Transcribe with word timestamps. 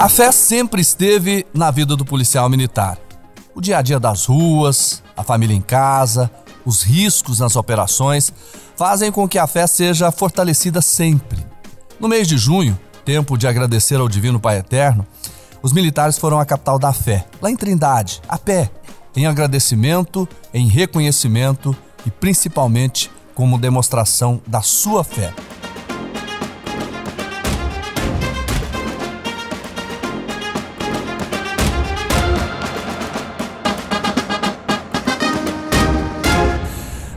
A 0.00 0.08
fé 0.08 0.30
sempre 0.30 0.80
esteve 0.80 1.44
na 1.52 1.72
vida 1.72 1.96
do 1.96 2.04
policial 2.04 2.48
militar. 2.48 2.96
O 3.52 3.60
dia 3.60 3.78
a 3.78 3.82
dia 3.82 3.98
das 3.98 4.26
ruas, 4.26 5.02
a 5.16 5.24
família 5.24 5.56
em 5.56 5.60
casa, 5.60 6.30
os 6.64 6.84
riscos 6.84 7.40
nas 7.40 7.56
operações 7.56 8.32
fazem 8.76 9.10
com 9.10 9.28
que 9.28 9.40
a 9.40 9.46
fé 9.48 9.66
seja 9.66 10.12
fortalecida 10.12 10.80
sempre. 10.80 11.44
No 11.98 12.06
mês 12.06 12.28
de 12.28 12.38
junho, 12.38 12.78
tempo 13.04 13.36
de 13.36 13.48
agradecer 13.48 13.96
ao 13.96 14.08
Divino 14.08 14.38
Pai 14.38 14.58
Eterno, 14.58 15.04
os 15.60 15.72
militares 15.72 16.16
foram 16.16 16.38
à 16.38 16.46
capital 16.46 16.78
da 16.78 16.92
fé, 16.92 17.26
lá 17.42 17.50
em 17.50 17.56
Trindade, 17.56 18.22
a 18.28 18.38
pé, 18.38 18.70
em 19.16 19.26
agradecimento, 19.26 20.28
em 20.54 20.68
reconhecimento 20.68 21.76
e 22.06 22.10
principalmente 22.12 23.10
como 23.34 23.58
demonstração 23.58 24.40
da 24.46 24.62
sua 24.62 25.02
fé. 25.02 25.34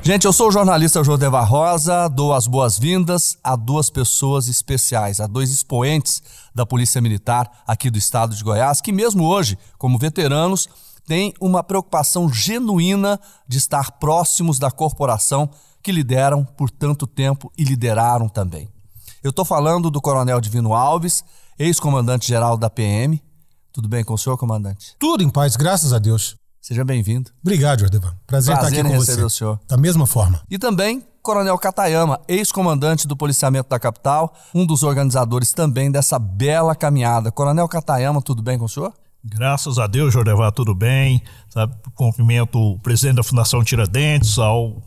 Gente, 0.03 0.25
eu 0.25 0.33
sou 0.33 0.47
o 0.47 0.51
jornalista 0.51 1.03
Jodevar 1.03 1.47
Rosa, 1.47 2.07
dou 2.07 2.33
as 2.33 2.47
boas-vindas 2.47 3.37
a 3.43 3.55
duas 3.55 3.87
pessoas 3.87 4.47
especiais, 4.47 5.19
a 5.19 5.27
dois 5.27 5.51
expoentes 5.51 6.23
da 6.55 6.65
Polícia 6.65 6.99
Militar 6.99 7.61
aqui 7.67 7.87
do 7.91 7.99
estado 7.99 8.35
de 8.35 8.43
Goiás, 8.43 8.81
que 8.81 8.91
mesmo 8.91 9.23
hoje, 9.23 9.59
como 9.77 9.99
veteranos, 9.99 10.67
têm 11.05 11.35
uma 11.39 11.63
preocupação 11.63 12.33
genuína 12.33 13.19
de 13.47 13.59
estar 13.59 13.91
próximos 13.99 14.57
da 14.57 14.71
corporação 14.71 15.47
que 15.83 15.91
lideram 15.91 16.43
por 16.43 16.71
tanto 16.71 17.05
tempo 17.05 17.51
e 17.55 17.63
lideraram 17.63 18.27
também. 18.27 18.69
Eu 19.23 19.29
estou 19.29 19.45
falando 19.45 19.91
do 19.91 20.01
Coronel 20.01 20.41
Divino 20.41 20.73
Alves, 20.73 21.23
ex-comandante-geral 21.59 22.57
da 22.57 22.71
PM. 22.71 23.21
Tudo 23.71 23.87
bem 23.87 24.03
com 24.03 24.15
o 24.15 24.17
senhor, 24.17 24.35
comandante? 24.35 24.95
Tudo 24.97 25.23
em 25.23 25.29
paz, 25.29 25.55
graças 25.55 25.93
a 25.93 25.99
Deus. 25.99 26.40
Seja 26.71 26.85
bem-vindo. 26.85 27.29
Obrigado, 27.41 27.81
Jordevan. 27.81 28.15
Prazer, 28.25 28.55
Prazer 28.55 28.55
estar 28.55 28.67
aqui 28.67 28.81
com 28.81 28.97
receber 28.97 29.23
você. 29.23 29.25
o 29.25 29.29
senhor. 29.29 29.59
Da 29.67 29.75
mesma 29.75 30.07
forma. 30.07 30.41
E 30.49 30.57
também 30.57 31.05
Coronel 31.21 31.57
Katayama, 31.57 32.21
ex-comandante 32.29 33.05
do 33.05 33.17
policiamento 33.17 33.67
da 33.67 33.77
capital, 33.77 34.33
um 34.55 34.65
dos 34.65 34.81
organizadores 34.81 35.51
também 35.51 35.91
dessa 35.91 36.17
bela 36.17 36.73
caminhada. 36.73 37.29
Coronel 37.29 37.67
Katayama, 37.67 38.21
tudo 38.21 38.41
bem 38.41 38.57
com 38.57 38.63
o 38.63 38.69
senhor? 38.69 38.93
Graças 39.21 39.79
a 39.79 39.85
Deus, 39.85 40.13
Jordevar, 40.13 40.53
tudo 40.53 40.73
bem. 40.73 41.21
Sabe, 41.49 41.75
cumprimento 41.93 42.57
o 42.57 42.79
presidente 42.79 43.17
da 43.17 43.23
Fundação 43.23 43.61
Tiradentes, 43.65 44.39
ao, 44.39 44.81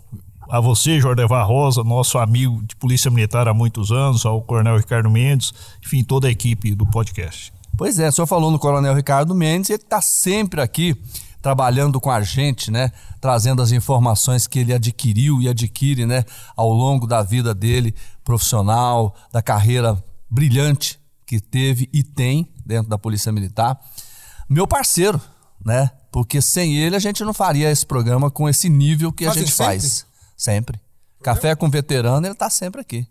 a 0.49 0.61
você, 0.61 0.99
Jordevar 0.99 1.47
Rosa, 1.47 1.85
nosso 1.85 2.17
amigo 2.17 2.63
de 2.63 2.77
Polícia 2.77 3.11
Militar 3.11 3.47
há 3.47 3.53
muitos 3.53 3.93
anos, 3.93 4.25
ao 4.25 4.41
Coronel 4.41 4.79
Ricardo 4.79 5.11
Mendes, 5.11 5.53
enfim, 5.85 6.03
toda 6.03 6.29
a 6.29 6.31
equipe 6.31 6.75
do 6.75 6.87
podcast. 6.87 7.53
Pois 7.77 7.99
é, 7.99 8.09
o 8.09 8.13
senhor 8.13 8.27
falou 8.27 8.51
no 8.51 8.59
Coronel 8.59 8.95
Ricardo 8.95 9.35
Mendes, 9.35 9.69
ele 9.69 9.83
está 9.83 10.01
sempre 10.01 10.63
aqui 10.63 10.97
trabalhando 11.45 12.01
com 12.01 12.11
a 12.11 12.23
gente, 12.23 12.71
né? 12.71 12.91
Trazendo 13.21 13.61
as 13.61 13.71
informações 13.71 14.47
que 14.47 14.61
ele 14.61 14.73
adquiriu 14.73 15.43
e 15.43 15.49
adquire, 15.51 16.07
né? 16.07 16.25
Ao 16.57 16.73
longo 16.73 17.07
da 17.07 17.23
vida 17.23 17.55
dele 17.55 17.95
profissional, 18.25 19.15
da 19.31 19.43
carreira 19.43 20.03
brilhante 20.31 20.99
que 21.27 21.39
teve 21.39 21.87
e 21.93 22.03
tem 22.03 22.51
dentro 22.65 22.89
da 22.89 22.97
Polícia 22.97 23.31
Militar. 23.31 23.79
Meu 24.49 24.67
parceiro, 24.67 25.21
né? 25.63 25.91
Porque 26.11 26.41
sem 26.41 26.79
ele 26.79 26.97
a 26.97 26.99
gente 26.99 27.23
não 27.23 27.35
faria 27.35 27.71
esse 27.71 27.85
programa 27.85 28.31
com 28.31 28.49
esse 28.49 28.71
nível 28.71 29.13
que 29.13 29.27
Fazem 29.27 29.43
a 29.43 29.45
gente 29.45 29.55
sempre? 29.55 29.73
faz. 29.81 30.07
Sempre. 30.35 30.81
Café 31.23 31.55
com 31.55 31.69
veterano, 31.69 32.27
ele 32.27 32.35
tá 32.35 32.49
sempre 32.49 32.81
aqui. 32.81 33.07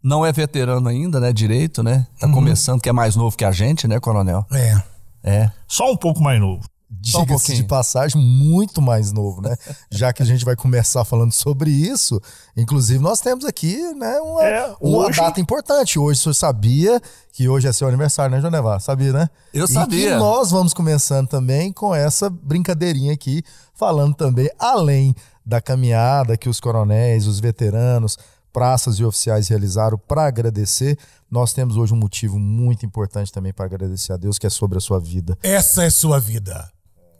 Não 0.00 0.24
é 0.24 0.30
veterano 0.30 0.88
ainda, 0.88 1.18
né? 1.18 1.32
Direito, 1.32 1.82
né? 1.82 2.06
Tá 2.20 2.28
uhum. 2.28 2.34
começando, 2.34 2.80
que 2.80 2.88
é 2.88 2.92
mais 2.92 3.16
novo 3.16 3.36
que 3.36 3.44
a 3.44 3.50
gente, 3.50 3.88
né, 3.88 3.98
coronel? 3.98 4.46
É. 4.52 4.80
É. 5.24 5.52
Só 5.66 5.90
um 5.90 5.96
pouco 5.96 6.22
mais 6.22 6.40
novo 6.40 6.70
diga-se 7.00 7.52
um 7.52 7.54
de 7.56 7.64
passagem, 7.64 8.20
muito 8.20 8.82
mais 8.82 9.12
novo, 9.12 9.40
né? 9.40 9.56
Já 9.90 10.12
que 10.12 10.22
a 10.22 10.26
gente 10.26 10.44
vai 10.44 10.54
começar 10.54 11.04
falando 11.04 11.32
sobre 11.32 11.70
isso, 11.70 12.20
inclusive 12.56 13.02
nós 13.02 13.20
temos 13.20 13.44
aqui 13.44 13.76
né, 13.94 14.20
uma, 14.20 14.44
é, 14.44 14.74
uma 14.80 15.10
data 15.10 15.40
importante. 15.40 15.98
Hoje 15.98 16.20
o 16.20 16.22
senhor 16.22 16.34
sabia 16.34 17.00
que 17.32 17.48
hoje 17.48 17.66
é 17.66 17.72
seu 17.72 17.88
aniversário, 17.88 18.34
né, 18.34 18.40
João 18.40 18.50
Nevar? 18.50 18.80
Sabia, 18.80 19.12
né? 19.12 19.30
Eu 19.54 19.66
sabia. 19.66 20.10
E 20.10 20.18
nós 20.18 20.50
vamos 20.50 20.74
começando 20.74 21.28
também 21.28 21.72
com 21.72 21.94
essa 21.94 22.28
brincadeirinha 22.28 23.12
aqui, 23.12 23.42
falando 23.74 24.14
também, 24.14 24.50
além 24.58 25.14
da 25.44 25.60
caminhada 25.60 26.36
que 26.36 26.48
os 26.48 26.60
coronéis, 26.60 27.26
os 27.26 27.40
veteranos, 27.40 28.18
praças 28.52 28.96
e 28.96 29.04
oficiais 29.04 29.48
realizaram 29.48 29.98
para 29.98 30.26
agradecer. 30.26 30.98
Nós 31.30 31.52
temos 31.52 31.76
hoje 31.76 31.94
um 31.94 31.96
motivo 31.96 32.38
muito 32.38 32.84
importante 32.84 33.32
também 33.32 33.52
para 33.52 33.64
agradecer 33.64 34.12
a 34.12 34.16
Deus, 34.16 34.38
que 34.38 34.46
é 34.46 34.50
sobre 34.50 34.76
a 34.76 34.80
sua 34.80 35.00
vida. 35.00 35.36
Essa 35.42 35.84
é 35.84 35.90
sua 35.90 36.20
vida. 36.20 36.70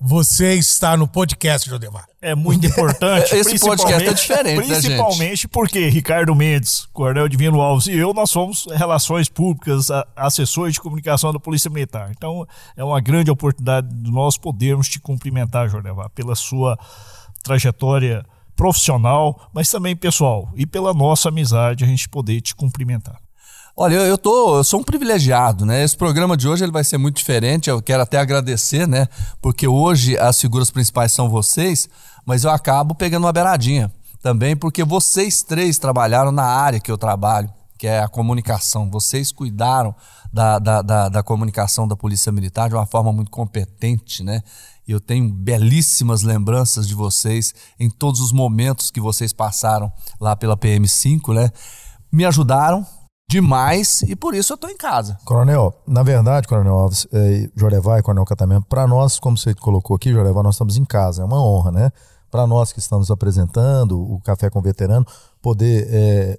Você 0.04 0.54
está 0.54 0.96
no 0.96 1.06
podcast, 1.06 1.70
Jodemar. 1.70 2.06
É 2.20 2.34
muito 2.34 2.66
importante. 2.66 3.34
Esse 3.38 3.56
podcast 3.56 4.08
é 4.08 4.12
diferente, 4.12 4.68
né, 4.68 4.80
Principalmente 4.80 5.46
porque 5.46 5.88
Ricardo 5.88 6.34
Mendes, 6.34 6.86
Coronel 6.92 7.28
Divino 7.28 7.60
Alves 7.60 7.86
e 7.86 7.96
eu, 7.96 8.12
nós 8.12 8.28
somos 8.28 8.66
relações 8.72 9.28
públicas, 9.28 9.88
assessores 10.16 10.74
de 10.74 10.80
comunicação 10.80 11.32
da 11.32 11.38
Polícia 11.38 11.70
Militar. 11.70 12.10
Então, 12.10 12.44
é 12.76 12.82
uma 12.82 13.00
grande 13.00 13.30
oportunidade 13.30 13.94
de 13.94 14.10
nós 14.10 14.36
podermos 14.36 14.88
te 14.88 14.98
cumprimentar, 14.98 15.68
Jordemar, 15.68 16.10
pela 16.10 16.34
sua 16.34 16.76
trajetória 17.44 18.24
profissional, 18.56 19.48
mas 19.54 19.70
também 19.70 19.94
pessoal, 19.94 20.50
e 20.56 20.66
pela 20.66 20.92
nossa 20.92 21.28
amizade, 21.28 21.84
a 21.84 21.86
gente 21.86 22.08
poder 22.08 22.40
te 22.40 22.56
cumprimentar. 22.56 23.20
Olha, 23.74 23.94
eu, 23.94 24.02
eu, 24.02 24.18
tô, 24.18 24.58
eu 24.58 24.64
sou 24.64 24.80
um 24.80 24.84
privilegiado, 24.84 25.64
né? 25.64 25.82
Esse 25.82 25.96
programa 25.96 26.36
de 26.36 26.46
hoje 26.46 26.62
ele 26.62 26.72
vai 26.72 26.84
ser 26.84 26.98
muito 26.98 27.16
diferente. 27.16 27.70
Eu 27.70 27.80
quero 27.80 28.02
até 28.02 28.18
agradecer, 28.18 28.86
né? 28.86 29.08
Porque 29.40 29.66
hoje 29.66 30.18
as 30.18 30.38
figuras 30.38 30.70
principais 30.70 31.12
são 31.12 31.30
vocês, 31.30 31.88
mas 32.26 32.44
eu 32.44 32.50
acabo 32.50 32.94
pegando 32.94 33.24
uma 33.24 33.32
beiradinha 33.32 33.90
também, 34.22 34.54
porque 34.54 34.84
vocês 34.84 35.42
três 35.42 35.78
trabalharam 35.78 36.30
na 36.30 36.44
área 36.44 36.78
que 36.78 36.90
eu 36.90 36.98
trabalho, 36.98 37.50
que 37.78 37.86
é 37.86 38.00
a 38.00 38.08
comunicação. 38.08 38.90
Vocês 38.90 39.32
cuidaram 39.32 39.94
da, 40.30 40.58
da, 40.58 40.82
da, 40.82 41.08
da 41.08 41.22
comunicação 41.22 41.88
da 41.88 41.96
Polícia 41.96 42.30
Militar 42.30 42.68
de 42.68 42.74
uma 42.74 42.86
forma 42.86 43.10
muito 43.10 43.30
competente, 43.30 44.22
né? 44.22 44.42
Eu 44.86 45.00
tenho 45.00 45.32
belíssimas 45.32 46.22
lembranças 46.22 46.86
de 46.86 46.94
vocês 46.94 47.54
em 47.80 47.88
todos 47.88 48.20
os 48.20 48.32
momentos 48.32 48.90
que 48.90 49.00
vocês 49.00 49.32
passaram 49.32 49.90
lá 50.20 50.36
pela 50.36 50.58
PM5, 50.58 51.32
né? 51.34 51.50
Me 52.12 52.26
ajudaram, 52.26 52.86
demais 53.28 54.02
e 54.02 54.14
por 54.14 54.34
isso 54.34 54.52
eu 54.52 54.56
estou 54.56 54.70
em 54.70 54.76
casa. 54.76 55.16
Coronel, 55.24 55.74
na 55.86 56.02
verdade, 56.02 56.46
Coronel 56.46 56.74
Alves, 56.74 57.06
é, 57.12 57.50
Jorevá 57.56 57.98
e 57.98 58.02
Coronel 58.02 58.24
Catamento, 58.24 58.66
para 58.66 58.86
nós, 58.86 59.18
como 59.18 59.36
você 59.38 59.54
colocou 59.54 59.96
aqui, 59.96 60.12
Jorevá, 60.12 60.42
nós 60.42 60.54
estamos 60.54 60.76
em 60.76 60.84
casa, 60.84 61.22
é 61.22 61.24
uma 61.24 61.42
honra, 61.42 61.70
né? 61.70 61.90
Para 62.30 62.46
nós 62.46 62.72
que 62.72 62.78
estamos 62.78 63.10
apresentando 63.10 64.00
o 64.00 64.20
Café 64.20 64.50
com 64.50 64.60
Veterano, 64.60 65.06
poder 65.40 65.86
é, 65.90 66.38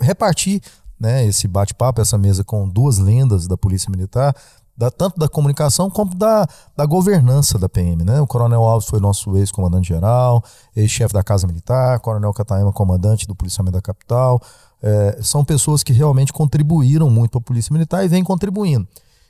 repartir 0.00 0.60
né, 0.98 1.24
esse 1.26 1.46
bate-papo, 1.46 2.00
essa 2.00 2.16
mesa 2.16 2.42
com 2.42 2.68
duas 2.68 2.98
lendas 2.98 3.46
da 3.46 3.56
Polícia 3.56 3.90
Militar, 3.90 4.34
da, 4.76 4.90
tanto 4.90 5.18
da 5.18 5.28
comunicação 5.28 5.88
como 5.88 6.14
da, 6.14 6.46
da 6.76 6.84
governança 6.84 7.58
da 7.58 7.68
PM. 7.68 8.04
Né? 8.04 8.20
O 8.20 8.26
Coronel 8.26 8.62
Alves 8.62 8.88
foi 8.88 9.00
nosso 9.00 9.36
ex-comandante-geral, 9.36 10.44
ex-chefe 10.74 11.14
da 11.14 11.22
Casa 11.22 11.46
Militar, 11.46 11.98
Coronel 12.00 12.32
Cataema, 12.32 12.72
comandante 12.72 13.26
do 13.26 13.34
policiamento 13.34 13.74
da 13.74 13.82
capital, 13.82 14.40
é, 14.82 15.18
são 15.22 15.44
pessoas 15.44 15.82
que 15.82 15.92
realmente 15.92 16.32
contribuíram 16.32 17.10
muito 17.10 17.30
para 17.32 17.40
a 17.40 17.42
Polícia 17.42 17.72
Militar 17.72 18.04
e 18.04 18.08
vêm 18.08 18.22
contribuindo. 18.22 18.86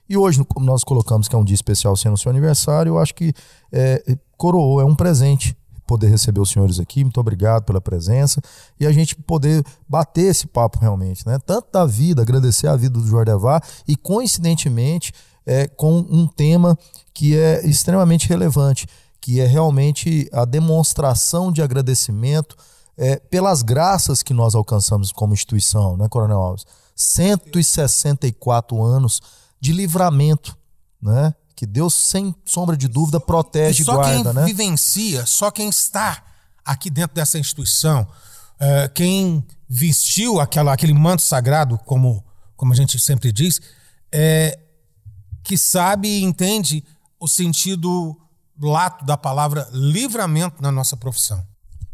E 0.09 0.17
hoje, 0.17 0.45
como 0.45 0.65
nós 0.65 0.85
colocamos 0.85 1.29
que 1.29 1.35
é 1.35 1.39
um 1.39 1.45
dia 1.45 1.55
especial 1.55 1.97
sendo 1.97 2.15
o 2.15 2.19
seu 2.19 2.31
aniversário, 2.31 2.91
eu 2.91 2.99
acho 2.99 3.15
que 3.15 3.33
é, 3.73 4.03
coroou, 4.37 4.81
é 4.81 4.85
um 4.85 4.95
presente 4.95 5.57
poder 5.87 6.09
receber 6.09 6.41
os 6.41 6.51
senhores 6.51 6.81
aqui. 6.81 7.05
Muito 7.05 7.21
obrigado 7.21 7.65
pela 7.65 7.81
presença 7.81 8.41
e 8.79 8.87
a 8.87 8.93
gente 8.93 9.15
poder 9.15 9.65
bater 9.89 10.31
esse 10.31 10.47
papo 10.47 10.79
realmente, 10.79 11.27
né? 11.27 11.39
Tanto 11.45 11.69
da 11.73 11.87
vida, 11.87 12.23
agradecer 12.23 12.67
a 12.67 12.77
vida 12.77 12.99
do 12.99 13.07
Jordevar 13.07 13.63
e 13.87 13.97
coincidentemente 13.97 15.13
é, 15.47 15.69
com 15.69 15.99
um 15.99 16.27
tema 16.27 16.77
que 17.15 17.37
é 17.37 17.65
extremamente 17.67 18.29
relevante, 18.29 18.87
que 19.21 19.41
é 19.41 19.47
realmente 19.47 20.29
a 20.33 20.45
demonstração 20.45 21.53
de 21.53 21.63
agradecimento 21.63 22.57
é, 22.97 23.17
pelas 23.17 23.63
graças 23.63 24.23
que 24.23 24.33
nós 24.33 24.55
alcançamos 24.55 25.13
como 25.13 25.35
instituição, 25.35 25.97
né, 25.97 26.09
Coronel 26.09 26.41
Alves? 26.41 26.65
164 26.95 28.83
anos 28.83 29.21
de 29.61 29.73
livramento, 29.73 30.57
né? 31.01 31.35
Que 31.55 31.67
Deus, 31.67 31.95
sem 31.95 32.35
sombra 32.45 32.77
de 32.77 32.89
dúvida, 32.89 33.19
protege 33.19 33.83
e, 33.83 33.85
só 33.85 33.95
guarda, 33.95 34.25
quem 34.25 34.33
né? 34.33 34.45
vivencia, 34.45 35.25
só 35.25 35.51
quem 35.51 35.69
está 35.69 36.23
aqui 36.65 36.91
dentro 36.91 37.15
dessa 37.15 37.39
instituição, 37.39 38.07
é, 38.59 38.89
quem 38.89 39.45
vestiu 39.69 40.41
aquela, 40.41 40.73
aquele 40.73 40.93
manto 40.93 41.23
sagrado, 41.23 41.79
como, 41.85 42.25
como 42.57 42.73
a 42.73 42.77
gente 42.77 42.99
sempre 42.99 43.33
diz, 43.33 43.61
é, 44.13 44.59
que 45.43 45.57
sabe 45.57 46.09
e 46.09 46.23
entende 46.23 46.85
o 47.21 47.29
sentido 47.29 48.19
lato 48.61 49.05
da 49.05 49.17
palavra 49.17 49.69
livramento 49.73 50.63
na 50.63 50.73
nossa 50.73 50.97
profissão. 50.97 51.47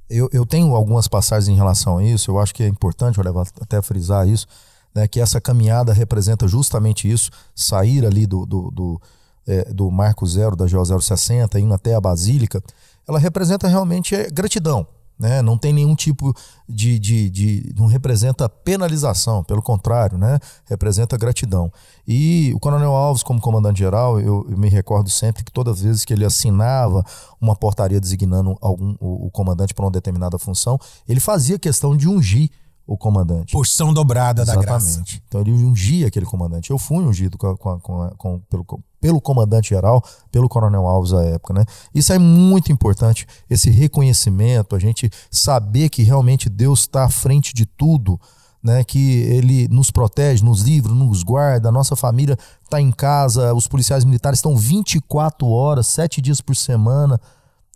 Eu, 0.08 0.28
eu 0.32 0.44
tenho 0.44 0.74
algumas 0.74 1.08
passagens 1.08 1.48
em 1.48 1.56
relação 1.56 1.98
a 1.98 2.04
isso, 2.04 2.30
eu 2.30 2.38
acho 2.38 2.54
que 2.54 2.62
é 2.62 2.68
importante, 2.68 3.18
eu 3.18 3.24
levo 3.24 3.40
até 3.60 3.80
frisar 3.80 4.28
isso. 4.28 4.46
né, 4.94 5.08
que 5.08 5.20
essa 5.20 5.40
caminhada 5.40 5.92
representa 5.92 6.46
justamente 6.46 7.10
isso, 7.10 7.30
sair 7.54 8.04
ali 8.04 8.26
do, 8.26 8.44
do, 8.44 8.70
do, 8.70 9.00
é, 9.46 9.72
do 9.72 9.90
Marco 9.90 10.26
Zero, 10.26 10.54
da 10.54 10.66
GO 10.66 11.00
060, 11.00 11.58
indo 11.58 11.72
até 11.72 11.94
a 11.94 12.00
Basílica, 12.00 12.62
ela 13.08 13.18
representa 13.18 13.66
realmente 13.66 14.14
é, 14.14 14.28
gratidão. 14.30 14.86
Né? 15.22 15.40
Não 15.40 15.56
tem 15.56 15.72
nenhum 15.72 15.94
tipo 15.94 16.34
de, 16.68 16.98
de, 16.98 17.30
de, 17.30 17.74
Não 17.78 17.86
representa 17.86 18.48
penalização, 18.48 19.44
pelo 19.44 19.62
contrário, 19.62 20.18
né? 20.18 20.40
representa 20.64 21.16
gratidão. 21.16 21.72
E 22.06 22.52
o 22.56 22.58
Coronel 22.58 22.90
Alves, 22.90 23.22
como 23.22 23.40
comandante-geral, 23.40 24.18
eu, 24.18 24.44
eu, 24.50 24.58
me 24.58 24.68
recordo 24.68 25.08
sempre 25.08 25.44
que 25.44 25.52
todas 25.52 25.76
as 25.76 25.82
vezes 25.82 26.04
que 26.04 26.12
ele 26.12 26.24
assinava 26.24 27.04
uma 27.40 27.54
portaria 27.54 28.00
designando 28.00 28.58
algum, 28.60 28.96
o, 28.98 29.26
o 29.26 29.30
comandante 29.30 29.72
para 29.72 29.84
uma 29.84 29.92
determinada 29.92 30.36
função, 30.40 30.76
ele 31.08 31.20
fazia 31.20 31.56
questão 31.56 31.96
de 31.96 32.08
ungir 32.08 32.50
o 32.86 32.96
comandante. 32.96 33.52
Porção 33.52 33.92
dobrada 33.92 34.42
Exatamente. 34.42 34.66
da 34.66 34.72
graça. 34.72 34.88
Exatamente. 34.88 35.22
Então 35.26 35.40
ele 35.40 35.52
ungia 35.52 36.08
aquele 36.08 36.26
comandante. 36.26 36.70
Eu 36.70 36.78
fui 36.78 36.98
ungido 36.98 37.38
com, 37.38 37.56
com, 37.56 38.10
com 38.16 38.38
pelo, 38.50 38.66
pelo 39.00 39.20
comandante 39.20 39.70
geral, 39.70 40.02
pelo 40.30 40.48
coronel 40.48 40.86
Alves 40.86 41.12
à 41.12 41.22
época. 41.24 41.54
Né? 41.54 41.64
Isso 41.94 42.12
é 42.12 42.18
muito 42.18 42.72
importante, 42.72 43.26
esse 43.48 43.70
reconhecimento, 43.70 44.74
a 44.74 44.78
gente 44.78 45.10
saber 45.30 45.88
que 45.88 46.02
realmente 46.02 46.48
Deus 46.48 46.80
está 46.80 47.04
à 47.04 47.08
frente 47.08 47.54
de 47.54 47.66
tudo. 47.66 48.20
Né, 48.64 48.84
que 48.84 49.22
ele 49.22 49.66
nos 49.66 49.90
protege, 49.90 50.44
nos 50.44 50.60
livra, 50.60 50.94
nos 50.94 51.24
guarda, 51.24 51.68
a 51.68 51.72
nossa 51.72 51.96
família 51.96 52.38
está 52.62 52.80
em 52.80 52.92
casa, 52.92 53.52
os 53.52 53.66
policiais 53.66 54.04
militares 54.04 54.38
estão 54.38 54.56
24 54.56 55.48
horas, 55.48 55.88
7 55.88 56.20
dias 56.20 56.40
por 56.40 56.54
semana, 56.54 57.20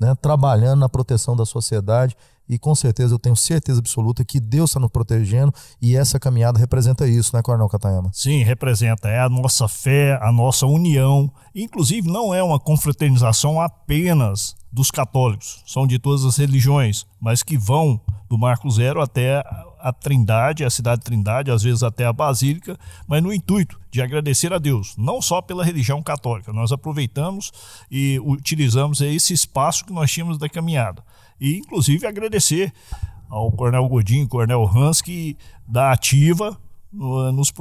né, 0.00 0.14
trabalhando 0.23 0.79
na 0.79 0.88
proteção 0.88 1.35
da 1.35 1.44
sociedade 1.44 2.17
e 2.48 2.58
com 2.58 2.75
certeza 2.75 3.14
eu 3.14 3.19
tenho 3.19 3.37
certeza 3.37 3.81
absoluta 3.81 4.25
que 4.25 4.40
Deus 4.40 4.70
está 4.70 4.81
nos 4.81 4.90
protegendo 4.90 5.52
e 5.81 5.96
essa 5.96 6.19
caminhada 6.19 6.58
representa 6.58 7.06
isso, 7.06 7.34
né, 7.34 7.43
Coronel 7.43 7.69
Catayama? 7.69 8.10
Sim, 8.12 8.43
representa. 8.43 9.08
É 9.08 9.20
a 9.20 9.28
nossa 9.28 9.69
fé, 9.69 10.19
a 10.22 10.32
nossa 10.32 10.66
união. 10.66 11.32
Inclusive, 11.54 12.08
não 12.08 12.34
é 12.34 12.43
uma 12.43 12.58
confraternização 12.58 13.60
apenas 13.60 14.56
dos 14.72 14.90
católicos, 14.90 15.62
são 15.66 15.87
de 15.87 15.98
todas 15.98 16.25
as 16.25 16.37
religiões, 16.37 17.06
mas 17.19 17.43
que 17.43 17.56
vão 17.56 17.98
do 18.28 18.37
Marco 18.37 18.70
Zero 18.70 19.00
até 19.00 19.43
a 19.78 19.93
Trindade, 19.93 20.64
a 20.64 20.70
cidade 20.70 21.00
de 21.00 21.04
Trindade, 21.04 21.50
às 21.50 21.62
vezes 21.62 21.82
até 21.82 22.04
a 22.04 22.12
Basílica, 22.12 22.76
mas 23.06 23.22
no 23.22 23.32
intuito 23.32 23.81
de 23.90 24.02
agradecer 24.02 24.52
a 24.52 24.58
Deus, 24.58 24.94
não 24.98 25.22
só 25.22 25.40
pela 25.40 25.64
religião 25.64 26.02
católica. 26.02 26.52
Nós 26.52 26.72
aproveitamos 26.72 27.52
e 27.90 28.20
utilizamos 28.22 29.00
esse 29.00 29.32
espaço 29.32 29.84
que 29.84 29.93
nós 29.93 30.10
tínhamos 30.10 30.38
da 30.38 30.48
caminhada 30.48 31.02
e 31.41 31.56
inclusive 31.56 32.06
agradecer 32.06 32.73
ao 33.29 33.50
Coronel 33.53 33.88
Godinho, 33.88 34.29
Coronel 34.29 34.69
Hans, 34.75 35.00
que 35.00 35.37
da 35.67 35.93
ativa 35.93 36.56
nos 36.93 37.53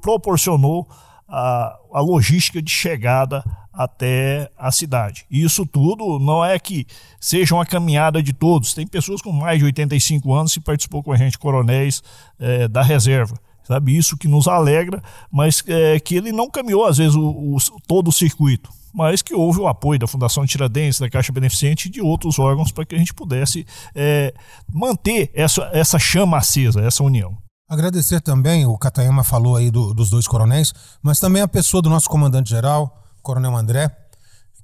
proporcionou 0.00 0.88
a, 1.28 1.76
a 1.92 2.00
logística 2.00 2.62
de 2.62 2.70
chegada 2.70 3.44
até 3.72 4.48
a 4.56 4.70
cidade. 4.70 5.26
Isso 5.30 5.66
tudo 5.66 6.18
não 6.20 6.44
é 6.44 6.58
que 6.58 6.86
seja 7.20 7.54
uma 7.54 7.66
caminhada 7.66 8.22
de 8.22 8.32
todos. 8.32 8.72
Tem 8.72 8.86
pessoas 8.86 9.20
com 9.20 9.32
mais 9.32 9.58
de 9.58 9.64
85 9.64 10.32
anos 10.32 10.54
que 10.54 10.60
participou 10.60 11.02
com 11.02 11.12
a 11.12 11.16
gente, 11.16 11.38
coronéis 11.38 12.02
é, 12.38 12.68
da 12.68 12.82
reserva. 12.82 13.36
Sabe, 13.64 13.96
isso 13.96 14.18
que 14.18 14.28
nos 14.28 14.46
alegra, 14.46 15.02
mas 15.32 15.64
é, 15.66 15.98
que 15.98 16.14
ele 16.14 16.30
não 16.30 16.50
caminhou, 16.50 16.84
às 16.84 16.98
vezes, 16.98 17.16
o, 17.16 17.26
o, 17.26 17.56
todo 17.86 18.08
o 18.08 18.12
circuito 18.12 18.70
mas 18.94 19.20
que 19.20 19.34
houve 19.34 19.58
o 19.58 19.66
apoio 19.66 19.98
da 19.98 20.06
Fundação 20.06 20.46
Tiradentes, 20.46 21.00
da 21.00 21.10
Caixa 21.10 21.32
Beneficente 21.32 21.88
e 21.88 21.90
de 21.90 22.00
outros 22.00 22.38
órgãos 22.38 22.70
para 22.70 22.86
que 22.86 22.94
a 22.94 22.98
gente 22.98 23.12
pudesse 23.12 23.66
é, 23.92 24.32
manter 24.72 25.32
essa, 25.34 25.68
essa 25.72 25.98
chama 25.98 26.38
acesa, 26.38 26.80
essa 26.80 27.02
união. 27.02 27.36
Agradecer 27.68 28.20
também, 28.20 28.66
o 28.66 28.78
Catayama 28.78 29.24
falou 29.24 29.56
aí 29.56 29.68
do, 29.70 29.92
dos 29.92 30.10
dois 30.10 30.28
coronéis, 30.28 30.72
mas 31.02 31.18
também 31.18 31.42
a 31.42 31.48
pessoa 31.48 31.82
do 31.82 31.90
nosso 31.90 32.08
comandante-geral, 32.08 33.02
Coronel 33.20 33.56
André, 33.56 33.90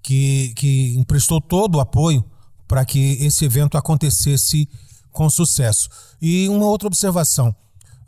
que, 0.00 0.52
que 0.54 0.96
emprestou 0.96 1.40
todo 1.40 1.76
o 1.76 1.80
apoio 1.80 2.24
para 2.68 2.84
que 2.84 3.14
esse 3.24 3.44
evento 3.44 3.76
acontecesse 3.76 4.68
com 5.10 5.28
sucesso. 5.28 5.88
E 6.22 6.48
uma 6.48 6.66
outra 6.66 6.86
observação: 6.86 7.54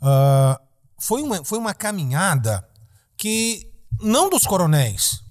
uh, 0.01 0.57
foi, 0.97 1.21
uma, 1.21 1.43
foi 1.43 1.57
uma 1.57 1.73
caminhada 1.73 2.65
que, 3.17 3.67
não 3.99 4.29
dos 4.29 4.45
coronéis, 4.45 5.22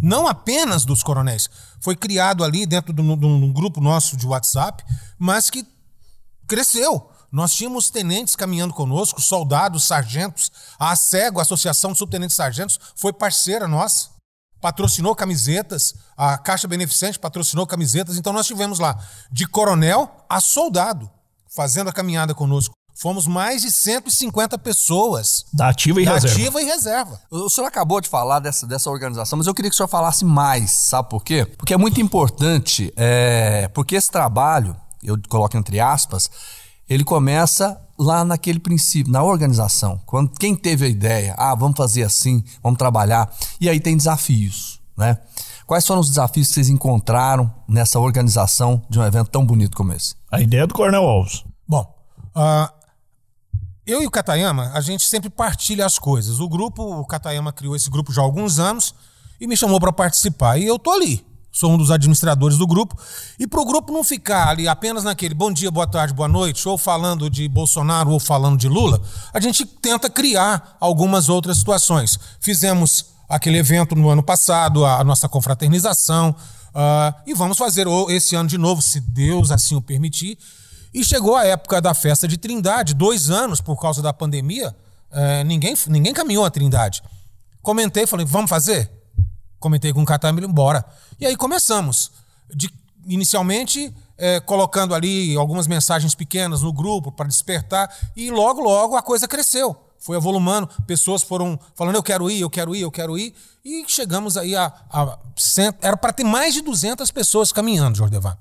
não 0.00 0.26
apenas 0.26 0.84
dos 0.84 1.02
coronéis. 1.02 1.48
Foi 1.80 1.96
criado 1.96 2.44
ali 2.44 2.66
dentro 2.66 2.92
de 2.92 3.00
um 3.00 3.52
grupo 3.52 3.80
nosso 3.80 4.16
de 4.16 4.26
WhatsApp, 4.26 4.84
mas 5.18 5.50
que 5.50 5.66
cresceu. 6.46 7.10
Nós 7.30 7.52
tínhamos 7.52 7.90
tenentes 7.90 8.34
caminhando 8.34 8.72
conosco, 8.72 9.20
soldados, 9.20 9.86
sargentos. 9.86 10.50
A 10.78 10.92
ASEGO, 10.92 11.38
a 11.38 11.42
Associação 11.42 11.92
de 11.92 11.98
Subtenentes 11.98 12.36
Sargentos, 12.36 12.80
foi 12.96 13.12
parceira 13.12 13.68
nossa, 13.68 14.10
patrocinou 14.60 15.14
camisetas. 15.14 15.94
A 16.16 16.38
Caixa 16.38 16.66
Beneficente 16.66 17.18
patrocinou 17.18 17.66
camisetas. 17.66 18.16
Então 18.16 18.32
nós 18.32 18.46
tivemos 18.46 18.78
lá, 18.78 18.98
de 19.30 19.46
coronel 19.46 20.24
a 20.28 20.40
soldado, 20.40 21.10
fazendo 21.54 21.90
a 21.90 21.92
caminhada 21.92 22.34
conosco. 22.34 22.77
Fomos 22.98 23.28
mais 23.28 23.62
de 23.62 23.70
150 23.70 24.58
pessoas. 24.58 25.46
Da 25.52 25.68
ativa 25.68 26.02
e 26.02 26.04
da 26.04 26.14
reserva. 26.14 26.34
ativa 26.34 26.62
e 26.62 26.64
reserva. 26.64 27.20
O 27.30 27.48
senhor 27.48 27.68
acabou 27.68 28.00
de 28.00 28.08
falar 28.08 28.40
dessa, 28.40 28.66
dessa 28.66 28.90
organização, 28.90 29.36
mas 29.36 29.46
eu 29.46 29.54
queria 29.54 29.70
que 29.70 29.74
o 29.74 29.76
senhor 29.76 29.88
falasse 29.88 30.24
mais, 30.24 30.72
sabe 30.72 31.08
por 31.08 31.22
quê? 31.22 31.44
Porque 31.44 31.72
é 31.72 31.76
muito 31.76 32.00
importante, 32.00 32.92
é, 32.96 33.68
porque 33.68 33.94
esse 33.94 34.10
trabalho, 34.10 34.74
eu 35.00 35.16
coloco 35.28 35.56
entre 35.56 35.78
aspas, 35.78 36.28
ele 36.88 37.04
começa 37.04 37.80
lá 37.96 38.24
naquele 38.24 38.58
princípio, 38.58 39.12
na 39.12 39.22
organização. 39.22 40.00
Quando 40.04 40.36
quem 40.36 40.56
teve 40.56 40.86
a 40.86 40.88
ideia, 40.88 41.36
ah, 41.38 41.54
vamos 41.54 41.76
fazer 41.76 42.02
assim, 42.02 42.42
vamos 42.60 42.78
trabalhar, 42.78 43.32
e 43.60 43.68
aí 43.68 43.78
tem 43.78 43.96
desafios, 43.96 44.80
né? 44.96 45.18
Quais 45.68 45.86
foram 45.86 46.00
os 46.00 46.08
desafios 46.08 46.48
que 46.48 46.54
vocês 46.54 46.68
encontraram 46.68 47.48
nessa 47.68 48.00
organização 48.00 48.82
de 48.90 48.98
um 48.98 49.04
evento 49.04 49.30
tão 49.30 49.46
bonito 49.46 49.76
como 49.76 49.92
esse? 49.92 50.16
A 50.32 50.40
ideia 50.40 50.66
do 50.66 50.74
Coronel 50.74 51.04
Alves. 51.04 51.44
Bom, 51.68 51.94
uh, 52.34 52.77
eu 53.88 54.02
e 54.02 54.06
o 54.06 54.10
Katayama, 54.10 54.70
a 54.74 54.82
gente 54.82 55.08
sempre 55.08 55.30
partilha 55.30 55.86
as 55.86 55.98
coisas. 55.98 56.40
O 56.40 56.48
grupo, 56.48 56.82
o 56.82 57.06
Katayama 57.06 57.50
criou 57.50 57.74
esse 57.74 57.88
grupo 57.88 58.12
já 58.12 58.20
há 58.20 58.24
alguns 58.24 58.58
anos 58.58 58.94
e 59.40 59.46
me 59.46 59.56
chamou 59.56 59.80
para 59.80 59.90
participar. 59.90 60.58
E 60.58 60.66
eu 60.66 60.78
tô 60.78 60.90
ali. 60.90 61.26
Sou 61.50 61.72
um 61.72 61.78
dos 61.78 61.90
administradores 61.90 62.58
do 62.58 62.66
grupo. 62.66 62.94
E 63.38 63.46
para 63.46 63.62
o 63.62 63.64
grupo 63.64 63.90
não 63.90 64.04
ficar 64.04 64.50
ali 64.50 64.68
apenas 64.68 65.04
naquele 65.04 65.34
bom 65.34 65.50
dia, 65.50 65.70
boa 65.70 65.86
tarde, 65.86 66.12
boa 66.12 66.28
noite, 66.28 66.68
ou 66.68 66.76
falando 66.76 67.30
de 67.30 67.48
Bolsonaro 67.48 68.10
ou 68.10 68.20
falando 68.20 68.58
de 68.58 68.68
Lula, 68.68 69.00
a 69.32 69.40
gente 69.40 69.64
tenta 69.64 70.10
criar 70.10 70.76
algumas 70.78 71.30
outras 71.30 71.56
situações. 71.56 72.18
Fizemos 72.40 73.06
aquele 73.26 73.56
evento 73.56 73.94
no 73.94 74.10
ano 74.10 74.22
passado, 74.22 74.84
a 74.84 75.02
nossa 75.02 75.30
confraternização, 75.30 76.36
uh, 76.74 77.14
e 77.26 77.32
vamos 77.32 77.56
fazer 77.56 77.86
esse 78.10 78.36
ano 78.36 78.50
de 78.50 78.58
novo, 78.58 78.82
se 78.82 79.00
Deus 79.00 79.50
assim 79.50 79.74
o 79.74 79.80
permitir. 79.80 80.38
E 80.98 81.04
chegou 81.04 81.36
a 81.36 81.44
época 81.44 81.80
da 81.80 81.94
festa 81.94 82.26
de 82.26 82.36
Trindade, 82.36 82.92
dois 82.92 83.30
anos 83.30 83.60
por 83.60 83.80
causa 83.80 84.02
da 84.02 84.12
pandemia, 84.12 84.74
é, 85.12 85.44
ninguém, 85.44 85.72
ninguém 85.86 86.12
caminhou 86.12 86.44
a 86.44 86.50
Trindade. 86.50 87.04
Comentei, 87.62 88.04
falei, 88.04 88.26
vamos 88.26 88.50
fazer? 88.50 88.90
Comentei 89.60 89.92
com 89.92 90.02
o 90.02 90.04
Catamilo, 90.04 90.48
bora. 90.48 90.84
E 91.20 91.24
aí 91.24 91.36
começamos. 91.36 92.10
De, 92.52 92.68
inicialmente, 93.06 93.94
é, 94.16 94.40
colocando 94.40 94.92
ali 94.92 95.36
algumas 95.36 95.68
mensagens 95.68 96.16
pequenas 96.16 96.62
no 96.62 96.72
grupo 96.72 97.12
para 97.12 97.28
despertar, 97.28 97.88
e 98.16 98.28
logo, 98.32 98.60
logo 98.60 98.96
a 98.96 99.02
coisa 99.02 99.28
cresceu. 99.28 99.76
Foi 100.00 100.16
avolumando, 100.16 100.68
pessoas 100.84 101.22
foram 101.22 101.60
falando, 101.76 101.94
eu 101.94 102.02
quero 102.02 102.28
ir, 102.28 102.40
eu 102.40 102.50
quero 102.50 102.74
ir, 102.74 102.80
eu 102.80 102.90
quero 102.90 103.16
ir, 103.16 103.36
e 103.64 103.84
chegamos 103.86 104.36
aí 104.36 104.56
a. 104.56 104.66
a 104.90 105.16
era 105.80 105.96
para 105.96 106.12
ter 106.12 106.24
mais 106.24 106.54
de 106.54 106.60
200 106.60 107.08
pessoas 107.12 107.52
caminhando, 107.52 107.96
Jordevan. 107.96 108.36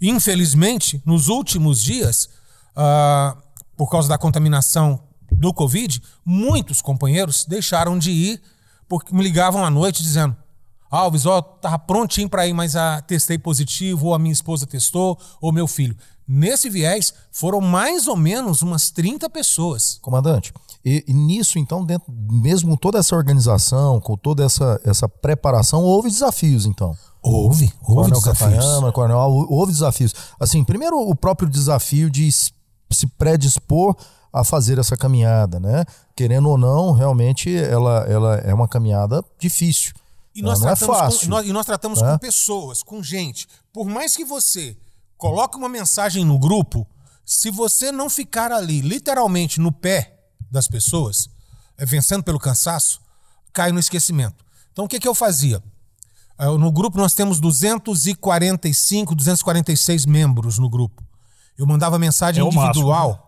Infelizmente, 0.00 1.00
nos 1.04 1.28
últimos 1.28 1.82
dias, 1.82 2.28
uh, 2.76 3.36
por 3.76 3.90
causa 3.90 4.08
da 4.08 4.18
contaminação 4.18 5.02
do 5.30 5.52
Covid, 5.52 6.02
muitos 6.24 6.82
companheiros 6.82 7.44
deixaram 7.44 7.98
de 7.98 8.10
ir 8.10 8.42
porque 8.88 9.14
me 9.14 9.22
ligavam 9.22 9.64
à 9.64 9.70
noite 9.70 10.02
dizendo: 10.02 10.36
Alves, 10.90 11.24
ó, 11.24 11.40
tava 11.40 11.78
prontinho 11.78 12.28
para 12.28 12.46
ir, 12.46 12.52
mas 12.52 12.76
a, 12.76 13.00
testei 13.00 13.38
positivo, 13.38 14.08
ou 14.08 14.14
a 14.14 14.18
minha 14.18 14.32
esposa 14.32 14.66
testou, 14.66 15.18
ou 15.40 15.50
meu 15.50 15.66
filho. 15.66 15.96
Nesse 16.28 16.68
viés, 16.68 17.14
foram 17.30 17.60
mais 17.60 18.06
ou 18.06 18.16
menos 18.16 18.60
umas 18.60 18.90
30 18.90 19.30
pessoas. 19.30 19.98
Comandante, 20.02 20.52
e, 20.84 21.04
e, 21.08 21.14
nisso, 21.14 21.58
então, 21.58 21.84
dentro, 21.84 22.12
mesmo 22.12 22.76
toda 22.76 22.98
essa 22.98 23.16
organização, 23.16 24.00
com 24.00 24.16
toda 24.16 24.44
essa, 24.44 24.78
essa 24.84 25.08
preparação, 25.08 25.82
houve 25.82 26.10
desafios, 26.10 26.66
então. 26.66 26.94
Houve, 27.22 27.72
houve 27.82 28.10
Coronel 28.10 28.18
desafios. 28.18 28.50
Catayama, 28.50 28.92
Coronel, 28.92 29.18
houve 29.48 29.72
desafios. 29.72 30.14
Assim, 30.40 30.64
primeiro 30.64 30.98
o 30.98 31.14
próprio 31.14 31.48
desafio 31.48 32.10
de 32.10 32.30
se 32.32 33.06
predispor 33.16 33.96
a 34.32 34.42
fazer 34.42 34.78
essa 34.78 34.96
caminhada, 34.96 35.60
né? 35.60 35.84
Querendo 36.16 36.48
ou 36.48 36.58
não, 36.58 36.92
realmente 36.92 37.54
ela, 37.54 38.04
ela 38.08 38.36
é 38.36 38.52
uma 38.52 38.66
caminhada 38.66 39.24
difícil. 39.38 39.92
E 40.34 40.42
nós, 40.42 40.60
não 40.60 40.70
é 40.70 40.76
fácil. 40.76 41.20
Com, 41.20 41.26
nós, 41.28 41.46
e 41.46 41.52
nós 41.52 41.66
tratamos 41.66 42.00
né? 42.00 42.12
com 42.12 42.18
pessoas, 42.18 42.82
com 42.82 43.02
gente. 43.02 43.46
Por 43.72 43.86
mais 43.86 44.16
que 44.16 44.24
você 44.24 44.76
coloque 45.16 45.56
uma 45.56 45.68
mensagem 45.68 46.24
no 46.24 46.38
grupo, 46.38 46.86
se 47.24 47.50
você 47.50 47.92
não 47.92 48.08
ficar 48.08 48.50
ali, 48.50 48.80
literalmente 48.80 49.60
no 49.60 49.70
pé, 49.70 50.18
das 50.50 50.68
pessoas, 50.68 51.30
é, 51.78 51.86
vencendo 51.86 52.22
pelo 52.22 52.38
cansaço, 52.38 53.00
cai 53.52 53.72
no 53.72 53.80
esquecimento. 53.80 54.44
Então 54.70 54.84
o 54.84 54.88
que, 54.88 55.00
que 55.00 55.08
eu 55.08 55.14
fazia? 55.14 55.62
É, 56.42 56.46
no 56.58 56.72
grupo 56.72 56.98
nós 56.98 57.14
temos 57.14 57.38
245, 57.40 59.14
246 59.14 60.06
membros 60.06 60.58
no 60.58 60.68
grupo. 60.68 61.02
Eu 61.56 61.66
mandava 61.66 61.98
mensagem 61.98 62.42
É 62.42 62.46
individual. 62.46 63.08
máximo, 63.08 63.26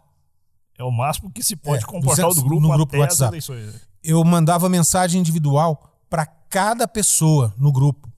É 0.78 0.82
o 0.82 0.90
máximo 0.90 1.30
que 1.30 1.42
se 1.42 1.54
pode 1.54 1.84
É, 1.84 1.86
comportar 1.86 2.24
200 2.26 2.36
do 2.36 2.42
grupo 2.42 2.60
no 2.62 2.68
até 2.68 2.76
grupo 2.76 2.96
as 2.96 3.00
WhatsApp. 3.00 3.30
eleições. 3.30 3.74
eu 4.02 4.22
mandava 4.24 4.68
mensagem 4.68 5.20
individual 5.20 5.90
para 6.10 6.26
cada 6.26 6.86
pessoa 6.88 7.54
no 7.56 7.70
grupo. 7.72 8.12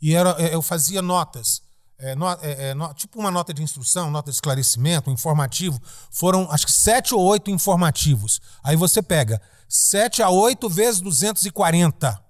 E 0.00 0.14
era, 0.14 0.30
é, 0.38 0.54
eu 0.54 0.60
fazia 0.62 1.00
notas. 1.00 1.62
é, 2.04 2.16
no- 2.16 2.28
é, 2.28 2.70
é, 2.70 2.74
no- 2.74 2.92
tipo 2.94 3.16
uma 3.20 3.30
nota 3.30 3.54
de 3.54 3.62
instrução, 3.62 4.10
nota 4.10 4.28
de 4.28 4.34
esclarecimento, 4.34 5.08
um 5.08 5.12
informativo. 5.12 5.80
Foram, 6.10 6.50
acho 6.50 6.66
que, 6.66 6.72
sete 6.72 7.14
ou 7.14 7.20
oito 7.22 7.48
informativos. 7.48 8.40
Aí 8.60 8.74
você 8.74 9.00
pega 9.00 9.40
7 9.68 10.20
a 10.20 10.28
8 10.28 10.68
vezes 10.68 11.00
240. 11.00 12.20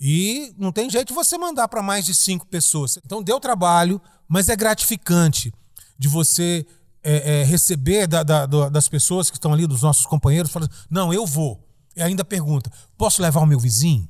E 0.00 0.54
não 0.56 0.70
tem 0.70 0.88
jeito 0.88 1.12
você 1.12 1.36
mandar 1.36 1.66
para 1.68 1.82
mais 1.82 2.04
de 2.06 2.14
cinco 2.14 2.46
pessoas. 2.46 2.98
Então 3.04 3.22
deu 3.22 3.40
trabalho, 3.40 4.00
mas 4.28 4.48
é 4.48 4.54
gratificante 4.56 5.52
de 5.98 6.06
você 6.08 6.66
é, 7.02 7.40
é, 7.40 7.44
receber 7.44 8.06
da- 8.06 8.22
da- 8.22 8.46
das 8.68 8.88
pessoas 8.88 9.30
que 9.30 9.36
estão 9.36 9.52
ali, 9.52 9.66
dos 9.66 9.82
nossos 9.82 10.04
companheiros, 10.06 10.50
falando: 10.50 10.70
não, 10.90 11.12
eu 11.12 11.24
vou. 11.26 11.64
E 11.96 12.02
ainda 12.02 12.24
pergunta: 12.24 12.70
posso 12.96 13.22
levar 13.22 13.40
o 13.40 13.46
meu 13.46 13.58
vizinho? 13.58 14.08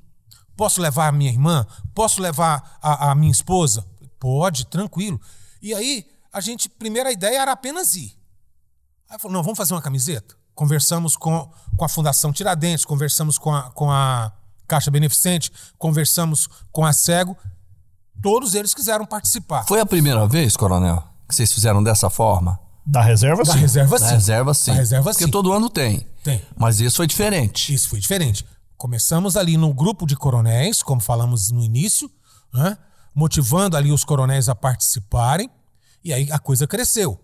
Posso 0.56 0.80
levar 0.80 1.06
a 1.08 1.12
minha 1.12 1.30
irmã? 1.30 1.66
Posso 1.94 2.20
levar 2.20 2.78
a, 2.82 3.10
a 3.10 3.14
minha 3.14 3.30
esposa? 3.30 3.86
Pode, 4.18 4.66
tranquilo. 4.66 5.20
E 5.62 5.72
aí, 5.72 6.04
a 6.32 6.40
gente, 6.40 6.68
primeira 6.68 7.12
ideia 7.12 7.40
era 7.42 7.52
apenas 7.52 7.94
ir. 7.94 8.18
Aí 9.08 9.18
falou, 9.18 9.36
não, 9.36 9.42
vamos 9.42 9.56
fazer 9.56 9.72
uma 9.74 9.80
camiseta? 9.82 10.34
Conversamos 10.54 11.16
com, 11.16 11.48
com 11.76 11.84
a 11.84 11.88
Fundação 11.88 12.32
Tiradentes, 12.32 12.84
conversamos 12.84 13.38
com 13.38 13.54
a, 13.54 13.70
com 13.70 13.90
a 13.90 14.32
Caixa 14.68 14.90
Beneficente, 14.90 15.50
conversamos 15.78 16.48
com 16.70 16.84
a 16.84 16.92
Cego. 16.92 17.36
Todos 18.22 18.54
eles 18.54 18.74
quiseram 18.74 19.06
participar. 19.06 19.64
Foi 19.66 19.80
a 19.80 19.86
primeira 19.86 20.26
vez, 20.26 20.56
coronel, 20.56 21.02
que 21.28 21.34
vocês 21.34 21.52
fizeram 21.52 21.82
dessa 21.82 22.10
forma? 22.10 22.60
Da 22.84 23.00
reserva, 23.02 23.42
Da 23.42 23.52
sim. 23.52 23.58
reserva, 23.58 23.98
Da 23.98 24.06
sim. 24.06 24.14
reserva, 24.14 24.54
sim. 24.54 24.70
Da 24.72 24.76
reserva, 24.76 25.10
Porque 25.10 25.24
sim. 25.24 25.30
todo 25.30 25.52
ano 25.52 25.68
tem. 25.68 26.06
Tem. 26.22 26.42
Mas 26.56 26.80
isso 26.80 26.96
foi 26.98 27.06
diferente. 27.06 27.72
Isso 27.74 27.88
foi 27.88 27.98
diferente. 28.00 28.44
Começamos 28.76 29.36
ali 29.36 29.56
no 29.56 29.72
grupo 29.74 30.06
de 30.06 30.14
coronéis, 30.16 30.82
como 30.82 31.00
falamos 31.00 31.50
no 31.50 31.62
início, 31.62 32.10
né? 32.52 32.76
motivando 33.14 33.76
ali 33.76 33.90
os 33.90 34.04
coronéis 34.04 34.48
a 34.48 34.54
participarem, 34.54 35.50
e 36.04 36.12
aí 36.12 36.30
a 36.30 36.38
coisa 36.38 36.66
cresceu. 36.66 37.20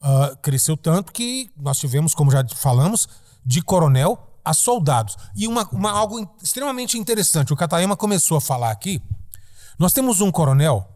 Ah, 0.00 0.36
cresceu 0.42 0.76
tanto 0.76 1.12
que 1.12 1.50
nós 1.56 1.78
tivemos, 1.78 2.14
como 2.14 2.30
já 2.30 2.44
falamos, 2.56 3.08
de 3.44 3.62
coronel 3.62 4.18
a 4.44 4.52
soldados. 4.52 5.16
E 5.36 5.46
uma, 5.46 5.68
uma- 5.70 5.90
algo 5.92 6.28
extremamente 6.42 6.98
interessante, 6.98 7.52
o 7.52 7.56
Catayama 7.56 7.96
começou 7.96 8.36
a 8.36 8.40
falar 8.40 8.70
aqui. 8.70 9.00
Nós 9.78 9.92
temos 9.92 10.20
um 10.20 10.30
coronel 10.30 10.88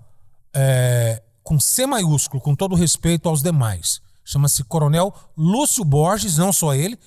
é, 0.55 1.23
com 1.43 1.59
C 1.61 1.87
maiúsculo, 1.87 2.43
com 2.43 2.55
todo 2.55 2.75
respeito 2.75 3.29
aos 3.29 3.43
demais. 3.43 4.01
Chama-se 4.25 4.65
Coronel 4.65 5.15
Lúcio 5.37 5.85
Borges, 5.85 6.37
não 6.37 6.53
só 6.53 6.75
ele, 6.75 6.99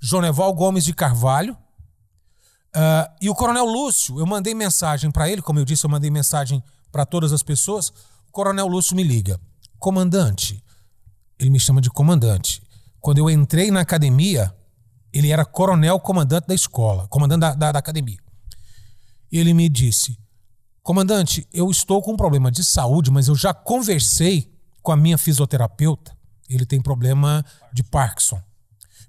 Joneval 0.00 0.52
Gomes 0.54 0.84
de 0.84 0.94
Carvalho. 0.94 1.56
Ah, 2.74 3.10
e 3.20 3.28
o 3.28 3.34
Coronel 3.34 3.66
Lúcio, 3.66 4.18
eu 4.18 4.24
mandei 4.26 4.54
mensagem 4.54 5.10
para 5.10 5.28
ele, 5.28 5.42
como 5.42 5.58
eu 5.58 5.64
disse, 5.64 5.84
eu 5.84 5.90
mandei 5.90 6.10
mensagem 6.10 6.62
para 6.90 7.04
todas 7.04 7.32
as 7.32 7.42
pessoas. 7.42 7.90
O 8.28 8.32
Coronel 8.32 8.66
Lúcio 8.66 8.96
me 8.96 9.02
liga: 9.02 9.38
Comandante, 9.78 10.64
ele 11.38 11.50
me 11.50 11.60
chama 11.60 11.80
de 11.82 11.90
comandante. 11.90 12.62
Quando 13.00 13.18
eu 13.18 13.28
entrei 13.28 13.70
na 13.70 13.80
academia, 13.80 14.54
ele 15.12 15.30
era 15.30 15.44
coronel 15.44 15.98
comandante 16.00 16.46
da 16.46 16.54
escola, 16.54 17.06
comandante 17.08 17.40
da, 17.40 17.54
da- 17.54 17.72
da 17.72 17.78
academia. 17.78 18.18
Ele 19.30 19.54
me 19.54 19.68
disse: 19.68 20.18
Comandante, 20.82 21.46
eu 21.52 21.70
estou 21.70 22.02
com 22.02 22.12
um 22.12 22.16
problema 22.16 22.50
de 22.50 22.64
saúde, 22.64 23.10
mas 23.10 23.28
eu 23.28 23.34
já 23.34 23.54
conversei 23.54 24.52
com 24.82 24.92
a 24.92 24.96
minha 24.96 25.16
fisioterapeuta. 25.16 26.16
Ele 26.48 26.66
tem 26.66 26.80
problema 26.80 27.44
de 27.72 27.82
Parkinson. 27.82 28.40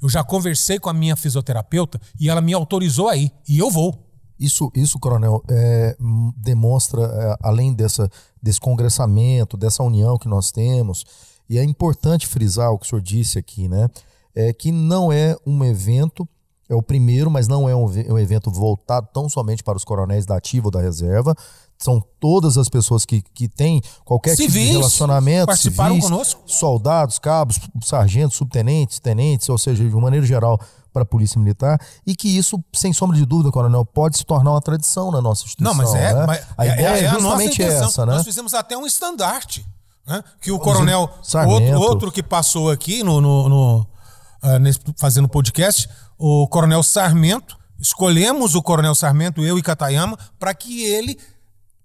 Eu 0.01 0.07
já 0.10 0.24
conversei 0.24 0.79
com 0.79 0.89
a 0.89 0.93
minha 0.93 1.15
fisioterapeuta 1.15 2.00
e 2.19 2.29
ela 2.29 2.41
me 2.41 2.53
autorizou 2.53 3.07
aí. 3.10 3.31
E 3.48 3.57
eu 3.57 3.72
vou. 3.72 4.07
Isso, 4.39 4.72
isso 4.75 5.00
coronel, 5.00 5.41
é, 5.50 5.95
demonstra, 6.38 7.01
é, 7.03 7.36
além 7.41 7.74
dessa, 7.74 8.10
desse 8.41 8.60
congressamento, 8.60 9.55
dessa 9.55 9.81
união 9.83 10.17
que 10.17 10.27
nós 10.27 10.51
temos, 10.51 11.05
e 11.50 11.57
é 11.57 11.63
importante 11.63 12.27
frisar 12.27 12.72
o 12.72 12.77
que 12.77 12.86
o 12.86 12.89
senhor 12.89 13.01
disse 13.01 13.39
aqui, 13.39 13.69
né? 13.69 13.89
É 14.36 14.52
que 14.54 14.72
não 14.72 15.12
é 15.12 15.36
um 15.46 15.63
evento, 15.63 16.28
é 16.70 16.75
o 16.75 16.82
primeiro, 16.82 17.30
mas 17.30 17.48
não 17.48 17.70
é 17.70 17.75
um, 17.75 17.86
um 17.86 18.18
evento 18.18 18.50
voltado 18.50 19.08
tão 19.13 19.30
somente 19.30 19.63
para 19.63 19.78
os 19.78 19.84
coronéis 19.84 20.25
da 20.25 20.38
ativa 20.38 20.68
ou 20.68 20.72
da 20.72 20.82
reserva. 20.82 21.36
São 21.78 22.02
todas 22.20 22.58
as 22.58 22.70
pessoas 22.70 23.06
que, 23.06 23.22
que 23.22 23.48
têm 23.48 23.82
qualquer 24.06 24.36
tipo 24.36 24.52
Civis, 24.52 24.68
de 24.70 24.74
relacionamento, 24.78 25.48
participaram 25.48 25.96
civis, 25.96 26.10
conosco. 26.10 26.42
soldados, 26.46 27.20
cabos, 27.20 27.60
sargentos, 27.84 28.38
subtenentes, 28.38 29.00
tenentes, 29.00 29.50
ou 29.50 29.58
seja, 29.58 29.84
de 29.84 29.94
uma 29.94 30.04
maneira 30.04 30.25
geral, 30.25 30.60
para 30.94 31.02
a 31.02 31.06
Polícia 31.06 31.40
Militar, 31.40 31.82
e 32.06 32.16
que 32.16 32.38
isso, 32.38 32.63
sem 32.72 32.94
sombra 32.94 33.18
de 33.18 33.25
dúvida, 33.25 33.52
Coronel, 33.52 33.84
pode 33.84 34.16
se 34.18 34.24
tornar 34.24 34.52
uma 34.52 34.62
tradição 34.62 35.12
na 35.12 35.20
nossa 35.22 35.44
instituição. 35.44 35.74
Não, 35.74 35.84
mas 35.84 35.94
é. 35.96 36.13
né? 36.13 36.25
mas 36.28 36.46
a 36.56 36.68
é- 36.68 36.74
ideia 36.74 36.88
é, 36.88 37.00
é 37.00 37.12
nossa 37.13 37.20
justamente 37.22 37.63
essa, 37.63 38.06
né? 38.06 38.13
Nós 38.13 38.24
fizemos 38.24 38.54
até 38.54 38.78
um 38.78 38.86
estandarte. 38.86 39.66
Né? 40.06 40.24
Que 40.40 40.52
o 40.52 40.60
coronel. 40.60 41.10
Outro, 41.48 41.80
outro 41.80 42.12
que 42.12 42.22
passou 42.22 42.70
aqui 42.70 43.04
no, 43.04 43.20
no- 43.20 43.50
no, 43.50 43.88
ah, 44.43 44.59
nesse- 44.59 44.79
fazendo 44.97 45.27
podcast, 45.27 45.89
o 46.17 46.47
coronel 46.47 46.83
Sarmento. 46.83 47.57
Escolhemos 47.79 48.53
o 48.55 48.62
coronel 48.62 48.93
Sarmento, 48.95 49.43
eu 49.43 49.57
e 49.57 49.62
Catayama, 49.62 50.17
para 50.39 50.53
que 50.53 50.83
ele 50.85 51.17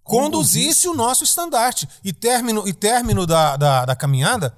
conduzisse 0.05 0.89
o 0.89 0.95
nosso 0.95 1.25
estandarte. 1.25 1.89
E 2.05 2.13
término, 2.13 2.67
e 2.69 2.73
término 2.73 3.27
da, 3.27 3.57
da, 3.57 3.85
da 3.85 3.97
caminhada. 3.97 4.55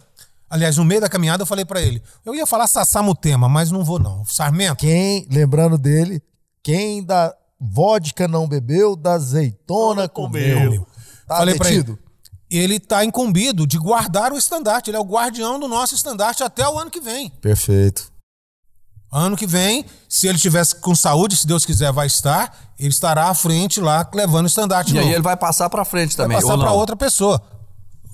Aliás, 0.49 0.77
no 0.77 0.85
meio 0.85 1.01
da 1.01 1.09
caminhada 1.09 1.43
eu 1.43 1.47
falei 1.47 1.65
para 1.65 1.81
ele. 1.81 2.03
Eu 2.25 2.35
ia 2.35 2.47
falar 2.47 2.67
Sassamutema, 2.67 3.49
mas 3.49 3.71
não 3.71 3.85
vou 3.85 3.99
não. 3.99 4.25
Sarmento, 4.25 4.77
Quem, 4.77 5.27
lembrando 5.31 5.79
dele, 5.79 6.21
quem 6.63 7.05
da 7.05 7.33
vodka 7.61 8.27
não 8.27 8.49
bebeu, 8.49 8.97
da 8.97 9.13
azeitona 9.13 10.09
comeu. 10.09 10.59
comeu. 10.65 10.87
Tá 11.27 11.37
Falei 11.37 11.55
pra 11.55 11.69
metido? 11.71 11.99
Ele 12.51 12.77
está 12.77 13.05
incumbido 13.05 13.67
de 13.67 13.79
guardar 13.79 14.33
o 14.33 14.37
estandarte. 14.39 14.91
Ele 14.91 14.97
é 14.97 15.01
o 15.01 15.05
guardião 15.05 15.59
do 15.61 15.69
nosso 15.69 15.95
estandarte 15.95 16.43
até 16.43 16.67
o 16.69 16.79
ano 16.79 16.91
que 16.91 17.01
vem. 17.01 17.31
Perfeito. 17.41 18.11
Ano 19.13 19.37
que 19.37 19.47
vem, 19.47 19.85
se 20.09 20.29
ele 20.29 20.39
tivesse 20.39 20.77
com 20.77 20.95
saúde, 20.95 21.37
se 21.37 21.47
Deus 21.47 21.65
quiser, 21.67 21.93
vai 21.93 22.07
estar, 22.07 22.57
ele 22.79 22.91
estará 22.91 23.29
à 23.29 23.35
frente 23.35 23.81
lá 23.81 24.09
levando 24.15 24.45
o 24.45 24.49
estandarte 24.49 24.95
E 24.95 24.99
aí 24.99 25.05
novo. 25.05 25.17
ele 25.17 25.23
vai 25.23 25.37
passar 25.37 25.69
pra 25.69 25.85
frente 25.85 26.17
vai 26.17 26.27
também. 26.27 26.41
passar 26.41 26.55
ou 26.55 26.61
para 26.61 26.73
outra 26.73 26.95
pessoa. 26.97 27.43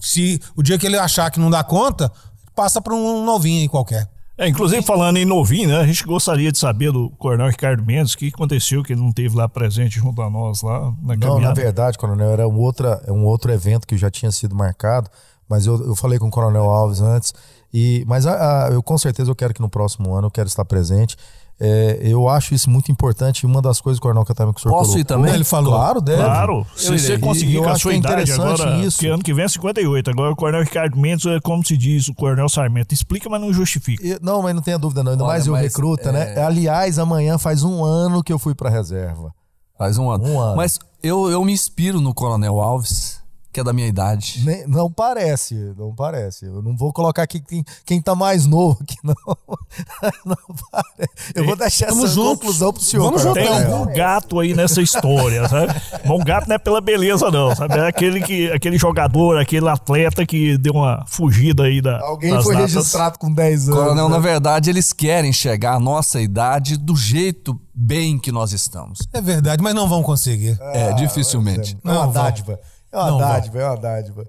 Se 0.00 0.40
o 0.56 0.62
dia 0.62 0.78
que 0.78 0.86
ele 0.86 0.96
achar 0.98 1.30
que 1.30 1.38
não 1.38 1.50
dá 1.50 1.62
conta, 1.62 2.10
passa 2.54 2.80
para 2.80 2.94
um 2.94 3.24
novinho 3.24 3.60
aí 3.60 3.68
qualquer. 3.68 4.08
É, 4.38 4.46
inclusive, 4.46 4.82
falando 4.82 5.16
em 5.16 5.24
novinho, 5.24 5.68
né? 5.70 5.78
A 5.78 5.86
gente 5.86 6.04
gostaria 6.04 6.52
de 6.52 6.58
saber 6.58 6.92
do 6.92 7.08
Coronel 7.18 7.48
Ricardo 7.48 7.82
Mendes 7.84 8.12
o 8.12 8.18
que 8.18 8.28
aconteceu 8.28 8.82
que 8.82 8.92
ele 8.92 9.00
não 9.00 9.10
teve 9.10 9.34
lá 9.34 9.48
presente 9.48 9.98
junto 9.98 10.20
a 10.20 10.28
nós 10.28 10.60
lá 10.62 10.92
na 11.02 11.14
Não, 11.14 11.18
caminhada. 11.18 11.40
na 11.48 11.54
verdade, 11.54 11.96
Coronel, 11.96 12.30
era 12.30 12.46
um, 12.46 12.58
outra, 12.58 13.02
um 13.08 13.24
outro 13.24 13.50
evento 13.50 13.86
que 13.86 13.96
já 13.96 14.10
tinha 14.10 14.30
sido 14.30 14.54
marcado, 14.54 15.08
mas 15.48 15.64
eu, 15.66 15.80
eu 15.86 15.96
falei 15.96 16.18
com 16.18 16.28
o 16.28 16.30
Coronel 16.30 16.64
Alves 16.68 17.00
antes, 17.00 17.32
e, 17.72 18.04
mas 18.06 18.26
a- 18.26 18.66
a- 18.66 18.70
eu 18.72 18.82
com 18.82 18.98
certeza 18.98 19.30
eu 19.30 19.34
quero 19.34 19.54
que 19.54 19.60
no 19.62 19.70
próximo 19.70 20.14
ano 20.14 20.26
eu 20.26 20.30
quero 20.30 20.48
estar 20.48 20.64
presente. 20.66 21.16
É, 21.58 21.98
eu 22.02 22.28
acho 22.28 22.52
isso 22.54 22.68
muito 22.68 22.92
importante. 22.92 23.40
e 23.42 23.46
Uma 23.46 23.62
das 23.62 23.80
coisas, 23.80 23.98
Coronel, 23.98 24.24
que 24.24 24.30
eu 24.32 24.34
também 24.36 24.52
que 24.52 24.60
o 24.60 24.62
senhor 24.62 24.74
Posso 24.76 24.98
ir 24.98 25.04
colocou- 25.04 25.16
também? 25.16 25.34
Ele 25.34 25.44
falou. 25.44 25.72
Claro, 25.72 26.00
deve. 26.02 26.22
Claro, 26.22 26.66
se 26.76 26.88
Eu 26.92 26.98
você 26.98 27.18
conseguir 27.18 27.58
com 27.58 27.68
a 27.68 27.72
acho 27.72 27.80
sua 27.82 27.90
que 27.92 27.96
é 27.96 27.98
idade 28.00 28.22
interessante 28.30 28.62
agora, 28.62 28.84
isso. 28.84 28.96
porque 28.98 29.08
ano 29.08 29.22
que 29.22 29.32
vem 29.32 29.44
é 29.44 29.48
58, 29.48 30.10
agora 30.10 30.32
o 30.32 30.36
Coronel 30.36 30.62
Ricardo 30.62 30.98
Mendes 30.98 31.24
é 31.24 31.40
como 31.40 31.64
se 31.64 31.76
diz, 31.76 32.08
o 32.08 32.14
Coronel 32.14 32.48
Sarmento. 32.50 32.92
Explica, 32.92 33.30
mas 33.30 33.40
não 33.40 33.52
justifica. 33.54 34.06
E- 34.06 34.18
Não, 34.20 34.42
mas 34.42 34.54
não 34.54 34.60
tenha 34.60 34.78
dúvida, 34.78 35.02
não. 35.02 35.12
Ainda 35.12 35.24
Olha, 35.24 35.32
mais 35.32 35.46
eu 35.46 35.54
recruta, 35.54 36.10
é- 36.10 36.12
né? 36.12 36.42
Aliás, 36.44 36.98
amanhã 36.98 37.38
faz 37.38 37.62
um 37.62 37.82
ano 37.82 38.22
que 38.22 38.32
eu 38.32 38.38
fui 38.38 38.54
pra 38.54 38.68
reserva. 38.68 39.32
Faz 39.78 39.96
um 39.96 40.10
ano. 40.10 40.24
Um 40.26 40.38
ano. 40.40 40.56
Mas 40.56 40.78
eu, 41.02 41.30
eu 41.30 41.42
me 41.44 41.52
inspiro 41.52 42.00
no 42.02 42.12
Coronel 42.12 42.60
Alves, 42.60 43.18
que 43.56 43.60
é 43.60 43.64
da 43.64 43.72
minha 43.72 43.88
idade. 43.88 44.42
Nem- 44.44 44.66
não 44.66 44.92
parece, 44.92 45.54
não 45.78 45.94
parece. 45.94 46.44
Eu 46.44 46.60
não 46.60 46.76
vou 46.76 46.92
colocar 46.92 47.22
aqui 47.22 47.40
quem, 47.40 47.64
quem 47.86 48.02
tá 48.02 48.14
mais 48.14 48.44
novo 48.44 48.76
aqui, 48.82 48.96
não. 49.02 49.14
não 50.26 50.36
parece. 50.70 51.32
Eu 51.34 51.46
vou 51.46 51.56
deixar 51.56 51.86
Tamo 51.86 52.04
essa 52.04 52.12
juntos. 52.12 52.32
conclusão 52.32 52.70
pro 52.70 52.82
senhor. 52.82 53.04
Vamos 53.04 53.22
juntar. 53.22 53.66
algum 53.72 53.90
gato 53.94 54.40
aí 54.40 54.52
nessa 54.52 54.82
história, 54.82 55.48
sabe? 55.48 55.72
O 56.04 56.22
gato 56.22 56.46
não 56.48 56.56
é 56.56 56.58
pela 56.58 56.82
beleza, 56.82 57.30
não, 57.30 57.56
sabe? 57.56 57.78
É 57.78 57.86
aquele, 57.86 58.20
que, 58.20 58.50
aquele 58.52 58.76
jogador, 58.76 59.38
aquele 59.38 59.66
atleta 59.70 60.26
que 60.26 60.58
deu 60.58 60.74
uma 60.74 61.02
fugida 61.06 61.62
aí 61.62 61.80
da. 61.80 61.98
Alguém 62.02 62.32
das 62.34 62.44
foi 62.44 62.56
datas. 62.56 62.74
registrado 62.74 63.18
com 63.18 63.32
10 63.32 63.70
anos. 63.70 63.80
Coronel, 63.80 64.08
né? 64.10 64.14
na 64.16 64.20
verdade, 64.20 64.68
eles 64.68 64.92
querem 64.92 65.32
chegar 65.32 65.76
à 65.76 65.80
nossa 65.80 66.20
idade 66.20 66.76
do 66.76 66.94
jeito 66.94 67.58
bem 67.74 68.18
que 68.18 68.30
nós 68.30 68.52
estamos. 68.52 68.98
É 69.14 69.20
verdade, 69.22 69.62
mas 69.62 69.74
não 69.74 69.88
vão 69.88 70.02
conseguir. 70.02 70.58
É, 70.60 70.92
dificilmente. 70.92 71.74
É 71.82 71.88
uma 71.90 72.04
Não, 72.06 72.12
dádiva. 72.12 72.60
É 72.96 73.02
uma 73.02 73.10
Não, 73.10 73.18
dádiva, 73.18 73.58
é 73.60 73.66
uma 73.66 73.76
dádiva. 73.76 74.24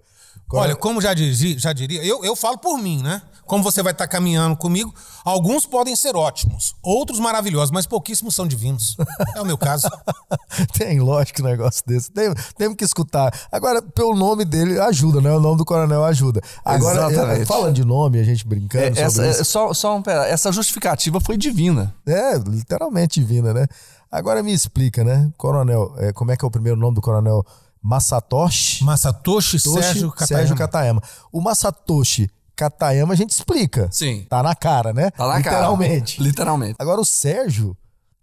Olha, 0.54 0.76
como 0.78 1.02
já, 1.02 1.14
dizia, 1.14 1.60
já 1.60 1.74
diria, 1.74 2.02
eu, 2.06 2.24
eu 2.24 2.34
falo 2.34 2.58
por 2.58 2.78
mim, 2.78 3.02
né? 3.04 3.22
Como 3.46 3.64
você 3.64 3.82
vai 3.84 3.92
estar 3.92 4.08
caminhando 4.08 4.56
comigo, 4.56 4.94
alguns 5.26 5.66
podem 5.66 5.94
ser 5.96 6.16
ótimos, 6.16 6.74
outros 6.82 7.20
maravilhosos, 7.20 7.72
mas 7.72 7.86
pouquíssimos 7.86 8.34
são 8.36 8.48
divinos. 8.48 8.96
É 9.36 9.42
o 9.42 9.46
meu 9.46 9.58
caso. 9.58 9.90
Tem, 10.78 11.00
lógico, 11.00 11.42
um 11.42 11.46
negócio 11.46 11.82
desse. 11.86 12.12
Tem, 12.12 12.34
temos 12.58 12.78
que 12.78 12.84
escutar. 12.86 13.34
Agora, 13.52 13.82
pelo 13.82 14.16
nome 14.16 14.46
dele, 14.46 14.80
ajuda, 14.80 15.20
né? 15.22 15.32
O 15.32 15.40
nome 15.40 15.58
do 15.58 15.66
coronel 15.66 16.04
ajuda. 16.06 16.42
Agora, 16.64 17.12
Exatamente. 17.12 17.42
é, 17.42 17.46
falando 17.46 17.76
de 17.76 17.86
nome, 17.86 18.20
a 18.20 18.24
gente 18.24 18.46
brincando 18.48 18.86
É, 18.86 18.90
essa, 19.02 19.10
sobre 19.10 19.30
isso. 19.32 19.42
é, 19.42 19.44
só, 19.44 19.74
só 19.74 19.96
um, 19.98 20.02
pera, 20.02 20.28
essa 20.28 20.52
justificativa 20.52 21.20
foi 21.20 21.38
divina. 21.38 21.94
É, 22.06 22.38
literalmente 22.38 23.20
divina, 23.20 23.54
né? 23.54 23.66
Agora 24.10 24.42
me 24.42 24.54
explica, 24.54 25.04
né? 25.04 25.30
Coronel, 25.38 25.94
é, 25.98 26.14
como 26.14 26.32
é 26.32 26.38
que 26.38 26.44
é 26.46 26.48
o 26.48 26.52
primeiro 26.52 26.78
nome 26.80 26.96
do 26.96 27.02
coronel? 27.02 27.46
Masatoshi? 27.82 28.84
Masatoshi 28.84 29.62
Toshi 29.62 29.84
Sérgio 29.84 30.12
Katayama. 30.12 30.28
Sérgio 30.28 30.56
Katayama. 30.56 31.02
O 31.32 31.42
Masatoshi 31.42 32.30
Katayama 32.56 33.14
a 33.14 33.18
gente 33.18 33.32
explica. 33.32 33.88
Sim. 33.92 34.26
Tá 34.30 34.42
na 34.42 34.56
cara, 34.56 34.92
né? 34.94 35.12
Tá 35.12 35.28
na 35.28 35.38
Literalmente. 35.38 36.18
cara. 36.18 36.28
Literalmente. 36.30 36.76
Agora 36.80 37.00
o 37.00 37.06
Sérgio, 37.06 37.78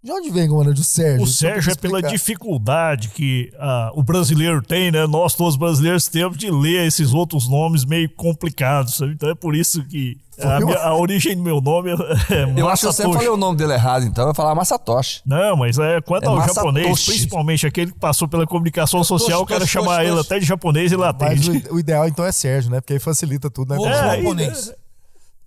de 0.05 0.11
onde 0.11 0.29
vem, 0.29 0.47
comandante, 0.47 0.79
o 0.79 0.83
Sérgio? 0.83 1.23
O 1.23 1.27
Sérgio 1.27 1.71
é 1.71 1.75
pela 1.75 1.99
dificuldade 2.01 3.09
que 3.09 3.51
ah, 3.59 3.91
o 3.95 4.03
brasileiro 4.03 4.61
tem, 4.61 4.91
né? 4.91 5.07
Nós 5.07 5.33
todos 5.33 5.55
brasileiros 5.55 6.07
temos 6.07 6.37
de 6.37 6.51
ler 6.51 6.85
esses 6.85 7.13
outros 7.13 7.49
nomes 7.49 7.83
meio 7.85 8.07
complicados, 8.11 8.95
sabe? 8.97 9.13
Então 9.13 9.29
é 9.29 9.35
por 9.35 9.55
isso 9.55 9.83
que 9.85 10.17
a, 10.39 10.59
minha- 10.59 10.77
a 10.77 10.95
origem 10.95 11.35
do 11.35 11.41
meu 11.41 11.59
nome 11.59 11.89
é 11.91 12.59
Eu 12.59 12.69
acho 12.69 12.81
que 12.83 12.87
eu 12.87 12.93
sempre 12.93 13.13
falei 13.13 13.29
o 13.29 13.37
nome 13.37 13.57
dele 13.57 13.73
errado, 13.73 14.05
então 14.05 14.23
eu 14.23 14.27
vou 14.27 14.35
falar 14.35 14.53
Masatoshi. 14.53 15.21
Não, 15.25 15.55
mas 15.57 15.79
é 15.79 15.99
quanto 16.01 16.25
É 16.25 16.27
ao 16.27 16.35
Masatoshi. 16.35 16.55
japonês, 16.57 17.05
principalmente 17.05 17.65
aquele 17.65 17.91
que 17.91 17.97
passou 17.99 18.27
pela 18.27 18.45
comunicação 18.45 19.03
social, 19.03 19.39
eu 19.41 19.45
quero 19.45 19.65
chamar 19.65 19.95
toshi, 19.97 20.01
ele 20.07 20.15
toshi. 20.17 20.27
até 20.27 20.39
de 20.39 20.45
japonês 20.45 20.91
e 20.91 20.95
ele 20.95 21.03
Mas 21.19 21.47
o, 21.47 21.75
o 21.75 21.79
ideal 21.79 22.07
então 22.07 22.23
é 22.23 22.31
Sérgio, 22.31 22.69
né? 22.69 22.79
Porque 22.79 22.93
aí 22.93 22.99
facilita 22.99 23.49
tudo, 23.49 23.73
né? 23.73 23.79
Ou 23.79 23.87
É, 23.87 24.09
aí- 24.11 24.21
japonês. 24.23 24.71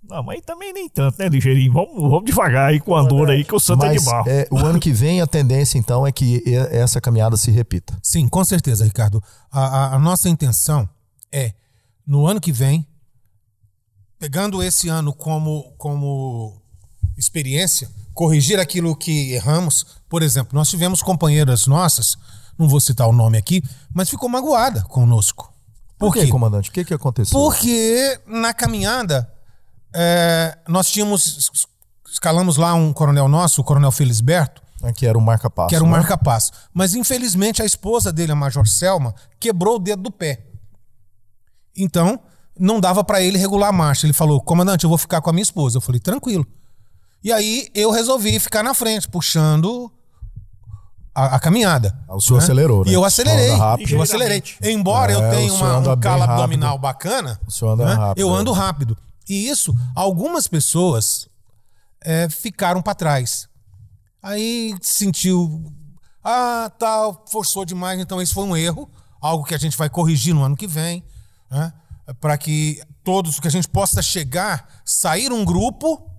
Não, 0.09 0.23
mas 0.23 0.41
também 0.41 0.73
nem 0.73 0.89
tanto, 0.89 1.19
né, 1.19 1.29
Ligeirinho? 1.29 1.71
Vamos, 1.71 1.93
vamos 1.95 2.25
devagar 2.25 2.69
aí 2.69 2.79
com 2.79 2.95
a 2.95 3.01
Andorra 3.01 3.31
aí, 3.33 3.43
que 3.43 3.53
o 3.53 3.59
Santo 3.59 3.85
é 3.85 3.89
de 3.89 3.95
Mas 3.95 4.05
barro. 4.05 4.27
é, 4.29 4.47
o 4.49 4.57
ano 4.57 4.79
que 4.79 4.91
vem 4.91 5.21
a 5.21 5.27
tendência 5.27 5.77
então 5.77 6.05
é 6.07 6.11
que 6.11 6.43
essa 6.71 6.99
caminhada 6.99 7.37
se 7.37 7.51
repita. 7.51 7.97
Sim, 8.01 8.27
com 8.27 8.43
certeza, 8.43 8.83
Ricardo. 8.83 9.21
A, 9.51 9.65
a- 9.65 9.95
a 9.95 9.99
nossa 9.99 10.27
intenção 10.27 10.89
é, 11.31 11.53
no 12.07 12.25
ano 12.25 12.41
que 12.41 12.51
vem, 12.51 12.85
pegando 14.17 14.61
esse 14.63 14.89
ano 14.89 15.13
como, 15.13 15.73
como 15.77 16.61
experiência, 17.17 17.89
corrigir 18.13 18.59
aquilo 18.59 18.95
que 18.95 19.33
erramos. 19.33 19.85
Por 20.09 20.21
exemplo, 20.23 20.55
nós 20.55 20.69
tivemos 20.69 21.01
companheiras 21.01 21.67
nossas, 21.67 22.17
não 22.57 22.67
vou 22.67 22.79
citar 22.81 23.07
o 23.07 23.13
nome 23.13 23.37
aqui, 23.37 23.61
mas 23.93 24.09
ficou 24.09 24.27
magoada 24.27 24.81
conosco. 24.83 25.53
Por, 25.97 26.13
quê, 26.13 26.27
comandante? 26.27 26.69
O 26.69 26.73
que, 26.73 26.83
que 26.85 26.93
aconteceu? 26.93 27.37
Porque 27.37 28.19
na 28.25 28.53
caminhada 28.53 29.29
é, 29.93 30.57
nós 30.67 30.89
tínhamos 30.89 31.49
escalamos 32.11 32.57
lá 32.57 32.73
um 32.73 32.91
coronel 32.91 33.27
nosso, 33.27 33.61
o 33.61 33.63
coronel 33.63 33.91
Felisberto, 33.91 34.61
Aqui 34.83 35.05
era 35.05 35.17
o 35.17 35.21
marca-passo. 35.21 35.69
que 35.69 35.75
era 35.75 35.83
um 35.83 35.87
né? 35.87 35.97
marca-passo. 35.97 36.51
Mas 36.73 36.93
infelizmente 36.93 37.61
a 37.61 37.65
esposa 37.65 38.11
dele, 38.13 38.31
a 38.31 38.35
Major 38.35 38.65
Selma, 38.67 39.13
quebrou 39.39 39.75
o 39.75 39.79
dedo 39.79 40.03
do 40.03 40.11
pé. 40.11 40.45
Então, 41.75 42.19
não 42.57 42.79
dava 42.79 43.03
pra 43.03 43.21
ele 43.21 43.37
regular 43.37 43.69
a 43.69 43.73
marcha. 43.73 44.05
Ele 44.05 44.13
falou: 44.13 44.41
"Comandante, 44.41 44.83
eu 44.83 44.89
vou 44.89 44.97
ficar 44.97 45.21
com 45.21 45.29
a 45.29 45.33
minha 45.33 45.43
esposa". 45.43 45.77
Eu 45.77 45.81
falei: 45.81 45.99
"Tranquilo". 45.99 46.45
E 47.23 47.31
aí 47.31 47.67
eu 47.75 47.91
resolvi 47.91 48.39
ficar 48.39 48.63
na 48.63 48.73
frente, 48.73 49.07
puxando 49.07 49.91
a, 51.13 51.35
a 51.35 51.39
caminhada. 51.39 51.97
O 52.07 52.19
senhor 52.21 52.39
acelerou, 52.39 52.85
né? 52.85 52.91
E 52.91 52.93
eu 52.93 53.01
O 53.03 53.09
senhor 53.09 53.27
acelerei. 53.31 53.51
Eu 53.91 54.01
acelerei. 54.01 54.43
Embora 54.63 55.11
É, 55.11 55.15
eu 55.15 55.19
o 55.19 55.29
tenha 55.29 55.53
uma, 55.53 55.77
um 55.79 55.99
calo 55.99 56.23
abdominal 56.23 56.77
bacana, 56.77 57.39
O 57.45 57.51
senhor 57.51 57.73
anda 57.73 57.85
né? 57.85 57.93
rápido, 57.93 58.21
eu 58.25 58.33
é. 58.33 58.39
ando 58.39 58.51
rápido. 58.53 58.97
E 59.29 59.47
isso, 59.47 59.73
algumas 59.95 60.47
pessoas 60.47 61.29
é, 62.01 62.27
ficaram 62.27 62.81
pra 62.81 62.95
trás. 62.95 63.47
Aí 64.21 64.75
sentiu, 64.81 65.71
ah, 66.23 66.71
tal, 66.79 67.25
forçou 67.29 67.63
demais, 67.63 67.99
então 67.99 68.21
esse 68.21 68.33
foi 68.33 68.43
um 68.43 68.57
erro, 68.57 68.89
algo 69.21 69.45
que 69.45 69.53
a 69.53 69.59
gente 69.59 69.77
vai 69.77 69.89
corrigir 69.89 70.33
no 70.33 70.43
ano 70.43 70.57
que 70.57 70.67
vem, 70.67 71.03
né? 71.49 71.71
para 72.19 72.37
que 72.37 72.81
todos, 73.03 73.39
que 73.39 73.47
a 73.47 73.51
gente 73.51 73.67
possa 73.67 74.01
chegar, 74.01 74.67
sair 74.83 75.31
um 75.31 75.45
grupo 75.45 76.09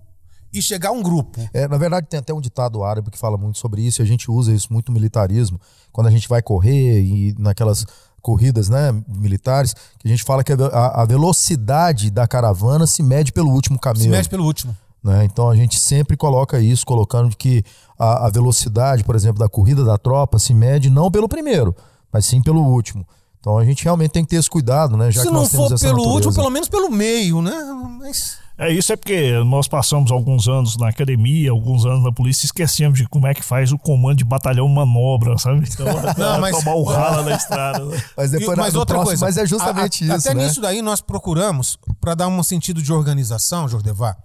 e 0.53 0.61
chegar 0.61 0.91
um 0.91 1.01
grupo. 1.01 1.39
É, 1.53 1.67
na 1.67 1.77
verdade, 1.77 2.07
tem 2.07 2.19
até 2.19 2.33
um 2.33 2.41
ditado 2.41 2.83
árabe 2.83 3.11
que 3.11 3.17
fala 3.17 3.37
muito 3.37 3.57
sobre 3.57 3.81
isso, 3.81 4.01
e 4.01 4.03
a 4.03 4.07
gente 4.07 4.29
usa 4.29 4.53
isso 4.53 4.71
muito 4.71 4.89
no 4.89 4.95
militarismo, 4.95 5.59
quando 5.91 6.07
a 6.07 6.11
gente 6.11 6.27
vai 6.27 6.41
correr 6.41 7.01
e 7.01 7.35
naquelas 7.37 7.85
corridas 8.21 8.69
né, 8.69 8.91
militares, 9.07 9.73
que 9.99 10.07
a 10.07 10.11
gente 10.11 10.23
fala 10.23 10.43
que 10.43 10.53
a, 10.53 11.01
a- 11.01 11.05
velocidade 11.05 12.09
da 12.11 12.27
caravana 12.27 12.85
se 12.87 13.01
mede 13.03 13.31
pelo 13.31 13.49
último 13.51 13.79
camelo. 13.79 14.03
Se 14.03 14.09
mete 14.09 14.29
pelo 14.29 14.45
último. 14.45 14.75
né? 15.03 15.23
Então 15.25 15.49
a 15.49 15.55
gente 15.55 15.79
sempre 15.79 16.15
coloca 16.15 16.59
isso, 16.59 16.85
colocando 16.85 17.35
que 17.35 17.63
a, 17.97 18.27
a 18.27 18.29
velocidade, 18.29 19.03
por 19.03 19.15
exemplo, 19.15 19.39
da 19.39 19.49
corrida 19.49 19.83
da 19.83 19.97
tropa 19.97 20.37
se 20.39 20.53
mede 20.53 20.89
não 20.89 21.09
pelo 21.09 21.27
primeiro, 21.27 21.75
mas 22.11 22.25
sim 22.25 22.41
pelo 22.41 22.61
último. 22.61 23.05
Então 23.39 23.57
a 23.57 23.65
gente 23.65 23.83
realmente 23.83 24.11
tem 24.11 24.23
que 24.23 24.29
ter 24.29 24.35
esse 24.35 24.49
cuidado, 24.49 24.95
né? 24.95 25.09
Já 25.09 25.21
Se 25.21 25.27
que 25.27 25.33
não 25.33 25.41
nós 25.41 25.49
temos 25.49 25.67
for 25.69 25.73
essa 25.73 25.83
pelo 25.85 25.97
natureza. 25.97 26.15
último, 26.15 26.33
pelo 26.35 26.49
menos 26.51 26.69
pelo 26.69 26.91
meio, 26.91 27.41
né? 27.41 27.55
Mas 27.99 28.37
É 28.57 28.71
isso 28.71 28.93
é 28.93 28.95
porque 28.95 29.31
nós 29.45 29.67
passamos 29.67 30.11
alguns 30.11 30.47
anos 30.47 30.77
na 30.77 30.89
academia, 30.89 31.49
alguns 31.49 31.83
anos 31.85 32.03
na 32.03 32.11
polícia, 32.11 32.45
e 32.45 32.47
esquecemos 32.47 32.99
de 32.99 33.07
como 33.07 33.25
é 33.25 33.33
que 33.33 33.41
faz 33.41 33.71
o 33.71 33.77
comando 33.77 34.17
de 34.17 34.23
batalhão 34.23 34.67
manobra, 34.67 35.35
sabe? 35.37 35.67
Então, 35.67 35.85
Não, 36.17 36.39
mas- 36.39 36.57
tomar 36.59 36.75
o 36.75 36.83
rala 36.83 37.23
na 37.23 37.35
estrada. 37.35 37.83
né? 37.85 38.03
Mas 38.15 38.29
depois 38.31 38.49
E- 38.53 38.55
na- 38.57 38.63
mas 38.63 38.75
outra 38.75 38.95
próximo- 38.97 39.09
coisa, 39.19 39.25
mas 39.25 39.37
é 39.37 39.45
justamente 39.47 40.03
a- 40.09 40.13
a- 40.13 40.17
isso, 40.17 40.27
Até 40.29 40.37
né? 40.37 40.43
nisso 40.45 40.61
daí 40.61 40.81
nós 40.81 41.01
procuramos, 41.01 41.77
para 41.99 42.13
dar 42.13 42.27
um 42.27 42.43
sentido 42.43 42.83
de 42.83 42.93
organização, 42.93 43.67
Jordevar, 43.67 44.15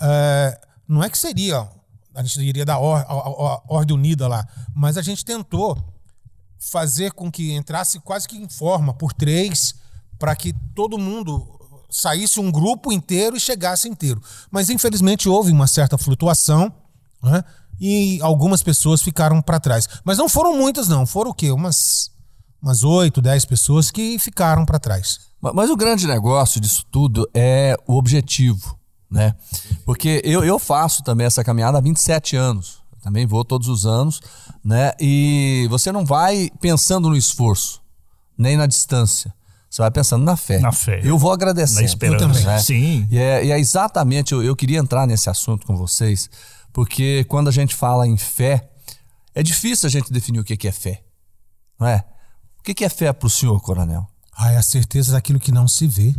é, 0.00 0.60
não 0.86 1.02
é 1.02 1.08
que 1.08 1.16
seria, 1.16 1.66
a 2.14 2.22
gente 2.22 2.40
iria 2.42 2.64
dar 2.66 2.78
or- 2.80 2.98
a- 2.98 3.02
a- 3.02 3.54
a 3.54 3.62
ordem 3.68 3.96
unida 3.96 4.28
lá, 4.28 4.46
mas 4.74 4.98
a 4.98 5.02
gente 5.02 5.24
tentou 5.24 5.78
fazer 6.58 7.12
com 7.12 7.30
que 7.30 7.52
entrasse 7.54 7.98
quase 8.00 8.28
que 8.28 8.36
em 8.36 8.48
forma, 8.48 8.92
por 8.92 9.12
três, 9.14 9.74
para 10.18 10.36
que 10.36 10.52
todo 10.74 10.98
mundo 10.98 11.58
saísse 11.90 12.38
um 12.40 12.50
grupo 12.50 12.92
inteiro 12.92 13.36
e 13.36 13.40
chegasse 13.40 13.88
inteiro. 13.88 14.22
Mas 14.50 14.70
infelizmente 14.70 15.28
houve 15.28 15.50
uma 15.52 15.66
certa 15.66 15.98
flutuação, 15.98 16.72
né? 17.22 17.42
E 17.80 18.18
algumas 18.22 18.62
pessoas 18.62 19.00
ficaram 19.02 19.40
para 19.40 19.58
trás. 19.58 19.88
Mas 20.04 20.18
não 20.18 20.28
foram 20.28 20.56
muitas, 20.56 20.86
não. 20.88 21.06
Foram 21.06 21.30
o 21.30 21.34
quê? 21.34 21.50
Umas 21.50 22.10
umas 22.62 22.84
8, 22.84 23.22
10 23.22 23.46
pessoas 23.46 23.90
que 23.90 24.18
ficaram 24.18 24.66
para 24.66 24.78
trás. 24.78 25.18
Ma- 25.40 25.52
Mas 25.54 25.70
o 25.70 25.76
grande 25.76 26.06
negócio 26.06 26.60
disso 26.60 26.84
tudo 26.90 27.26
é 27.32 27.74
o 27.86 27.96
objetivo, 27.96 28.78
né? 29.10 29.34
Porque 29.86 30.20
eu, 30.24 30.44
eu 30.44 30.58
faço 30.58 31.02
também 31.02 31.26
essa 31.26 31.42
caminhada 31.42 31.78
há 31.78 31.80
27 31.80 32.36
anos. 32.36 32.78
Também 33.02 33.26
vou 33.26 33.42
todos 33.46 33.66
os 33.66 33.86
anos, 33.86 34.20
né? 34.62 34.92
E 35.00 35.66
você 35.70 35.90
não 35.90 36.04
vai 36.04 36.50
pensando 36.60 37.08
no 37.08 37.16
esforço, 37.16 37.80
nem 38.36 38.58
na 38.58 38.66
distância. 38.66 39.32
Você 39.70 39.82
vai 39.82 39.90
pensando 39.92 40.24
na 40.24 40.36
fé. 40.36 40.58
Na 40.58 40.72
fé. 40.72 41.00
Eu 41.04 41.16
vou 41.16 41.32
agradecendo. 41.32 41.80
Na 41.80 41.86
esperança. 41.86 42.26
também. 42.26 42.44
né? 42.44 42.58
Sim. 42.58 43.06
E 43.08 43.16
é, 43.16 43.44
e 43.44 43.52
é 43.52 43.58
exatamente, 43.58 44.32
eu, 44.32 44.42
eu 44.42 44.56
queria 44.56 44.78
entrar 44.80 45.06
nesse 45.06 45.30
assunto 45.30 45.64
com 45.64 45.76
vocês, 45.76 46.28
porque 46.72 47.24
quando 47.28 47.46
a 47.48 47.52
gente 47.52 47.74
fala 47.74 48.06
em 48.06 48.16
fé, 48.16 48.68
é 49.32 49.42
difícil 49.44 49.86
a 49.86 49.90
gente 49.90 50.12
definir 50.12 50.40
o 50.40 50.44
que 50.44 50.66
é 50.66 50.72
fé, 50.72 51.04
não 51.78 51.86
é? 51.86 52.04
O 52.58 52.62
que 52.62 52.84
é 52.84 52.88
fé 52.88 53.12
para 53.12 53.26
o 53.26 53.30
senhor, 53.30 53.60
coronel? 53.60 54.06
Ah, 54.36 54.50
é 54.52 54.56
a 54.56 54.62
certeza 54.62 55.12
daquilo 55.12 55.38
que 55.38 55.52
não 55.52 55.68
se 55.68 55.86
vê, 55.86 56.14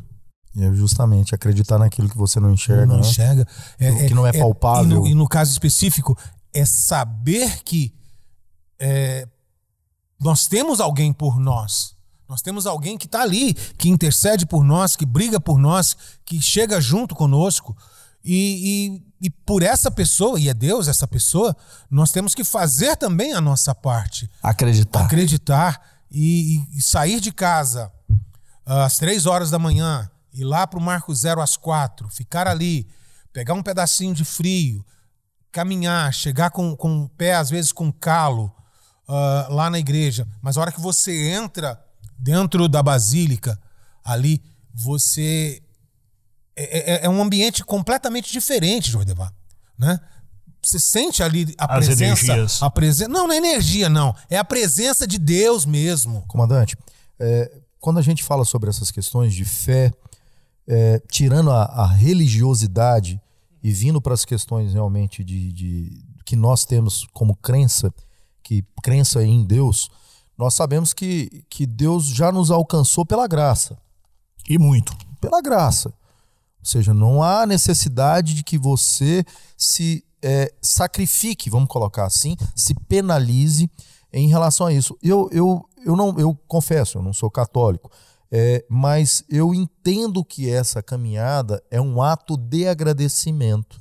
É 0.58 0.72
justamente 0.74 1.36
acreditar 1.36 1.78
naquilo 1.78 2.08
que 2.10 2.18
você 2.18 2.40
não 2.40 2.54
enxerga. 2.54 2.86
não 2.86 2.96
né? 2.96 3.02
enxerga. 3.02 3.48
O 3.80 4.08
que 4.08 4.14
não 4.14 4.26
é 4.26 4.32
palpável. 4.32 4.92
E 4.92 4.94
no, 4.94 5.08
e 5.08 5.14
no 5.14 5.28
caso 5.28 5.52
específico, 5.52 6.18
é 6.54 6.66
saber 6.66 7.64
que 7.64 7.94
é, 8.80 9.28
nós 10.20 10.48
temos 10.48 10.80
alguém 10.80 11.12
por 11.12 11.40
nós. 11.40 11.96
Nós 12.32 12.42
temos 12.42 12.66
alguém 12.66 12.98
que 12.98 13.08
está 13.08 13.24
ali, 13.24 13.54
que 13.54 13.90
intercede 13.90 14.46
por 14.46 14.64
nós, 14.64 14.96
que 14.96 15.06
briga 15.06 15.38
por 15.38 15.58
nós, 15.60 15.98
que 16.24 16.42
chega 16.42 16.80
junto 16.80 17.14
conosco. 17.14 17.76
E, 18.24 19.02
e, 19.20 19.28
e 19.28 19.30
por 19.30 19.62
essa 19.62 19.92
pessoa, 19.92 20.40
e 20.40 20.48
é 20.48 20.54
Deus 20.54 20.88
essa 20.88 21.06
pessoa, 21.06 21.54
nós 21.90 22.10
temos 22.10 22.34
que 22.34 22.46
fazer 22.46 22.96
também 22.96 23.34
a 23.34 23.42
nossa 23.42 23.76
parte. 23.76 24.30
Acreditar. 24.42 25.04
acreditar 25.04 25.82
e, 26.10 26.64
e- 26.72 26.82
sair 26.82 27.20
de 27.20 27.34
casa 27.34 27.92
ah, 28.66 28.86
às 28.86 28.96
três 28.96 29.26
horas 29.26 29.52
da 29.52 29.60
manhã, 29.60 30.10
ir 30.34 30.46
lá 30.46 30.66
para 30.66 30.80
o 30.80 30.82
Marco 30.82 31.14
Zero 31.14 31.42
às 31.42 31.58
quatro, 31.58 32.08
ficar 32.08 32.48
ali, 32.48 32.88
pegar 33.34 33.56
um 33.56 33.62
pedacinho 33.62 34.14
de 34.14 34.24
frio, 34.24 34.86
caminhar, 35.52 36.14
chegar 36.14 36.50
com, 36.50 36.78
com 36.78 37.02
o 37.04 37.10
pé, 37.10 37.36
às 37.36 37.50
vezes 37.50 37.74
com 37.74 37.92
calo, 37.92 38.56
ah, 39.06 39.48
lá 39.50 39.70
na 39.70 39.80
igreja. 39.80 40.26
Mas 40.42 40.58
a 40.58 40.62
hora 40.62 40.72
que 40.72 40.80
você 40.80 41.32
entra 41.32 41.78
dentro 42.22 42.70
da 42.70 42.84
basílica, 42.84 43.60
ali, 44.04 44.42
você. 44.74 45.62
É, 46.56 46.94
é- 46.94 47.06
é 47.06 47.10
um 47.10 47.22
ambiente 47.22 47.64
completamente 47.64 48.32
diferente, 48.32 48.92
Jordevar. 48.92 49.34
Né? 49.78 50.00
Você 50.64 50.80
sente 50.80 51.24
ali 51.24 51.56
a 51.58 51.66
As 51.66 51.86
presença. 51.86 52.26
energias. 52.26 52.62
A 52.62 52.70
presença. 52.70 53.10
Não, 53.10 53.28
não 53.28 53.34
é 53.34 53.38
energia, 53.38 53.90
não. 53.90 54.16
É 54.30 54.38
a 54.38 54.44
presença 54.44 55.08
de 55.08 55.18
Deus 55.18 55.66
mesmo. 55.66 56.24
Comandante, 56.28 56.78
é, 57.20 57.52
quando 57.80 57.98
a 57.98 58.02
gente 58.02 58.24
fala 58.24 58.46
sobre 58.46 58.70
essas 58.70 58.92
questões 58.92 59.34
de 59.34 59.44
fé, 59.44 59.92
é, 60.68 61.02
tirando 61.10 61.50
a, 61.50 61.64
a, 61.64 61.88
religiosidade 61.88 63.20
e 63.64 63.72
vindo 63.72 64.00
para 64.00 64.14
as 64.14 64.24
questões 64.24 64.74
realmente 64.74 65.24
de, 65.24 65.52
de, 65.52 66.04
que 66.26 66.36
nós 66.36 66.64
temos 66.64 67.08
como 67.12 67.36
crença, 67.36 67.92
que 68.44 68.64
crença 68.84 69.24
em 69.24 69.44
Deus, 69.44 69.90
nós 70.42 70.56
sabemos 70.56 70.92
que, 70.92 71.46
que 71.48 71.68
Deus 71.68 72.08
já 72.08 72.32
nos 72.32 72.50
alcançou 72.50 73.06
pela 73.06 73.28
graça. 73.28 73.78
E 74.50 74.58
muito. 74.58 74.92
Pela 75.22 75.40
graça. 75.40 75.90
Ou 75.90 76.66
seja, 76.66 76.96
não 76.96 77.22
há 77.22 77.46
necessidade 77.46 78.34
de 78.34 78.44
que 78.44 78.58
você 78.58 79.24
se 79.56 80.04
é, 80.20 80.52
sacrifique, 80.60 81.48
vamos 81.48 81.70
colocar 81.70 82.08
assim, 82.08 82.36
se 82.56 82.74
penalize 82.74 83.70
em 84.12 84.30
relação 84.30 84.66
a 84.66 84.74
isso. 84.74 84.98
Eu, 85.00 85.30
eu, 85.32 85.64
eu 85.86 85.96
não, 85.96 86.20
eu 86.20 86.36
confesso, 86.48 86.98
eu 86.98 87.04
não 87.04 87.14
sou 87.14 87.30
católico, 87.30 87.92
é, 88.32 88.66
mas 88.68 89.24
eu 89.30 89.54
entendo 89.54 90.26
que 90.26 90.50
essa 90.50 90.82
caminhada 90.82 91.62
é 91.70 91.80
um 91.80 92.02
ato 92.02 92.36
de 92.36 92.68
agradecimento. 92.68 93.80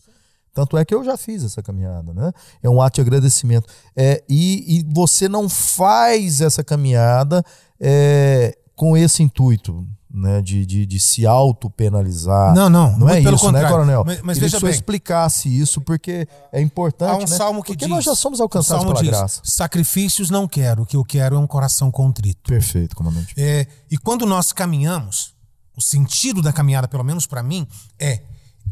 Tanto 0.53 0.77
é 0.77 0.85
que 0.85 0.95
eu 0.95 1.05
já 1.05 1.17
fiz 1.17 1.45
essa 1.45 1.63
caminhada, 1.63 2.13
né? 2.13 2.33
É 2.63 2.69
um 2.69 2.83
ato 2.83 2.97
de 2.97 3.01
agradecimento. 3.03 3.69
É, 3.97 4.23
e, 4.29 4.79
e 4.79 4.87
você 4.93 5.29
não 5.29 5.49
faz 5.49 6.41
essa 6.41 6.65
caminhada 6.65 7.45
é, 7.81 8.57
com 8.75 8.97
esse 8.97 9.23
intuito 9.23 9.87
né, 10.13 10.43
de, 10.43 10.67
de, 10.67 10.85
de 10.85 10.99
se 10.99 11.25
auto-penalizar. 11.25 12.55
Não, 12.55 12.69
não. 12.69 12.99
Não 12.99 13.09
é 13.09 13.21
isso, 13.21 13.31
né, 13.31 13.39
contrário. 13.39 13.63
né, 13.63 13.69
Coronel? 13.69 14.05
Mas, 14.05 14.23
mas 14.23 14.39
veja 14.39 14.59
bem. 14.59 14.71
explicasse 14.71 15.49
isso, 15.49 15.81
porque 15.81 16.27
é 16.53 16.61
importante. 16.61 17.11
Há 17.11 17.17
um 17.17 17.21
né? 17.21 17.27
salmo 17.27 17.63
que 17.63 17.73
porque 17.73 17.85
diz. 17.85 17.95
nós 17.95 18.05
já 18.05 18.15
somos 18.15 18.41
alcançados 18.41 18.85
um 18.85 18.89
pela 18.89 19.01
diz, 19.01 19.11
graça. 19.11 19.41
Sacrifícios 19.45 20.29
não 20.29 20.49
quero, 20.49 20.83
o 20.83 20.87
que 20.87 20.97
eu 20.97 21.05
quero 21.05 21.37
é 21.37 21.39
um 21.39 21.47
coração 21.47 21.91
contrito. 21.91 22.51
Perfeito, 22.51 22.97
comandante. 22.97 23.35
É, 23.37 23.67
e 23.91 23.97
quando 23.97 24.27
nós 24.27 24.53
caminhamos, 24.53 25.35
o 25.77 25.81
sentido 25.81 26.43
da 26.43 26.53
caminhada, 26.53 26.89
pelo 26.89 27.05
menos 27.05 27.27
para 27.27 27.43
mim, 27.43 27.67
é 27.99 28.23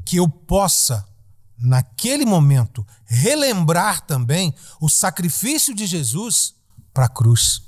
que 0.04 0.16
eu 0.16 0.28
possa, 0.28 1.04
naquele 1.58 2.24
momento, 2.24 2.86
relembrar 3.04 4.02
também 4.06 4.54
o 4.80 4.88
sacrifício 4.88 5.74
de 5.74 5.86
Jesus 5.86 6.54
para 6.94 7.06
a 7.06 7.08
cruz. 7.08 7.62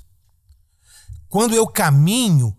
Quando 1.29 1.55
eu 1.55 1.67
caminho, 1.67 2.57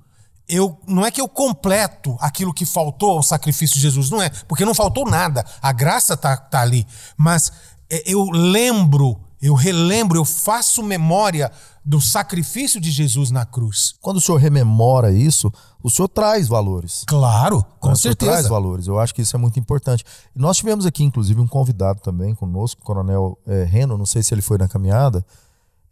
eu 0.48 0.80
não 0.88 1.06
é 1.06 1.12
que 1.12 1.22
eu 1.22 1.28
completo 1.28 2.18
aquilo 2.20 2.54
que 2.54 2.66
faltou 2.66 3.12
ao 3.12 3.24
sacrifício 3.24 3.76
de 3.76 3.82
Jesus, 3.82 4.10
não 4.10 4.22
é, 4.22 4.30
porque 4.48 4.66
não 4.66 4.74
faltou 4.74 5.10
nada, 5.10 5.46
a 5.62 5.72
graça 5.72 6.18
tá, 6.18 6.36
tá 6.36 6.62
ali, 6.62 6.86
mas 7.16 7.52
é, 7.90 8.04
eu 8.06 8.30
lembro, 8.30 9.20
eu 9.42 9.54
relembro, 9.54 10.18
eu 10.18 10.26
faço 10.26 10.84
memória 10.84 11.52
do 11.84 12.00
sacrifício 12.00 12.80
de 12.80 12.92
Jesus 12.92 13.32
na 13.32 13.46
cruz. 13.46 13.96
Quando 14.02 14.18
o 14.18 14.22
senhor 14.22 14.38
rememora 14.38 15.12
isso, 15.12 15.52
o 15.82 15.90
senhor 15.90 16.08
traz 16.08 16.48
valores. 16.48 17.04
Claro, 17.08 17.66
com 17.80 17.92
o 17.92 17.96
certeza. 17.96 18.32
traz 18.32 18.48
valores. 18.48 18.88
Eu 18.88 19.00
acho 19.00 19.14
que 19.14 19.22
isso 19.22 19.36
é 19.36 19.40
muito 19.40 19.60
importante. 19.60 20.06
Nós 20.36 20.58
tivemos 20.58 20.86
aqui, 20.86 21.04
inclusive, 21.04 21.42
um 21.42 21.48
convidado 21.48 22.00
também 22.02 22.36
conosco, 22.36 22.82
o 22.82 22.86
Coronel 22.86 23.38
é, 23.48 23.64
Reno. 23.64 23.98
Não 23.98 24.06
sei 24.06 24.22
se 24.22 24.34
ele 24.34 24.42
foi 24.42 24.58
na 24.58 24.68
caminhada. 24.68 25.26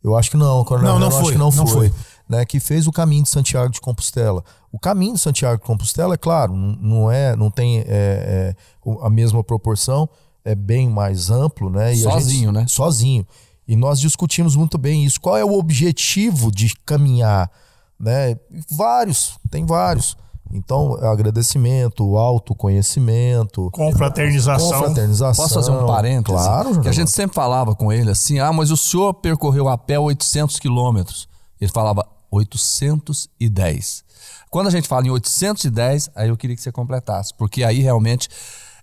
Eu 0.04 0.15
acho 0.15 0.32
que 0.32 0.38
não, 0.38 0.63
Coronel. 0.63 0.93
Não, 0.93 0.99
não 0.99 1.10
Reno, 1.10 1.21
foi. 1.21 1.21
Acho 1.21 1.32
que 1.32 1.38
não, 1.38 1.52
não 1.52 1.67
foi. 1.67 1.89
foi. 1.89 1.99
Né, 2.30 2.45
que 2.45 2.60
fez 2.60 2.86
o 2.86 2.91
caminho 2.91 3.23
de 3.23 3.30
Santiago 3.30 3.71
de 3.71 3.82
Compostela. 3.82 4.43
O 4.71 4.78
caminho 4.78 5.15
de 5.15 5.19
Santiago 5.19 5.60
de 5.60 5.65
Compostela, 5.65 6.13
é 6.13 6.17
claro, 6.17 6.56
não 6.56 7.12
é, 7.12 7.36
não 7.36 7.49
tem 7.49 7.80
é, 7.80 7.86
é, 7.88 8.56
a 9.02 9.10
mesma 9.10 9.43
proporção, 9.43 10.08
é 10.45 10.54
bem 10.54 10.88
mais 10.88 11.32
amplo, 11.32 11.71
né? 11.71 11.95
Sozinho, 11.95 12.49
gente, 12.49 12.52
né? 12.52 12.65
Sozinho. 12.67 13.25
E 13.69 13.75
nós 13.75 13.99
discutimos 13.99 14.55
muito 14.55 14.79
bem 14.79 15.05
isso. 15.05 15.21
Qual 15.21 15.38
é 15.38 15.45
o 15.45 15.53
objetivo 15.53 16.51
de 16.51 16.73
caminhar? 16.88 17.51
Né? 17.99 18.36
Vários, 18.71 19.38
tem 19.51 19.63
vários. 19.63 20.17
Então, 20.51 20.95
agradecimento, 20.95 22.17
autoconhecimento. 22.17 23.69
Confraternização. 23.69 24.71
Confraternização. 24.71 25.43
Posso 25.43 25.53
fazer 25.53 25.69
um 25.69 25.86
parênteses? 25.86 26.41
Claro, 26.41 26.82
Que 26.82 26.88
a 26.88 26.91
gente 26.91 27.12
sempre 27.12 27.36
falava 27.36 27.75
com 27.75 27.93
ele 27.93 28.10
assim: 28.10 28.39
ah, 28.39 28.51
mas 28.51 28.71
o 28.71 28.77
senhor 28.77 29.13
percorreu 29.13 29.67
a 29.67 29.77
pé 29.77 29.99
800 29.99 30.58
quilômetros. 30.58 31.29
Ele 31.62 31.69
falava 31.71 32.03
810. 32.32 34.03
Quando 34.49 34.65
a 34.65 34.71
gente 34.71 34.88
fala 34.88 35.05
em 35.05 35.12
810, 35.12 36.10
aí 36.15 36.29
eu 36.29 36.38
queria 36.38 36.55
que 36.55 36.62
você 36.63 36.71
completasse, 36.71 37.32
porque 37.38 37.63
aí 37.63 37.82
realmente 37.82 38.29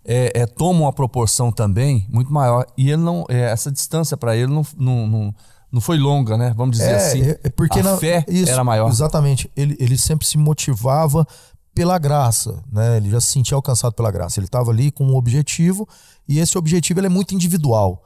é, 0.06 0.42
é, 0.42 0.46
toma 0.46 0.80
uma 0.82 0.92
proporção 0.92 1.50
também 1.50 2.06
muito 2.08 2.32
maior. 2.32 2.64
E 2.78 2.90
ele 2.90 3.02
não, 3.02 3.24
é, 3.28 3.50
essa 3.50 3.70
distância 3.70 4.16
para 4.16 4.36
ele 4.36 4.46
não, 4.46 4.64
não, 4.78 5.06
não, 5.08 5.34
não, 5.72 5.80
foi 5.80 5.98
longa, 5.98 6.38
né? 6.38 6.54
Vamos 6.56 6.78
dizer 6.78 6.92
é, 6.92 6.96
assim. 6.96 7.22
É 7.42 7.50
porque 7.50 7.80
a 7.80 7.82
na, 7.82 7.96
fé 7.96 8.24
isso, 8.28 8.50
era 8.50 8.62
maior. 8.62 8.88
Exatamente. 8.88 9.50
Ele, 9.56 9.76
ele 9.80 9.98
sempre 9.98 10.24
se 10.24 10.38
motivava 10.38 11.26
pela 11.74 11.98
graça, 11.98 12.62
né? 12.72 12.98
Ele 12.98 13.10
já 13.10 13.20
se 13.20 13.32
sentia 13.32 13.56
alcançado 13.56 13.94
pela 13.94 14.10
graça. 14.10 14.38
Ele 14.38 14.46
estava 14.46 14.70
ali 14.70 14.92
com 14.92 15.04
um 15.04 15.16
objetivo 15.16 15.88
e 16.28 16.38
esse 16.38 16.56
objetivo 16.56 17.00
ele 17.00 17.08
é 17.08 17.10
muito 17.10 17.34
individual. 17.34 18.02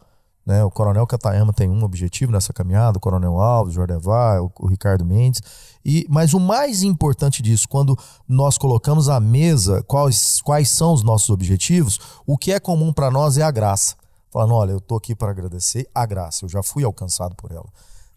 Né? 0.51 0.65
O 0.65 0.71
Coronel 0.71 1.07
Catayama 1.07 1.53
tem 1.53 1.71
um 1.71 1.85
objetivo 1.85 2.33
nessa 2.33 2.53
caminhada, 2.53 2.99
o 2.99 3.01
Coronel 3.01 3.41
Alves, 3.41 3.73
o 3.73 3.77
Jordevai, 3.77 4.41
o, 4.41 4.51
o 4.59 4.67
Ricardo 4.67 5.05
Mendes. 5.05 5.41
E, 5.85 6.05
mas 6.11 6.35
o 6.35 6.41
mais 6.41 6.83
importante 6.83 7.41
disso, 7.41 7.69
quando 7.69 7.97
nós 8.29 8.59
colocamos 8.59 9.09
à 9.09 9.21
mesa 9.21 9.81
quais, 9.85 10.41
quais 10.43 10.69
são 10.69 10.93
os 10.93 11.05
nossos 11.05 11.31
objetivos, 11.31 12.01
o 12.27 12.37
que 12.37 12.51
é 12.51 12.59
comum 12.59 12.93
para 12.93 13.13
nós 13.13 13.39
é 13.39 13.43
a 13.43 13.51
graça. 13.53 13.95
Falando, 14.29 14.55
olha, 14.55 14.73
eu 14.73 14.79
estou 14.79 14.99
aqui 14.99 15.15
para 15.15 15.31
agradecer 15.31 15.89
a 15.95 16.05
graça, 16.05 16.45
eu 16.45 16.49
já 16.49 16.65
fui 16.65 16.83
alcançado 16.83 17.37
por 17.37 17.53
ela. 17.53 17.69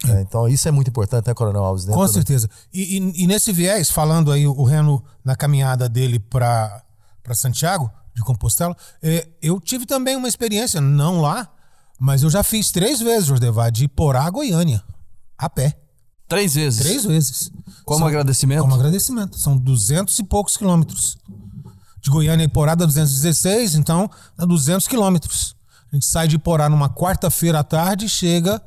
É, 0.08 0.22
então 0.22 0.50
isso 0.50 0.68
é 0.68 0.72
muito 0.72 0.90
importante, 0.90 1.28
né, 1.28 1.36
Coronel 1.36 1.64
Alves? 1.64 1.86
Com 1.86 2.08
certeza. 2.08 2.50
E, 2.74 2.98
e, 2.98 3.24
e, 3.24 3.28
nesse 3.28 3.52
viés, 3.54 3.92
falando 3.92 4.32
aí 4.32 4.48
o 4.48 4.64
Reno 4.64 5.04
na 5.24 5.36
caminhada 5.36 5.88
dele 5.88 6.18
para 6.18 6.84
Santiago 7.36 7.92
de 8.16 8.24
Compostela, 8.24 8.76
é, 9.04 9.28
eu 9.40 9.62
tive 9.62 9.86
também 9.86 10.16
uma 10.16 10.28
experiência, 10.28 10.82
não 10.82 11.22
lá, 11.22 11.48
mas 12.04 12.22
eu 12.22 12.30
já 12.30 12.44
fiz 12.44 12.70
três 12.70 13.00
vezes, 13.00 13.28
Jordevá, 13.28 13.70
de 13.70 13.88
Porá 13.88 14.26
a 14.26 14.30
Goiânia, 14.30 14.84
a 15.38 15.50
pé. 15.50 15.80
Três 16.28 16.54
vezes? 16.54 16.82
Três 16.82 17.06
vezes. 17.06 17.50
Como 17.86 18.00
São, 18.00 18.08
agradecimento? 18.10 18.62
Como 18.62 18.76
agradecimento. 18.76 19.40
São 19.40 19.58
duzentos 19.58 20.20
e 20.20 20.24
poucos 20.26 20.58
quilômetros. 20.58 21.18
De 22.02 22.10
Goiânia 22.10 22.44
a 22.44 22.48
Iporá 22.48 22.76
dá 22.76 22.86
216, 22.86 23.76
então 23.76 24.10
dá 24.36 24.44
200 24.44 24.86
quilômetros. 24.86 25.56
A 25.94 25.96
gente 25.96 26.06
sai 26.06 26.28
de 26.28 26.36
Iporá 26.36 26.68
numa 26.68 26.90
quarta-feira 26.90 27.60
à 27.60 27.64
tarde, 27.64 28.10
chega 28.10 28.62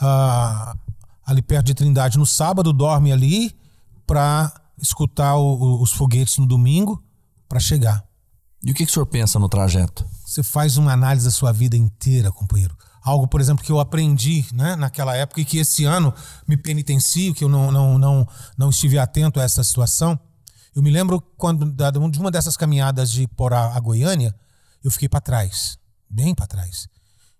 ah, 0.00 0.76
ali 1.24 1.42
perto 1.42 1.66
de 1.66 1.74
Trindade 1.74 2.18
no 2.18 2.26
sábado, 2.26 2.72
dorme 2.72 3.12
ali 3.12 3.56
para 4.04 4.52
escutar 4.82 5.36
o, 5.36 5.44
o, 5.44 5.80
os 5.80 5.92
foguetes 5.92 6.38
no 6.38 6.46
domingo 6.46 7.00
para 7.48 7.60
chegar. 7.60 8.04
E 8.64 8.72
o 8.72 8.74
que, 8.74 8.84
que 8.84 8.90
o 8.90 8.92
senhor 8.92 9.06
pensa 9.06 9.38
no 9.38 9.48
trajeto? 9.48 10.04
Você 10.34 10.42
faz 10.42 10.76
uma 10.76 10.92
análise 10.92 11.26
da 11.26 11.30
sua 11.30 11.52
vida 11.52 11.76
inteira, 11.76 12.32
companheiro. 12.32 12.76
Algo, 13.00 13.28
por 13.28 13.40
exemplo, 13.40 13.64
que 13.64 13.70
eu 13.70 13.78
aprendi 13.78 14.44
né, 14.52 14.74
naquela 14.74 15.14
época 15.14 15.40
e 15.40 15.44
que 15.44 15.58
esse 15.58 15.84
ano 15.84 16.12
me 16.44 16.56
penitencio, 16.56 17.32
que 17.32 17.44
eu 17.44 17.48
não, 17.48 17.70
não, 17.70 17.96
não, 17.96 18.28
não 18.58 18.70
estive 18.70 18.98
atento 18.98 19.38
a 19.38 19.44
essa 19.44 19.62
situação. 19.62 20.18
Eu 20.74 20.82
me 20.82 20.90
lembro 20.90 21.20
quando 21.20 21.72
de 22.10 22.18
uma 22.18 22.32
dessas 22.32 22.56
caminhadas 22.56 23.12
de 23.12 23.28
Porá 23.28 23.76
a 23.76 23.78
Goiânia, 23.78 24.34
eu 24.82 24.90
fiquei 24.90 25.08
para 25.08 25.20
trás, 25.20 25.78
bem 26.10 26.34
para 26.34 26.48
trás. 26.48 26.88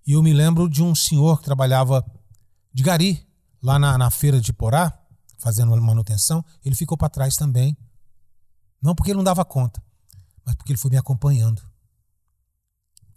E 0.06 0.12
eu 0.12 0.22
me 0.22 0.32
lembro 0.32 0.70
de 0.70 0.80
um 0.80 0.94
senhor 0.94 1.38
que 1.38 1.46
trabalhava 1.46 2.04
de 2.72 2.84
gari, 2.84 3.26
lá 3.60 3.76
na, 3.76 3.98
na 3.98 4.08
feira 4.08 4.40
de 4.40 4.52
Porá, 4.52 4.96
fazendo 5.40 5.76
manutenção. 5.82 6.44
Ele 6.64 6.76
ficou 6.76 6.96
para 6.96 7.08
trás 7.08 7.34
também. 7.34 7.76
Não 8.80 8.94
porque 8.94 9.10
ele 9.10 9.16
não 9.16 9.24
dava 9.24 9.44
conta, 9.44 9.82
mas 10.46 10.54
porque 10.54 10.70
ele 10.70 10.78
foi 10.78 10.92
me 10.92 10.96
acompanhando 10.96 11.73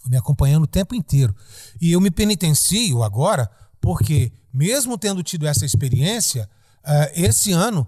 me 0.05 0.17
acompanhando 0.17 0.63
o 0.63 0.67
tempo 0.67 0.95
inteiro. 0.95 1.35
E 1.79 1.91
eu 1.91 2.01
me 2.01 2.11
penitencio 2.11 3.03
agora 3.03 3.49
porque, 3.79 4.31
mesmo 4.53 4.97
tendo 4.97 5.23
tido 5.23 5.47
essa 5.47 5.65
experiência, 5.65 6.49
uh, 6.83 7.11
esse 7.13 7.51
ano 7.51 7.87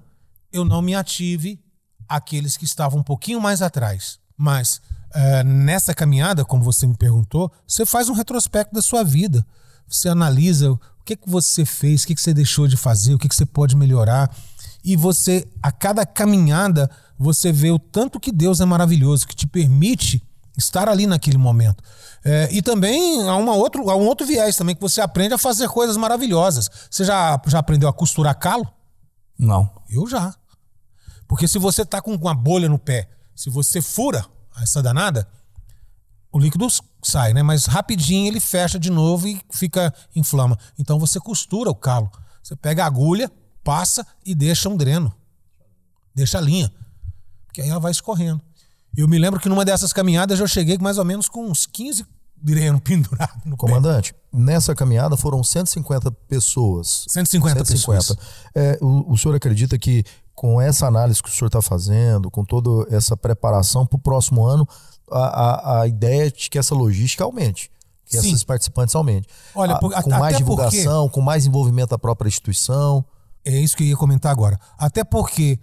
eu 0.51 0.65
não 0.65 0.81
me 0.81 0.95
ative 0.95 1.59
àqueles 2.07 2.57
que 2.57 2.65
estavam 2.65 2.99
um 2.99 3.03
pouquinho 3.03 3.39
mais 3.39 3.61
atrás. 3.61 4.19
Mas 4.37 4.81
uh, 5.13 5.43
nessa 5.45 5.93
caminhada, 5.93 6.45
como 6.45 6.63
você 6.63 6.87
me 6.87 6.95
perguntou, 6.95 7.51
você 7.67 7.85
faz 7.85 8.09
um 8.09 8.13
retrospecto 8.13 8.73
da 8.73 8.81
sua 8.81 9.03
vida. 9.03 9.45
Você 9.87 10.07
analisa 10.09 10.71
o 10.71 10.79
que, 11.03 11.15
que 11.15 11.29
você 11.29 11.65
fez, 11.65 12.03
o 12.03 12.07
que, 12.07 12.15
que 12.15 12.21
você 12.21 12.33
deixou 12.33 12.67
de 12.67 12.77
fazer, 12.77 13.13
o 13.13 13.17
que, 13.19 13.27
que 13.27 13.35
você 13.35 13.45
pode 13.45 13.75
melhorar. 13.75 14.33
E 14.83 14.95
você, 14.95 15.47
a 15.61 15.71
cada 15.71 16.05
caminhada, 16.05 16.89
você 17.17 17.51
vê 17.51 17.71
o 17.71 17.79
tanto 17.79 18.19
que 18.19 18.31
Deus 18.31 18.61
é 18.61 18.65
maravilhoso, 18.65 19.27
que 19.27 19.35
te 19.35 19.47
permite 19.47 20.23
estar 20.59 20.87
ali 20.87 21.07
naquele 21.07 21.37
momento. 21.37 21.83
É, 22.23 22.49
e 22.51 22.61
também 22.61 23.27
há, 23.27 23.35
uma 23.35 23.53
outro, 23.53 23.89
há 23.89 23.95
um 23.95 24.05
outro 24.05 24.27
viés 24.27 24.55
também, 24.55 24.75
que 24.75 24.81
você 24.81 25.01
aprende 25.01 25.33
a 25.33 25.37
fazer 25.37 25.69
coisas 25.69 25.97
maravilhosas. 25.97 26.69
Você 26.89 27.03
já, 27.03 27.41
já 27.47 27.59
aprendeu 27.59 27.89
a 27.89 27.93
costurar 27.93 28.37
calo? 28.37 28.67
Não. 29.37 29.69
Eu 29.89 30.05
já. 30.07 30.35
Porque 31.27 31.47
se 31.47 31.57
você 31.57 31.85
tá 31.85 32.01
com 32.01 32.13
uma 32.13 32.33
bolha 32.33 32.67
no 32.67 32.77
pé, 32.77 33.09
se 33.35 33.49
você 33.49 33.81
fura 33.81 34.25
essa 34.61 34.83
danada, 34.83 35.27
o 36.31 36.37
líquido 36.37 36.67
sai, 37.01 37.33
né? 37.33 37.41
Mas 37.41 37.65
rapidinho 37.65 38.27
ele 38.27 38.39
fecha 38.39 38.77
de 38.77 38.89
novo 38.89 39.27
e 39.27 39.41
fica 39.51 39.93
inflama. 40.15 40.57
Então 40.77 40.99
você 40.99 41.19
costura 41.19 41.69
o 41.69 41.75
calo. 41.75 42.11
Você 42.43 42.55
pega 42.55 42.83
a 42.83 42.87
agulha, 42.87 43.31
passa 43.63 44.05
e 44.25 44.35
deixa 44.35 44.69
um 44.69 44.75
dreno. 44.75 45.13
deixa 46.13 46.37
a 46.37 46.41
linha. 46.41 46.71
Porque 47.45 47.61
aí 47.61 47.69
ela 47.69 47.79
vai 47.79 47.91
escorrendo. 47.91 48.41
Eu 48.95 49.07
me 49.07 49.17
lembro 49.17 49.39
que 49.39 49.49
numa 49.49 49.63
dessas 49.63 49.93
caminhadas 49.93 50.39
eu 50.39 50.47
cheguei 50.47 50.77
mais 50.77 50.97
ou 50.97 51.05
menos 51.05 51.29
com 51.29 51.45
uns 51.45 51.65
15 51.65 52.05
dreno 52.41 52.79
pendurado 52.81 53.41
no 53.45 53.57
Comandante, 53.57 54.13
pé. 54.13 54.19
nessa 54.31 54.73
caminhada 54.73 55.17
foram 55.17 55.43
150 55.43 56.11
pessoas. 56.27 57.05
150, 57.09 57.65
150. 57.65 57.97
pessoas. 57.97 58.19
É, 58.55 58.77
o, 58.81 59.13
o 59.13 59.17
senhor 59.17 59.35
acredita 59.35 59.77
que 59.77 60.03
com 60.33 60.61
essa 60.61 60.87
análise 60.87 61.21
que 61.21 61.27
o 61.27 61.31
senhor 61.31 61.47
está 61.47 61.61
fazendo, 61.61 62.31
com 62.31 62.45
toda 62.45 62.95
essa 62.95 63.17
preparação 63.17 63.85
para 63.85 63.97
o 63.97 63.99
próximo 63.99 64.45
ano, 64.45 64.65
a, 65.11 65.19
a, 65.19 65.81
a, 65.81 65.87
ideia 65.87 66.27
é 66.27 66.31
de 66.31 66.49
que 66.49 66.57
essa 66.57 66.73
logística 66.73 67.25
aumente, 67.25 67.69
que 68.05 68.17
Sim. 68.17 68.29
esses 68.29 68.43
participantes 68.45 68.95
aumentem. 68.95 69.29
Olha, 69.53 69.77
por, 69.77 69.93
a, 69.93 70.01
com 70.01 70.09
mais 70.11 70.37
divulgação, 70.37 71.03
porque... 71.03 71.15
com 71.15 71.21
mais 71.21 71.45
envolvimento 71.45 71.89
da 71.89 71.99
própria 71.99 72.29
instituição. 72.29 73.03
É 73.43 73.57
isso 73.57 73.75
que 73.75 73.83
eu 73.83 73.87
ia 73.87 73.97
comentar 73.97 74.31
agora. 74.31 74.57
Até 74.77 75.03
porque 75.03 75.59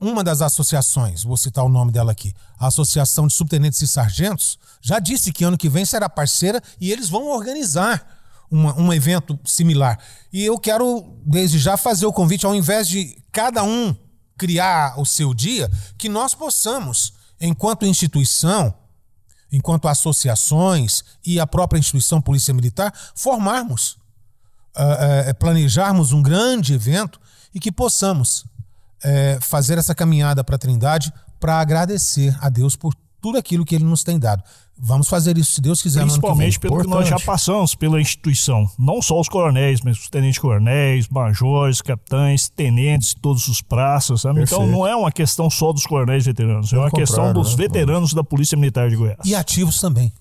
uma 0.00 0.22
das 0.22 0.42
associações, 0.42 1.22
vou 1.22 1.36
citar 1.36 1.64
o 1.64 1.68
nome 1.68 1.90
dela 1.90 2.12
aqui, 2.12 2.34
a 2.58 2.66
Associação 2.66 3.26
de 3.26 3.32
Subtenentes 3.32 3.80
e 3.80 3.88
Sargentos, 3.88 4.58
já 4.80 4.98
disse 4.98 5.32
que 5.32 5.44
ano 5.44 5.56
que 5.56 5.68
vem 5.68 5.84
será 5.84 6.08
parceira 6.08 6.62
e 6.80 6.92
eles 6.92 7.08
vão 7.08 7.28
organizar 7.28 8.06
uma, 8.50 8.78
um 8.78 8.92
evento 8.92 9.38
similar. 9.44 9.98
E 10.32 10.44
eu 10.44 10.58
quero, 10.58 11.16
desde 11.24 11.58
já, 11.58 11.76
fazer 11.76 12.06
o 12.06 12.12
convite, 12.12 12.44
ao 12.44 12.54
invés 12.54 12.86
de 12.86 13.16
cada 13.32 13.62
um 13.62 13.96
criar 14.36 15.00
o 15.00 15.06
seu 15.06 15.32
dia, 15.32 15.70
que 15.96 16.08
nós 16.08 16.34
possamos, 16.34 17.14
enquanto 17.40 17.86
instituição, 17.86 18.74
enquanto 19.50 19.88
associações 19.88 21.02
e 21.24 21.40
a 21.40 21.46
própria 21.46 21.78
instituição 21.78 22.20
Polícia 22.20 22.52
Militar, 22.52 22.92
formarmos, 23.14 23.96
uh, 24.76 25.30
uh, 25.30 25.34
planejarmos 25.38 26.12
um 26.12 26.20
grande 26.20 26.74
evento 26.74 27.18
e 27.54 27.58
que 27.58 27.72
possamos 27.72 28.44
é, 29.02 29.38
fazer 29.40 29.78
essa 29.78 29.94
caminhada 29.94 30.42
para 30.42 30.56
a 30.56 30.58
Trindade 30.58 31.12
para 31.38 31.60
agradecer 31.60 32.36
a 32.40 32.48
Deus 32.48 32.76
por 32.76 32.94
tudo 33.20 33.38
aquilo 33.38 33.64
que 33.64 33.74
Ele 33.74 33.84
nos 33.84 34.04
tem 34.04 34.18
dado. 34.18 34.42
Vamos 34.78 35.08
fazer 35.08 35.38
isso, 35.38 35.54
se 35.54 35.60
Deus 35.60 35.80
quiser. 35.80 36.02
Principalmente 36.02 36.60
pelo 36.60 36.80
que 36.80 36.86
nós 36.86 37.08
já 37.08 37.18
passamos 37.18 37.74
pela 37.74 37.98
instituição. 37.98 38.70
Não 38.78 39.00
só 39.00 39.18
os 39.18 39.28
coronéis, 39.28 39.80
mas 39.80 39.98
os 39.98 40.10
tenentes-coronéis, 40.10 41.08
majores, 41.08 41.80
capitães, 41.80 42.50
tenentes, 42.50 43.14
todos 43.14 43.48
os 43.48 43.62
praças. 43.62 44.20
Sabe? 44.20 44.42
Então 44.42 44.66
não 44.66 44.86
é 44.86 44.94
uma 44.94 45.10
questão 45.10 45.48
só 45.48 45.72
dos 45.72 45.86
coronéis 45.86 46.26
veteranos, 46.26 46.72
é 46.72 46.78
uma 46.78 46.90
questão 46.90 47.32
dos 47.32 47.56
né? 47.56 47.62
veteranos 47.62 48.12
da 48.12 48.22
Polícia 48.22 48.56
Militar 48.56 48.90
de 48.90 48.96
Goiás. 48.96 49.18
E 49.24 49.34
ativos 49.34 49.80
também 49.80 50.12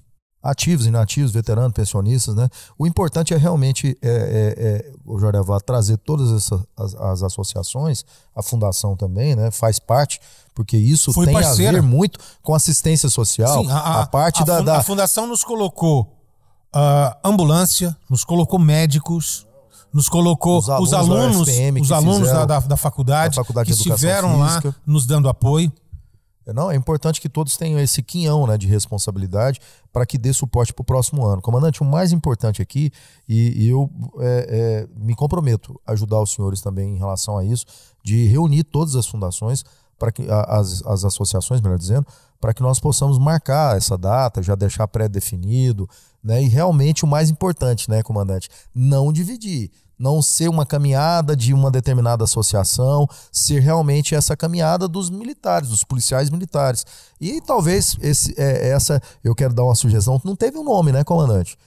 ativos, 0.46 0.86
inativos, 0.86 1.32
veteranos, 1.32 1.74
pensionistas, 1.74 2.36
né? 2.36 2.48
O 2.78 2.86
importante 2.86 3.34
é 3.34 3.38
realmente, 3.38 3.98
é, 4.00 4.08
é, 4.08 4.64
é, 4.68 4.92
o 5.04 5.18
Jordevá, 5.18 5.60
trazer 5.60 5.98
todas 5.98 6.32
essas 6.32 6.62
as, 6.78 6.94
as, 6.94 7.24
associações, 7.24 8.06
a 8.36 8.44
fundação 8.44 8.96
também, 8.96 9.36
né? 9.36 9.50
Faz 9.50 9.80
parte, 9.80 10.22
porque 10.54 10.78
isso 10.78 11.12
Foi 11.12 11.26
tem 11.26 11.34
parceira. 11.34 11.80
a 11.80 11.82
ver 11.82 11.82
muito 11.82 12.20
com 12.44 12.54
assistência 12.54 13.10
social. 13.10 13.64
Sim, 13.64 13.72
a, 13.72 13.78
a, 13.78 14.02
a 14.04 14.06
parte 14.06 14.44
a, 14.44 14.46
da, 14.46 14.62
da, 14.62 14.78
A 14.78 14.84
fundação 14.84 15.26
nos 15.26 15.44
colocou 15.44 16.02
uh, 16.76 17.18
ambulância, 17.24 17.98
nos 18.08 18.24
colocou 18.24 18.60
médicos, 18.60 19.48
nos 19.92 20.08
colocou 20.08 20.60
os 20.60 20.70
alunos, 20.70 20.88
os 20.88 20.94
alunos, 20.94 21.48
os 21.82 21.92
alunos 21.92 22.28
da, 22.30 22.46
da, 22.46 22.60
da, 22.60 22.78
faculdade, 22.78 23.36
da 23.36 23.42
faculdade 23.42 23.72
que 23.72 23.76
estiveram 23.76 24.38
lá 24.38 24.62
nos 24.86 25.08
dando 25.08 25.28
apoio. 25.28 25.74
Não, 26.54 26.72
é 26.72 26.76
importante 26.76 27.20
que 27.20 27.28
todos 27.28 27.58
tenham 27.58 27.80
esse 27.80 28.04
quinhão 28.04 28.46
né, 28.46 28.58
de 28.58 28.68
responsabilidade 28.68 29.60
para 29.92 30.06
que 30.06 30.18
dê 30.18 30.32
suporte 30.32 30.74
para 30.74 30.82
o 30.82 30.86
próximo 30.86 31.26
ano. 31.26 31.42
Comandante, 31.42 31.82
o 31.82 31.86
mais 31.86 32.12
importante 32.12 32.62
aqui, 32.62 32.92
e, 33.28 33.64
e 33.64 33.70
eu 33.70 33.90
é, 34.20 34.48
é, 34.50 34.88
me 34.96 35.16
comprometo 35.16 35.80
a 35.86 35.94
ajudar 35.94 36.22
os 36.22 36.32
senhores 36.32 36.62
também 36.62 36.94
em 36.94 36.98
relação 36.98 37.38
a 37.38 37.44
isso, 37.44 37.66
de 38.04 38.26
reunir 38.28 38.64
todas 38.64 38.96
as 38.96 39.08
fundações, 39.08 39.64
para 39.98 40.12
que 40.12 40.28
as, 40.30 40.86
as 40.86 41.06
associações, 41.06 41.62
melhor 41.62 41.78
dizendo, 41.78 42.06
para 42.40 42.54
que 42.54 42.62
nós 42.62 42.80
possamos 42.80 43.18
marcar 43.18 43.78
essa 43.78 43.98
data, 43.98 44.44
já 44.44 44.54
deixar 44.54 44.88
pré-definido, 44.88 45.90
né? 46.24 46.44
E 46.44 46.48
realmente 46.48 47.06
o 47.06 47.08
mais 47.08 47.30
importante, 47.30 47.90
né, 47.90 48.04
comandante, 48.04 48.50
não 48.74 49.12
dividir 49.12 49.72
não 49.98 50.22
ser 50.22 50.50
uma 50.50 50.66
caminhada 50.66 51.36
de 51.36 51.54
uma 51.54 51.72
determinada 51.72 52.24
associação, 52.24 53.08
ser 53.32 53.60
realmente 53.62 54.16
essa 54.16 54.36
caminhada 54.36 54.88
dos 54.88 55.10
militares, 55.10 55.70
dos 55.70 55.84
policiais 55.84 56.30
militares. 56.30 56.86
E 57.20 57.42
talvez 57.42 57.98
esse, 58.02 58.34
é, 58.38 58.70
essa, 58.70 59.02
eu 59.24 59.34
quero 59.34 59.54
dar 59.54 59.64
uma 59.64 59.76
sugestão, 59.76 60.22
não 60.24 60.36
teve 60.36 60.58
um 60.58 60.64
nome, 60.64 60.92
né, 60.92 61.04
comandante? 61.04 61.58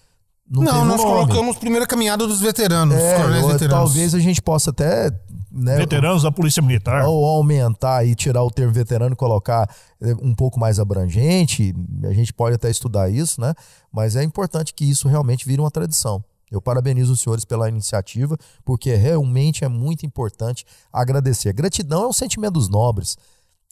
Não, 0.50 0.62
não 0.62 0.84
nós 0.86 1.00
um 1.00 1.04
colocamos 1.04 1.58
primeira 1.58 1.86
caminhada 1.86 2.26
dos 2.26 2.40
veteranos, 2.40 2.96
é, 2.96 3.18
veteranos. 3.18 3.68
Talvez 3.68 4.14
a 4.14 4.18
gente 4.18 4.40
possa 4.40 4.70
até. 4.70 5.10
Né, 5.50 5.76
veteranos 5.76 6.22
da 6.22 6.32
Polícia 6.32 6.62
Militar. 6.62 7.04
Ou 7.04 7.24
aumentar 7.26 8.06
e 8.06 8.14
tirar 8.14 8.42
o 8.42 8.50
termo 8.50 8.72
veterano 8.72 9.12
e 9.12 9.16
colocar 9.16 9.68
é, 10.00 10.14
um 10.22 10.34
pouco 10.34 10.58
mais 10.58 10.78
abrangente. 10.78 11.74
A 12.04 12.12
gente 12.14 12.32
pode 12.32 12.54
até 12.54 12.70
estudar 12.70 13.10
isso, 13.10 13.40
né? 13.40 13.54
Mas 13.92 14.16
é 14.16 14.22
importante 14.22 14.72
que 14.72 14.84
isso 14.86 15.06
realmente 15.06 15.46
vire 15.46 15.60
uma 15.60 15.70
tradição. 15.70 16.24
Eu 16.50 16.60
parabenizo 16.60 17.12
os 17.12 17.20
senhores 17.20 17.44
pela 17.44 17.68
iniciativa, 17.68 18.36
porque 18.64 18.94
realmente 18.94 19.64
é 19.64 19.68
muito 19.68 20.06
importante 20.06 20.64
agradecer. 20.92 21.52
Gratidão 21.52 22.04
é 22.04 22.06
um 22.08 22.12
sentimento 22.12 22.54
dos 22.54 22.68
nobres. 22.68 23.16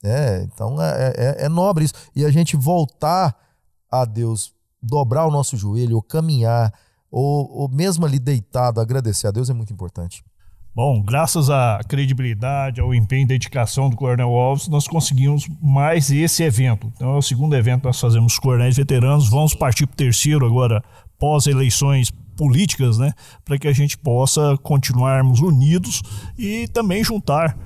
É, 0.04 0.42
então 0.42 0.80
é, 0.80 1.12
é, 1.16 1.44
é 1.44 1.48
nobre 1.48 1.84
isso. 1.84 1.94
E 2.14 2.24
a 2.24 2.30
gente 2.30 2.56
voltar 2.56 3.36
a 3.90 4.04
Deus, 4.04 4.52
dobrar 4.82 5.26
o 5.26 5.30
nosso 5.30 5.56
joelho, 5.56 5.96
ou 5.96 6.02
caminhar, 6.02 6.72
ou, 7.10 7.50
ou 7.50 7.68
mesmo 7.68 8.04
ali 8.04 8.18
deitado, 8.18 8.80
agradecer 8.80 9.26
a 9.26 9.30
Deus 9.30 9.48
é 9.48 9.54
muito 9.54 9.72
importante. 9.72 10.22
Bom, 10.74 11.02
graças 11.02 11.48
à 11.48 11.80
credibilidade, 11.88 12.82
ao 12.82 12.94
empenho 12.94 13.22
e 13.22 13.26
dedicação 13.26 13.88
do 13.88 13.96
Coronel 13.96 14.28
Alves, 14.28 14.68
nós 14.68 14.86
conseguimos 14.86 15.48
mais 15.62 16.10
esse 16.10 16.42
evento. 16.42 16.92
Então 16.94 17.14
é 17.14 17.16
o 17.16 17.22
segundo 17.22 17.56
evento 17.56 17.80
que 17.80 17.86
nós 17.86 17.98
fazemos 17.98 18.34
os 18.34 18.38
coronéis 18.38 18.76
veteranos. 18.76 19.30
Vamos 19.30 19.54
partir 19.54 19.86
para 19.86 19.94
o 19.94 19.96
terceiro 19.96 20.44
agora, 20.44 20.84
pós-eleições 21.18 22.12
políticas, 22.36 22.98
né, 22.98 23.12
para 23.44 23.58
que 23.58 23.66
a 23.66 23.72
gente 23.72 23.96
possa 23.96 24.56
continuarmos 24.62 25.40
unidos 25.40 26.02
e 26.38 26.68
também 26.68 27.02
juntar 27.02 27.56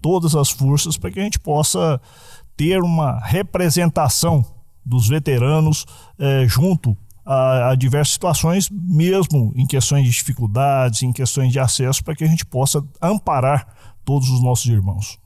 todas 0.00 0.34
as 0.34 0.50
forças 0.50 0.96
para 0.96 1.10
que 1.10 1.20
a 1.20 1.22
gente 1.24 1.38
possa 1.38 2.00
ter 2.56 2.82
uma 2.82 3.18
representação 3.20 4.44
dos 4.84 5.08
veteranos 5.08 5.86
eh, 6.18 6.44
junto 6.48 6.96
a, 7.24 7.70
a, 7.70 7.74
diversas 7.76 8.14
situações, 8.14 8.68
mesmo 8.70 9.52
em 9.54 9.66
questões 9.66 10.04
de 10.04 10.10
dificuldades, 10.10 11.02
em 11.02 11.12
questões 11.12 11.52
de 11.52 11.60
acesso, 11.60 12.02
para 12.02 12.16
que 12.16 12.24
a 12.24 12.26
gente 12.26 12.44
possa 12.44 12.84
amparar 13.00 13.66
todos 14.04 14.28
os 14.28 14.42
nossos 14.42 14.66
irmãos. 14.66 15.18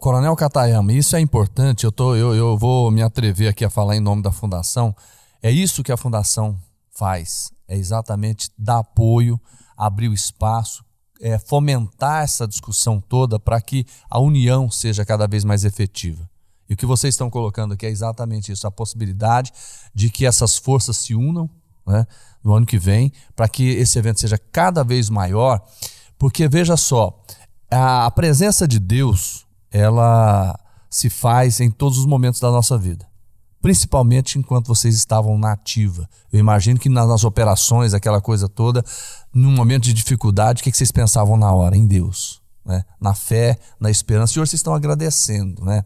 Coronel 0.00 0.34
Catayama, 0.36 0.92
isso 0.92 1.16
é 1.16 1.20
importante, 1.20 1.84
eu, 1.84 1.92
tô, 1.92 2.14
eu, 2.14 2.34
eu 2.34 2.56
vou 2.56 2.90
me 2.90 3.02
atrever 3.02 3.48
aqui 3.48 3.64
a 3.64 3.68
falar 3.68 3.94
em 3.96 4.00
nome 4.00 4.22
da 4.22 4.32
Fundação. 4.32 4.94
É 5.42 5.50
isso 5.50 5.82
que 5.82 5.92
a 5.92 5.96
Fundação 5.96 6.56
faz 6.94 7.54
é 7.68 7.76
exatamente 7.76 8.50
dar 8.58 8.78
apoio, 8.78 9.40
abrir 9.76 10.08
o 10.08 10.14
espaço, 10.14 10.84
é, 11.20 11.38
fomentar 11.38 12.22
essa 12.22 12.46
discussão 12.46 13.00
toda 13.00 13.38
para 13.38 13.60
que 13.60 13.86
a 14.10 14.18
união 14.18 14.70
seja 14.70 15.04
cada 15.04 15.26
vez 15.26 15.44
mais 15.44 15.64
efetiva. 15.64 16.28
E 16.68 16.74
o 16.74 16.76
que 16.76 16.86
vocês 16.86 17.14
estão 17.14 17.30
colocando 17.30 17.74
aqui 17.74 17.86
é 17.86 17.90
exatamente 17.90 18.52
isso: 18.52 18.66
a 18.66 18.70
possibilidade 18.70 19.52
de 19.94 20.10
que 20.10 20.26
essas 20.26 20.56
forças 20.56 20.96
se 20.96 21.14
unam 21.14 21.48
né, 21.86 22.06
no 22.42 22.54
ano 22.54 22.66
que 22.66 22.78
vem, 22.78 23.12
para 23.36 23.48
que 23.48 23.70
esse 23.70 23.98
evento 23.98 24.20
seja 24.20 24.38
cada 24.38 24.82
vez 24.82 25.10
maior. 25.10 25.62
Porque 26.18 26.48
veja 26.48 26.76
só, 26.76 27.22
a 27.70 28.10
presença 28.10 28.66
de 28.66 28.78
Deus, 28.78 29.46
ela 29.70 30.58
se 30.88 31.10
faz 31.10 31.60
em 31.60 31.70
todos 31.70 31.98
os 31.98 32.06
momentos 32.06 32.40
da 32.40 32.50
nossa 32.50 32.78
vida 32.78 33.06
principalmente 33.64 34.38
enquanto 34.38 34.66
vocês 34.66 34.94
estavam 34.94 35.38
na 35.38 35.52
ativa. 35.52 36.06
Eu 36.30 36.38
imagino 36.38 36.78
que 36.78 36.90
nas 36.90 37.24
operações, 37.24 37.94
aquela 37.94 38.20
coisa 38.20 38.46
toda, 38.46 38.84
num 39.32 39.50
momento 39.50 39.84
de 39.84 39.94
dificuldade, 39.94 40.60
o 40.60 40.64
que 40.64 40.70
vocês 40.70 40.92
pensavam 40.92 41.34
na 41.38 41.50
hora? 41.50 41.74
Em 41.74 41.86
Deus. 41.86 42.42
Né? 42.62 42.84
Na 43.00 43.14
fé, 43.14 43.58
na 43.80 43.90
esperança. 43.90 44.34
E 44.34 44.42
hoje 44.42 44.50
vocês 44.50 44.60
estão 44.60 44.74
agradecendo. 44.74 45.64
Né? 45.64 45.82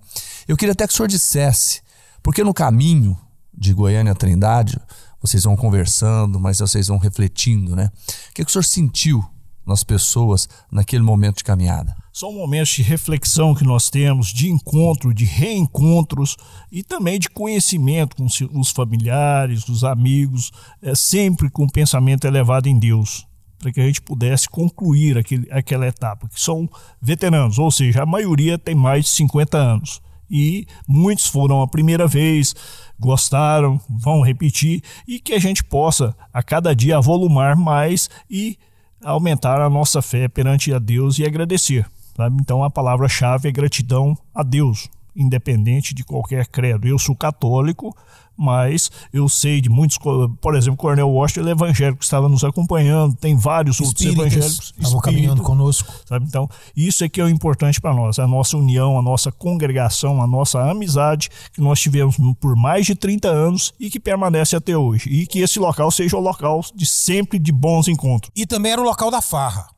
Eu 0.49 0.57
queria 0.57 0.73
até 0.73 0.89
que 0.89 0.93
o 0.93 0.97
senhor 0.97 1.07
dissesse, 1.07 1.81
porque 2.21 2.43
no 2.43 2.53
caminho 2.53 3.17
de 3.57 3.73
Goiânia 3.73 4.11
a 4.11 4.17
Trindade, 4.17 4.77
vocês 5.23 5.45
vão 5.45 5.57
conversando, 5.57 6.41
mas 6.41 6.59
vocês 6.59 6.89
vão 6.89 6.99
refletindo, 6.99 7.77
né? 7.77 7.93
O 8.31 8.35
que, 8.35 8.45
que 8.45 8.51
o 8.51 8.53
senhor 8.53 8.65
sentiu 8.65 9.25
nas 9.65 9.85
pessoas 9.85 10.49
naquele 10.69 11.05
momento 11.05 11.37
de 11.37 11.45
caminhada? 11.45 11.95
São 12.19 12.33
momentos 12.33 12.71
de 12.71 12.83
reflexão 12.83 13.55
que 13.55 13.63
nós 13.63 13.89
temos, 13.91 14.33
de 14.33 14.51
encontro, 14.51 15.15
de 15.15 15.25
reencontros 15.25 16.37
e 16.69 16.83
também 16.83 17.17
de 17.17 17.31
conhecimento 17.31 18.17
com 18.17 18.27
os 18.59 18.71
familiares, 18.73 19.69
os 19.69 19.85
amigos, 19.85 20.51
é, 20.83 20.97
sempre 20.97 21.49
com 21.49 21.63
o 21.63 21.71
pensamento 21.71 22.27
elevado 22.27 22.69
em 22.69 22.77
Deus, 22.77 23.25
para 23.61 23.71
que 23.71 23.81
a 23.81 23.87
gente 23.87 24.03
pudesse 24.03 24.49
concluir 24.49 25.17
aquele, 25.17 25.47
aquela 25.53 25.87
etapa, 25.87 26.29
que 26.29 26.41
são 26.41 26.69
veteranos, 27.01 27.57
ou 27.57 27.71
seja, 27.71 28.03
a 28.03 28.07
maioria 28.07 28.59
tem 28.59 28.75
mais 28.75 29.05
de 29.05 29.11
50 29.11 29.57
anos. 29.57 30.03
E 30.29 30.67
muitos 30.89 31.29
foram 31.29 31.63
a 31.63 31.69
primeira 31.69 32.09
vez, 32.09 32.53
gostaram, 32.99 33.81
vão 33.89 34.23
repetir, 34.23 34.83
e 35.07 35.21
que 35.21 35.35
a 35.35 35.39
gente 35.39 35.63
possa 35.63 36.17
a 36.35 36.43
cada 36.43 36.75
dia 36.75 36.97
avolumar 36.97 37.55
mais 37.55 38.11
e 38.29 38.59
aumentar 39.05 39.61
a 39.61 39.71
nossa 39.71 40.03
fé 40.03 40.27
perante 40.27 40.75
a 40.75 40.81
Deus 40.81 41.21
e 41.21 41.25
agradecer. 41.25 41.87
Sabe? 42.19 42.37
Então 42.41 42.65
a 42.65 42.71
palavra-chave 42.71 43.49
é 43.49 43.53
gratidão 43.53 44.19
a 44.35 44.43
Deus, 44.43 44.89
independente 45.15 45.95
de 45.95 46.03
qualquer 46.03 46.49
credo. 46.49 46.89
Eu 46.89 46.99
sou 46.99 47.15
católico, 47.15 47.97
mas 48.37 48.91
eu 49.13 49.29
sei 49.29 49.61
de 49.61 49.69
muitos, 49.69 49.99
por 50.41 50.57
exemplo, 50.57 50.77
Cornel 50.77 51.09
Washington, 51.09 51.43
ele 51.43 51.51
é 51.51 51.53
evangélico, 51.53 52.03
estava 52.03 52.29
nos 52.29 52.43
acompanhando, 52.43 53.15
tem 53.15 53.37
vários 53.37 53.81
outros 53.81 54.05
evangélicos 54.05 54.75
estavam 54.77 55.01
caminhando 55.01 55.43
conosco. 55.45 55.93
Sabe? 56.07 56.27
Então, 56.27 56.51
isso 56.77 57.05
é 57.05 57.09
que 57.09 57.21
é 57.21 57.25
o 57.25 57.29
importante 57.29 57.81
para 57.81 57.95
nós, 57.95 58.19
a 58.19 58.27
nossa 58.27 58.57
união, 58.57 58.99
a 58.99 59.03
nossa 59.03 59.31
congregação, 59.31 60.21
a 60.21 60.27
nossa 60.27 60.69
amizade 60.69 61.31
que 61.53 61.61
nós 61.61 61.79
tivemos 61.79 62.17
por 62.41 62.57
mais 62.57 62.85
de 62.85 62.97
30 62.97 63.29
anos 63.29 63.73
e 63.79 63.89
que 63.89 64.01
permanece 64.01 64.57
até 64.57 64.77
hoje. 64.77 65.09
E 65.09 65.25
que 65.25 65.39
esse 65.39 65.61
local 65.61 65.89
seja 65.93 66.17
o 66.17 66.21
local 66.21 66.65
de 66.75 66.85
sempre 66.85 67.39
de 67.39 67.53
bons 67.53 67.87
encontros. 67.87 68.33
E 68.35 68.45
também 68.45 68.73
era 68.73 68.81
o 68.81 68.85
local 68.85 69.09
da 69.09 69.23
farra. 69.23 69.69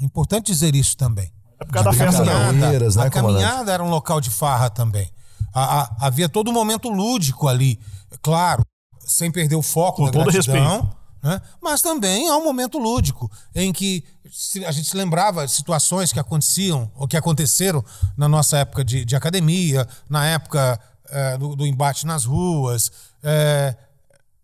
É 0.00 0.04
importante 0.04 0.46
dizer 0.46 0.74
isso 0.74 0.96
também. 0.96 1.30
É 1.60 1.64
por 1.64 1.72
causa 1.72 1.90
da 1.90 1.96
festa, 1.96 2.24
caminhada, 2.24 2.52
né, 2.52 3.02
a 3.06 3.10
caminhada 3.10 3.72
era 3.72 3.82
um 3.82 3.90
local 3.90 4.20
de 4.20 4.30
farra 4.30 4.70
também. 4.70 5.10
A, 5.52 5.80
a, 5.82 6.06
havia 6.06 6.28
todo 6.28 6.50
um 6.50 6.52
momento 6.54 6.88
lúdico 6.88 7.48
ali, 7.48 7.80
claro, 8.22 8.62
sem 9.00 9.30
perder 9.30 9.56
o 9.56 9.62
foco 9.62 9.98
Com 9.98 10.04
da 10.06 10.12
todo 10.12 10.30
gratidão, 10.30 10.70
respeito. 10.82 10.96
né? 11.22 11.40
mas 11.60 11.80
também 11.82 12.28
há 12.28 12.36
um 12.36 12.44
momento 12.44 12.78
lúdico 12.78 13.30
em 13.54 13.72
que 13.72 14.04
se- 14.30 14.64
a 14.64 14.70
gente 14.70 14.88
se 14.88 14.96
lembrava 14.96 15.48
situações 15.48 16.12
que 16.12 16.20
aconteciam 16.20 16.90
ou 16.94 17.08
que 17.08 17.16
aconteceram 17.16 17.84
na 18.16 18.28
nossa 18.28 18.58
época 18.58 18.84
de, 18.84 19.04
de 19.04 19.16
academia, 19.16 19.88
na 20.08 20.26
época 20.26 20.78
eh, 21.10 21.38
do, 21.38 21.56
do 21.56 21.66
embate 21.66 22.06
nas 22.06 22.24
ruas, 22.24 22.92
eh, 23.22 23.74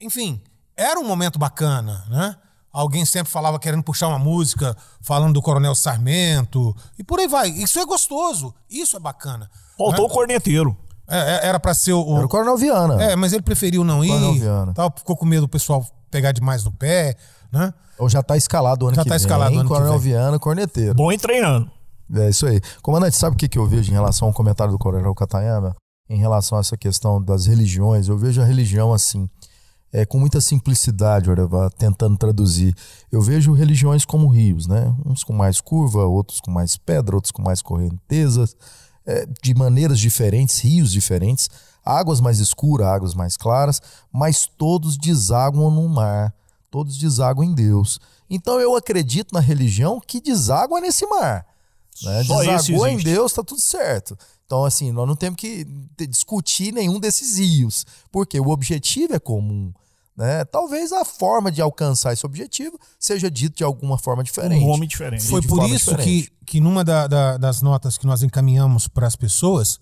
enfim, 0.01 0.43
era 0.77 0.99
um 0.99 1.07
momento 1.07 1.39
bacana, 1.39 2.05
né? 2.09 2.37
Alguém 2.75 3.05
sempre 3.05 3.33
falava 3.33 3.57
querendo 3.61 3.85
puxar 3.85 4.09
uma 4.09 4.19
música, 4.19 4.77
falando 5.01 5.35
do 5.35 5.41
Coronel 5.41 5.77
Sarmento, 5.77 6.75
e 6.99 7.05
por 7.05 7.21
aí 7.21 7.29
vai. 7.29 7.49
Isso 7.49 7.79
é 7.79 7.87
gostoso, 7.87 8.53
isso 8.69 8.97
é 8.97 9.01
bacana. 9.01 9.49
Faltou 9.79 10.07
o 10.07 10.09
né? 10.09 10.15
corneteiro. 10.15 10.77
É, 11.07 11.19
é, 11.19 11.47
era 11.47 11.61
pra 11.61 11.73
ser 11.73 11.93
o. 11.93 12.17
Era 12.17 12.27
o 12.27 12.29
Coronel 12.29 12.57
Viana. 12.57 13.01
É, 13.01 13.15
mas 13.15 13.33
ele 13.33 13.43
preferiu 13.43 13.85
não 13.85 14.05
ir. 14.05 14.09
Coronel 14.09 14.35
Viana. 14.35 14.75
Tal, 14.75 14.93
ficou 14.97 15.17
com 15.17 15.25
medo 15.25 15.43
do 15.43 15.49
pessoal 15.49 15.87
pegar 16.11 16.33
demais 16.33 16.65
no 16.65 16.73
pé, 16.73 17.17
né? 17.53 17.73
Ou 17.97 18.09
já 18.09 18.25
tá 18.25 18.37
escalado 18.37 18.85
o 18.85 18.89
ano 18.89 18.97
Já 18.97 19.05
que 19.05 19.09
tá 19.09 19.15
vem. 19.15 19.25
escalado 19.25 19.55
o 19.55 19.61
ano 19.61 19.69
que 19.69 19.73
Coronel 19.73 19.99
vem. 20.01 20.13
Viana, 20.13 20.39
corneteiro. 20.41 20.95
Bom 20.95 21.13
e 21.13 21.19
treinando. 21.19 21.71
É 22.13 22.29
isso 22.29 22.45
aí. 22.45 22.61
Comandante, 22.83 23.17
sabe 23.17 23.35
o 23.35 23.39
que, 23.39 23.49
que 23.49 23.59
eu 23.59 23.67
vejo 23.69 23.89
em 23.91 23.95
relação 23.95 24.27
ao 24.27 24.35
comentário 24.35 24.73
do 24.73 24.79
Coronel 24.79 25.15
Catayama? 25.15 25.77
Em 26.11 26.19
relação 26.19 26.59
a 26.59 26.61
essa 26.61 26.77
questão 26.77 27.23
das 27.23 27.47
religiões, 27.47 28.09
eu 28.09 28.19
vejo 28.19 28.43
a 28.43 28.45
religião 28.45 28.93
assim, 28.93 29.29
é, 29.95 30.05
com 30.05 30.19
muita 30.19 30.41
simplicidade, 30.41 31.31
Oreva, 31.31 31.71
tentando 31.71 32.19
traduzir. 32.19 32.75
Eu 33.13 33.23
vejo 33.23 33.53
religiões 33.53 34.05
como 34.05 34.27
rios, 34.27 34.67
né? 34.67 34.93
Uns 35.07 35.23
com 35.23 35.33
mais 35.33 35.61
curva, 35.61 36.05
outros 36.05 36.41
com 36.41 36.51
mais 36.51 36.77
pedra, 36.77 37.15
outros 37.15 37.31
com 37.31 37.41
mais 37.41 37.63
correntezas, 37.63 38.57
é, 39.07 39.25
de 39.41 39.55
maneiras 39.55 40.01
diferentes, 40.01 40.59
rios 40.59 40.91
diferentes, 40.91 41.49
águas 41.85 42.21
mais 42.21 42.41
escuras, 42.41 42.89
águas 42.89 43.15
mais 43.15 43.37
claras, 43.37 43.81
mas 44.13 44.47
todos 44.59 44.97
desaguam 44.97 45.71
no 45.71 45.89
mar, 45.89 46.35
todos 46.73 46.99
desaguam 46.99 47.45
em 47.45 47.55
Deus. 47.55 48.01
Então 48.29 48.59
eu 48.59 48.75
acredito 48.75 49.33
na 49.33 49.41
religião 49.41 50.01
que 50.05 50.21
deságua 50.21 50.81
nesse 50.81 51.07
mar. 51.07 51.47
Né? 52.03 52.25
Desagou 52.25 52.89
em. 52.89 52.97
Deus, 52.97 53.33
tá 53.33 53.45
tudo 53.45 53.61
certo. 53.61 54.19
Então, 54.45 54.65
assim, 54.65 54.91
nós 54.91 55.07
não 55.07 55.15
temos 55.15 55.39
que 55.39 55.65
discutir 55.97 56.73
nenhum 56.73 56.99
desses 56.99 57.39
rios, 57.39 57.87
porque 58.11 58.41
o 58.41 58.49
objetivo 58.49 59.15
é 59.15 59.21
comum. 59.21 59.73
Né? 60.17 60.45
Talvez 60.45 60.93
a 60.93 61.05
forma 61.05 61.51
de 61.51 61.61
alcançar 61.61 62.13
esse 62.13 62.25
objetivo 62.25 62.79
seja 63.01 63.29
dito 63.31 63.57
de 63.57 63.65
alguma 63.65 63.99
forma 63.99 64.23
diferente. 64.23 64.65
Um 64.65 64.69
nome 64.69 64.87
diferente. 64.87 65.27
Foi 65.27 65.41
de 65.41 65.49
por 65.49 65.69
isso 65.69 65.91
diferente. 65.91 66.31
que, 66.41 66.47
que 66.47 66.61
numa 66.61 66.85
da- 66.85 67.07
da- 67.09 67.37
das 67.37 67.61
notas 67.63 67.99
que 67.99 68.07
nós 68.07 68.23
encaminhamos 68.23 68.87
para 68.87 69.07
as 69.09 69.17
pessoas, 69.17 69.81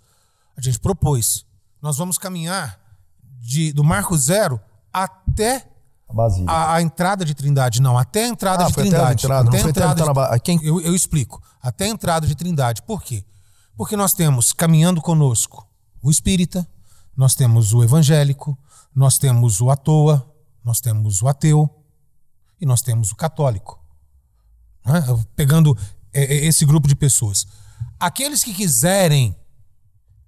a 0.56 0.60
gente 0.62 0.78
propôs. 0.78 1.44
Nós 1.82 1.98
vamos 1.98 2.16
caminhar 2.16 2.80
de, 3.40 3.72
do 3.74 3.84
Marco 3.84 4.16
Zero 4.16 4.58
até 4.90 5.68
a, 6.48 6.74
a 6.76 6.82
entrada 6.82 7.24
de 7.24 7.34
Trindade. 7.34 7.82
Não, 7.82 7.98
até 7.98 8.24
a 8.24 8.28
entrada 8.28 8.64
Ah, 8.64 8.66
de 8.68 8.72
foi 8.74 8.86
até 8.88 8.96
a 8.96 9.00
Trindade. 9.00 9.24
entrada, 9.24 9.48
Até 9.48 9.58
a 9.58 9.60
foi 9.62 9.70
até 9.70 9.82
a 9.84 9.90
entrada 9.90 10.14
ba- 10.14 10.38
quem- 10.38 10.60
eu, 10.62 10.80
eu 10.80 10.94
explico. 10.94 11.42
Até 11.60 11.84
a 11.84 11.88
entrada 11.88 12.26
de 12.26 12.34
Trindade. 12.34 12.82
Por 12.82 13.02
quê? 13.02 13.24
Porque 13.76 13.96
nós 13.96 14.12
temos 14.14 14.52
caminhando 14.52 15.00
conosco 15.02 15.66
o 16.02 16.10
espírita, 16.10 16.66
nós 17.16 17.34
temos 17.34 17.72
o 17.74 17.82
evangélico, 17.82 18.56
nós 18.94 19.18
temos 19.18 19.60
o 19.60 19.70
à 19.70 19.76
toa, 19.76 20.28
nós 20.64 20.80
temos 20.80 21.22
o 21.22 21.28
ateu 21.28 21.68
e 22.60 22.66
nós 22.66 22.82
temos 22.82 23.10
o 23.10 23.16
católico. 23.16 23.80
né? 24.84 25.02
Pegando 25.34 25.76
é, 26.12 26.22
é, 26.22 26.44
esse 26.46 26.64
grupo 26.64 26.86
de 26.86 26.94
pessoas. 26.94 27.46
Aqueles 27.98 28.44
que 28.44 28.54
quiserem 28.54 29.34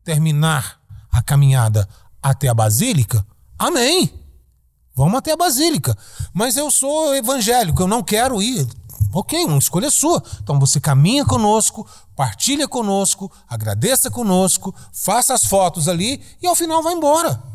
terminar 0.03 0.81
a 1.11 1.23
caminhada 1.23 1.89
até 2.23 2.49
a 2.49 2.55
Basílica, 2.55 3.25
amém. 3.59 4.13
Vamos 4.95 5.19
até 5.19 5.33
a 5.33 5.37
Basílica. 5.37 5.97
Mas 6.33 6.57
eu 6.57 6.71
sou 6.71 7.15
evangélico, 7.15 7.83
eu 7.83 7.89
não 7.89 8.03
quero 8.03 8.41
ir. 8.43 8.67
Ok, 9.13 9.45
uma 9.45 9.59
escolha 9.59 9.91
sua. 9.91 10.23
Então 10.43 10.59
você 10.59 10.81
caminha 10.81 11.25
conosco, 11.25 11.87
partilha 12.17 12.67
conosco, 12.67 13.31
agradeça 13.49 14.11
conosco, 14.11 14.75
faça 14.93 15.35
as 15.35 15.45
fotos 15.45 15.87
ali 15.87 16.21
e 16.43 16.47
ao 16.47 16.57
final 16.57 16.83
vai 16.83 16.95
embora. 16.95 17.54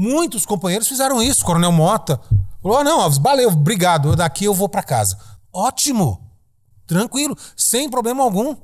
Muitos 0.00 0.46
companheiros 0.46 0.88
fizeram 0.88 1.22
isso. 1.22 1.44
Coronel 1.44 1.70
Mota 1.70 2.18
falou: 2.62 2.78
ah, 2.78 2.84
não, 2.84 3.02
Alves, 3.02 3.18
valeu, 3.18 3.50
obrigado. 3.50 4.16
Daqui 4.16 4.46
eu 4.46 4.54
vou 4.54 4.66
para 4.66 4.82
casa. 4.82 5.18
Ótimo, 5.52 6.26
tranquilo, 6.86 7.36
sem 7.54 7.90
problema 7.90 8.22
algum. 8.22 8.56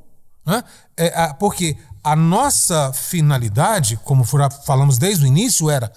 né? 0.46 0.64
É, 0.96 1.34
porque 1.34 1.76
a 2.02 2.16
nossa 2.16 2.90
finalidade, 2.94 3.98
como 3.98 4.24
falamos 4.64 4.96
desde 4.96 5.24
o 5.24 5.26
início, 5.26 5.68
era 5.68 5.92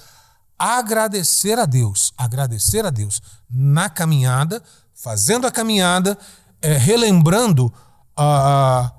agradecer 0.58 1.58
a 1.58 1.66
Deus, 1.66 2.12
agradecer 2.18 2.86
a 2.86 2.90
Deus 2.90 3.22
na 3.50 3.90
caminhada, 3.90 4.62
fazendo 4.94 5.48
a 5.48 5.52
caminhada, 5.52 6.18
é, 6.62 6.74
relembrando 6.74 7.74
a, 8.14 8.92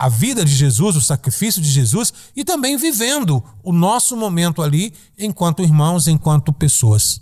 a 0.00 0.08
vida 0.08 0.42
de 0.42 0.54
Jesus, 0.54 0.96
o 0.96 1.00
sacrifício 1.02 1.60
de 1.60 1.68
Jesus 1.68 2.10
e 2.34 2.42
também 2.42 2.74
vivendo 2.78 3.44
o 3.62 3.70
nosso 3.70 4.16
momento 4.16 4.62
ali 4.62 4.94
enquanto 5.18 5.62
irmãos, 5.62 6.08
enquanto 6.08 6.54
pessoas. 6.54 7.20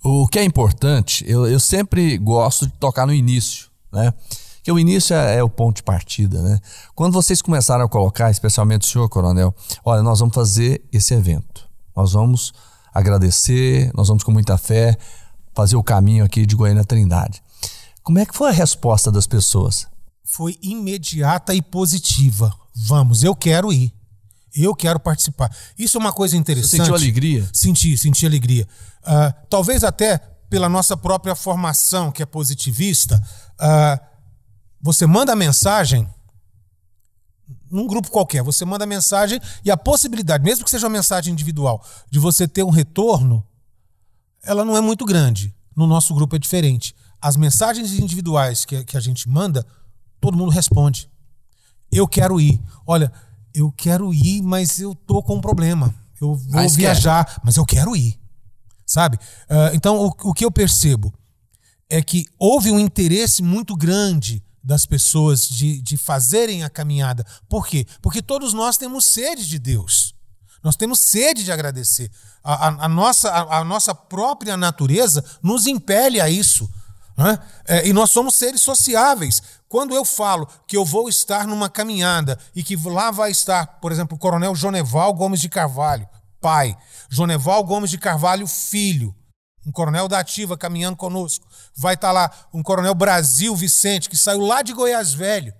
O 0.00 0.28
que 0.28 0.38
é 0.38 0.44
importante, 0.44 1.24
eu, 1.26 1.44
eu 1.48 1.58
sempre 1.58 2.16
gosto 2.18 2.68
de 2.68 2.72
tocar 2.74 3.04
no 3.04 3.12
início, 3.12 3.66
né? 3.92 4.14
Que 4.62 4.70
o 4.70 4.78
início 4.78 5.12
é, 5.16 5.38
é 5.38 5.42
o 5.42 5.48
ponto 5.48 5.78
de 5.78 5.82
partida, 5.82 6.40
né? 6.40 6.60
Quando 6.94 7.14
vocês 7.14 7.42
começaram 7.42 7.84
a 7.84 7.88
colocar, 7.88 8.30
especialmente 8.30 8.86
o 8.86 8.92
senhor, 8.92 9.08
coronel, 9.08 9.52
olha, 9.84 10.00
nós 10.00 10.20
vamos 10.20 10.34
fazer 10.34 10.84
esse 10.92 11.12
evento. 11.12 11.68
Nós 11.96 12.12
vamos 12.12 12.52
agradecer, 12.94 13.90
nós 13.92 14.06
vamos 14.06 14.22
com 14.22 14.30
muita 14.30 14.56
fé 14.56 14.96
fazer 15.52 15.74
o 15.74 15.82
caminho 15.82 16.24
aqui 16.24 16.46
de 16.46 16.54
Goiânia 16.54 16.84
Trindade. 16.84 17.42
Como 18.04 18.20
é 18.20 18.24
que 18.24 18.36
foi 18.36 18.50
a 18.50 18.52
resposta 18.52 19.10
das 19.10 19.26
pessoas? 19.26 19.88
Foi 20.24 20.58
imediata 20.62 21.54
e 21.54 21.62
positiva. 21.62 22.54
Vamos, 22.74 23.22
eu 23.22 23.34
quero 23.34 23.72
ir. 23.72 23.92
Eu 24.54 24.74
quero 24.74 24.98
participar. 24.98 25.54
Isso 25.78 25.96
é 25.96 26.00
uma 26.00 26.12
coisa 26.12 26.36
interessante. 26.36 26.78
sentiu 26.78 26.94
alegria? 26.94 27.48
Senti, 27.52 27.96
senti 27.96 28.26
alegria. 28.26 28.66
Ah, 29.04 29.32
talvez 29.48 29.84
até 29.84 30.18
pela 30.48 30.68
nossa 30.68 30.96
própria 30.96 31.36
formação, 31.36 32.10
que 32.10 32.22
é 32.22 32.26
positivista, 32.26 33.22
ah, 33.58 34.00
você 34.80 35.06
manda 35.06 35.32
a 35.32 35.36
mensagem 35.36 36.08
num 37.70 37.86
grupo 37.86 38.10
qualquer, 38.10 38.42
você 38.42 38.64
manda 38.64 38.84
a 38.84 38.86
mensagem 38.86 39.40
e 39.64 39.70
a 39.70 39.76
possibilidade, 39.76 40.42
mesmo 40.42 40.64
que 40.64 40.70
seja 40.70 40.86
uma 40.86 40.92
mensagem 40.92 41.32
individual, 41.32 41.84
de 42.10 42.18
você 42.18 42.48
ter 42.48 42.64
um 42.64 42.70
retorno, 42.70 43.46
ela 44.42 44.64
não 44.64 44.76
é 44.76 44.80
muito 44.80 45.04
grande. 45.04 45.54
No 45.76 45.86
nosso 45.86 46.12
grupo 46.14 46.34
é 46.34 46.38
diferente. 46.38 46.94
As 47.20 47.36
mensagens 47.36 47.92
individuais 47.92 48.64
que, 48.64 48.84
que 48.84 48.96
a 48.96 49.00
gente 49.00 49.28
manda, 49.28 49.64
todo 50.20 50.36
mundo 50.36 50.50
responde. 50.50 51.10
Eu 51.90 52.06
quero 52.06 52.40
ir. 52.40 52.60
Olha, 52.86 53.12
eu 53.54 53.72
quero 53.72 54.12
ir, 54.14 54.42
mas 54.42 54.78
eu 54.78 54.94
tô 54.94 55.22
com 55.22 55.36
um 55.36 55.40
problema. 55.40 55.94
Eu 56.20 56.34
vou 56.34 56.46
Mas 56.52 56.72
quer. 56.76 56.82
viajar, 56.82 57.40
mas 57.44 57.56
eu 57.56 57.64
quero 57.64 57.96
ir. 57.96 58.18
Sabe? 58.86 59.18
Ah, 59.48 59.70
então, 59.72 59.96
o, 59.98 60.06
o 60.30 60.34
que 60.34 60.44
eu 60.44 60.50
percebo 60.50 61.12
é 61.88 62.02
que 62.02 62.26
houve 62.38 62.70
um 62.70 62.78
interesse 62.78 63.42
muito 63.42 63.74
grande 63.76 64.42
das 64.62 64.84
pessoas 64.84 65.48
de, 65.48 65.80
de 65.80 65.96
fazerem 65.96 66.62
a 66.62 66.68
caminhada. 66.70 67.24
Por 67.48 67.66
quê? 67.66 67.86
Porque 68.02 68.20
todos 68.20 68.52
nós 68.52 68.76
temos 68.76 69.06
sede 69.06 69.48
de 69.48 69.58
Deus. 69.58 70.14
Nós 70.62 70.76
temos 70.76 71.00
sede 71.00 71.42
de 71.42 71.50
agradecer. 71.50 72.10
A, 72.44 72.68
a- 72.68 72.84
a 72.84 72.88
nossa, 72.88 73.30
a, 73.30 73.58
a 73.60 73.64
nossa 73.64 73.94
própria 73.94 74.56
natureza 74.58 75.24
nos 75.42 75.66
impele 75.66 76.20
a 76.20 76.28
isso. 76.28 76.70
né? 77.16 77.38
É, 77.66 77.88
e 77.88 77.92
nós 77.94 78.10
somos 78.10 78.34
seres 78.34 78.60
sociáveis. 78.60 79.42
Quando 79.70 79.94
eu 79.94 80.04
falo 80.04 80.48
que 80.66 80.76
eu 80.76 80.84
vou 80.84 81.08
estar 81.08 81.46
numa 81.46 81.70
caminhada 81.70 82.36
e 82.56 82.64
que 82.64 82.74
lá 82.74 83.12
vai 83.12 83.30
estar, 83.30 83.78
por 83.80 83.92
exemplo, 83.92 84.16
o 84.16 84.18
coronel 84.18 84.52
Joneval 84.52 85.14
Gomes 85.14 85.40
de 85.40 85.48
Carvalho, 85.48 86.08
pai, 86.40 86.76
Joneval 87.08 87.62
Gomes 87.62 87.88
de 87.88 87.96
Carvalho, 87.96 88.48
filho, 88.48 89.14
um 89.64 89.70
coronel 89.70 90.08
da 90.08 90.18
ativa 90.18 90.58
caminhando 90.58 90.96
conosco. 90.96 91.46
Vai 91.76 91.94
estar 91.94 92.10
lá 92.10 92.28
um 92.52 92.64
coronel 92.64 92.92
Brasil 92.96 93.54
Vicente, 93.54 94.10
que 94.10 94.16
saiu 94.16 94.40
lá 94.40 94.60
de 94.60 94.72
Goiás 94.72 95.14
Velho. 95.14 95.54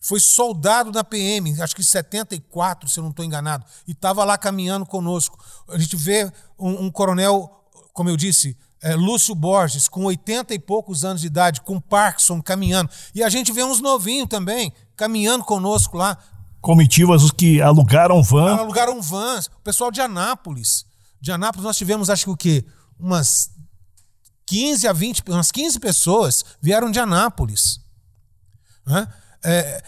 foi 0.00 0.18
soldado 0.18 0.90
da 0.90 1.04
PM, 1.04 1.60
acho 1.60 1.76
que 1.76 1.84
74, 1.84 2.88
se 2.88 2.98
eu 2.98 3.02
não 3.02 3.10
estou 3.10 3.22
enganado, 3.22 3.66
e 3.86 3.92
estava 3.92 4.24
lá 4.24 4.38
caminhando 4.38 4.86
conosco. 4.86 5.38
A 5.68 5.76
gente 5.76 5.94
vê 5.94 6.32
um, 6.58 6.84
um 6.86 6.90
coronel, 6.90 7.50
como 7.92 8.08
eu 8.08 8.16
disse, 8.16 8.56
é, 8.82 8.94
Lúcio 8.94 9.34
Borges, 9.34 9.88
com 9.88 10.04
80 10.04 10.54
e 10.54 10.58
poucos 10.58 11.04
anos 11.04 11.20
de 11.20 11.26
idade, 11.26 11.60
com 11.60 11.80
Parkinson 11.80 12.40
caminhando. 12.40 12.90
E 13.14 13.22
a 13.22 13.28
gente 13.28 13.52
vê 13.52 13.64
uns 13.64 13.80
novinhos 13.80 14.28
também 14.28 14.72
caminhando 14.96 15.44
conosco 15.44 15.96
lá. 15.96 16.16
Comitivas 16.60 17.30
que 17.30 17.60
alugaram 17.60 18.22
van. 18.22 18.56
Alugaram 18.56 19.00
vans. 19.00 19.46
O 19.46 19.60
pessoal 19.62 19.90
de 19.90 20.00
Anápolis. 20.00 20.84
De 21.20 21.32
Anápolis 21.32 21.64
nós 21.64 21.76
tivemos, 21.76 22.10
acho 22.10 22.24
que 22.24 22.30
o 22.30 22.36
quê? 22.36 22.64
Umas 22.98 23.50
15 24.46 24.88
a 24.88 24.92
20, 24.92 25.22
umas 25.28 25.52
15 25.52 25.78
pessoas 25.78 26.44
vieram 26.60 26.90
de 26.90 26.98
Anápolis. 26.98 27.80
Né? 28.86 29.06
É, 29.44 29.82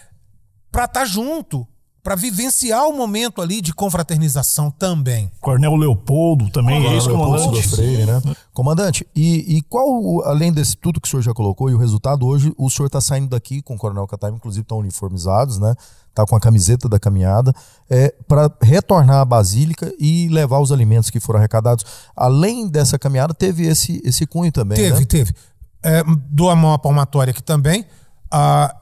para 0.71 0.85
estar 0.85 1.01
tá 1.01 1.07
junto, 1.07 1.67
para 2.03 2.15
vivenciar 2.15 2.87
o 2.87 2.97
momento 2.97 3.43
ali 3.43 3.61
de 3.61 3.75
confraternização 3.75 4.71
também. 4.71 5.31
Coronel 5.41 5.77
Leopoldo 5.77 6.51
também, 6.51 6.87
é 6.87 6.95
ex-comandante. 6.95 7.69
Freire, 7.69 8.07
né? 8.07 8.23
Comandante, 8.53 9.07
e, 9.15 9.57
e 9.57 9.63
qual, 9.63 10.25
além 10.25 10.53
desse 10.53 10.77
tudo 10.77 11.01
que 11.01 11.07
o 11.07 11.11
senhor 11.11 11.23
já 11.23 11.33
colocou 11.35 11.69
e 11.71 11.75
o 11.75 11.79
resultado, 11.79 12.27
hoje 12.27 12.53
o 12.57 12.71
senhor 12.71 12.87
está 12.87 13.01
saindo 13.01 13.29
daqui 13.29 13.63
com 13.63 13.75
o 13.75 13.79
Coronel 13.79 14.07
Cataim, 14.07 14.35
inclusive 14.35 14.63
estão 14.63 14.79
uniformizados, 14.79 15.59
né? 15.59 15.75
Tá 16.15 16.27
com 16.27 16.35
a 16.35 16.41
camiseta 16.41 16.89
da 16.89 16.99
caminhada, 16.99 17.55
é, 17.89 18.13
para 18.27 18.51
retornar 18.61 19.19
à 19.19 19.25
Basílica 19.25 19.93
e 19.99 20.29
levar 20.29 20.59
os 20.59 20.73
alimentos 20.73 21.11
que 21.11 21.21
foram 21.21 21.39
arrecadados. 21.39 21.85
Além 22.17 22.67
dessa 22.67 22.99
caminhada, 22.99 23.33
teve 23.33 23.67
esse, 23.67 24.01
esse 24.05 24.27
cunho 24.27 24.51
também. 24.51 24.77
Teve, 24.77 25.01
né? 25.01 25.05
teve. 25.05 25.35
É, 25.83 26.03
dou 26.29 26.51
a 26.51 26.57
mão 26.57 26.73
à 26.73 26.79
palmatória 26.79 27.31
aqui 27.31 27.43
também. 27.43 27.87
Ah, 28.31 28.75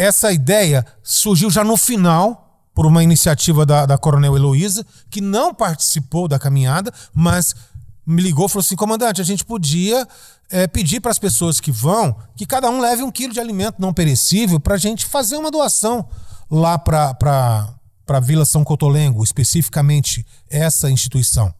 essa 0.00 0.32
ideia 0.32 0.84
surgiu 1.02 1.50
já 1.50 1.62
no 1.62 1.76
final, 1.76 2.64
por 2.74 2.86
uma 2.86 3.02
iniciativa 3.02 3.66
da, 3.66 3.84
da 3.84 3.98
Coronel 3.98 4.34
Heloísa, 4.34 4.86
que 5.10 5.20
não 5.20 5.54
participou 5.54 6.26
da 6.26 6.38
caminhada, 6.38 6.90
mas 7.12 7.54
me 8.06 8.22
ligou 8.22 8.46
e 8.46 8.48
falou 8.48 8.62
assim: 8.62 8.76
comandante, 8.76 9.20
a 9.20 9.24
gente 9.24 9.44
podia 9.44 10.08
é, 10.48 10.66
pedir 10.66 11.00
para 11.00 11.10
as 11.10 11.18
pessoas 11.18 11.60
que 11.60 11.70
vão 11.70 12.16
que 12.34 12.46
cada 12.46 12.70
um 12.70 12.80
leve 12.80 13.02
um 13.02 13.10
quilo 13.10 13.34
de 13.34 13.40
alimento 13.40 13.76
não 13.78 13.92
perecível 13.92 14.58
para 14.58 14.76
a 14.76 14.78
gente 14.78 15.04
fazer 15.04 15.36
uma 15.36 15.50
doação 15.50 16.08
lá 16.50 16.78
para 16.78 17.14
a 18.08 18.20
Vila 18.20 18.46
São 18.46 18.64
Cotolengo, 18.64 19.22
especificamente 19.22 20.24
essa 20.48 20.90
instituição. 20.90 21.54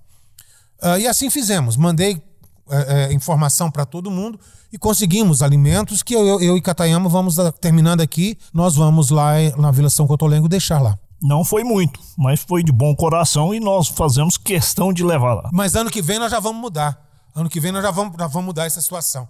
Uh, 0.82 0.98
e 0.98 1.06
assim 1.06 1.28
fizemos. 1.28 1.76
Mandei 1.76 2.22
é, 2.70 3.04
é, 3.04 3.12
informação 3.12 3.70
para 3.70 3.84
todo 3.84 4.10
mundo 4.10 4.38
e 4.72 4.78
conseguimos 4.78 5.42
alimentos 5.42 6.02
que 6.02 6.14
eu, 6.14 6.40
eu 6.40 6.56
e 6.56 6.60
Catayama 6.60 7.08
vamos, 7.08 7.36
terminando 7.60 8.00
aqui, 8.00 8.38
nós 8.52 8.76
vamos 8.76 9.10
lá 9.10 9.34
na 9.56 9.70
Vila 9.70 9.90
São 9.90 10.06
Cotolengo 10.06 10.48
deixar 10.48 10.80
lá. 10.80 10.98
Não 11.22 11.44
foi 11.44 11.62
muito, 11.62 12.00
mas 12.16 12.40
foi 12.40 12.62
de 12.62 12.72
bom 12.72 12.94
coração 12.94 13.52
e 13.52 13.60
nós 13.60 13.88
fazemos 13.88 14.38
questão 14.38 14.92
de 14.92 15.04
levar 15.04 15.34
lá. 15.34 15.50
Mas 15.52 15.74
ano 15.74 15.90
que 15.90 16.00
vem 16.00 16.18
nós 16.18 16.30
já 16.30 16.40
vamos 16.40 16.60
mudar. 16.60 16.98
Ano 17.34 17.48
que 17.48 17.60
vem 17.60 17.72
nós 17.72 17.82
já 17.82 17.90
vamos, 17.90 18.14
já 18.18 18.26
vamos 18.26 18.46
mudar 18.46 18.64
essa 18.64 18.80
situação. 18.80 19.28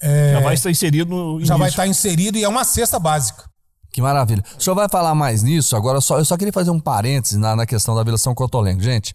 É, 0.00 0.32
já 0.34 0.40
vai 0.40 0.54
estar 0.54 0.70
inserido 0.70 1.10
no 1.10 1.32
início. 1.34 1.46
Já 1.46 1.56
vai 1.56 1.68
estar 1.68 1.86
inserido 1.86 2.36
e 2.36 2.44
é 2.44 2.48
uma 2.48 2.64
cesta 2.64 2.98
básica. 2.98 3.44
Que 3.92 4.02
maravilha. 4.02 4.42
O 4.58 4.62
senhor 4.62 4.74
vai 4.74 4.88
falar 4.88 5.14
mais 5.14 5.42
nisso, 5.42 5.76
agora 5.76 6.00
só, 6.00 6.18
eu 6.18 6.24
só 6.24 6.36
queria 6.36 6.52
fazer 6.52 6.70
um 6.70 6.80
parênteses 6.80 7.36
na, 7.38 7.54
na 7.54 7.66
questão 7.66 7.94
da 7.94 8.02
Vila 8.02 8.18
São 8.18 8.34
Cotolengo. 8.34 8.82
Gente, 8.82 9.14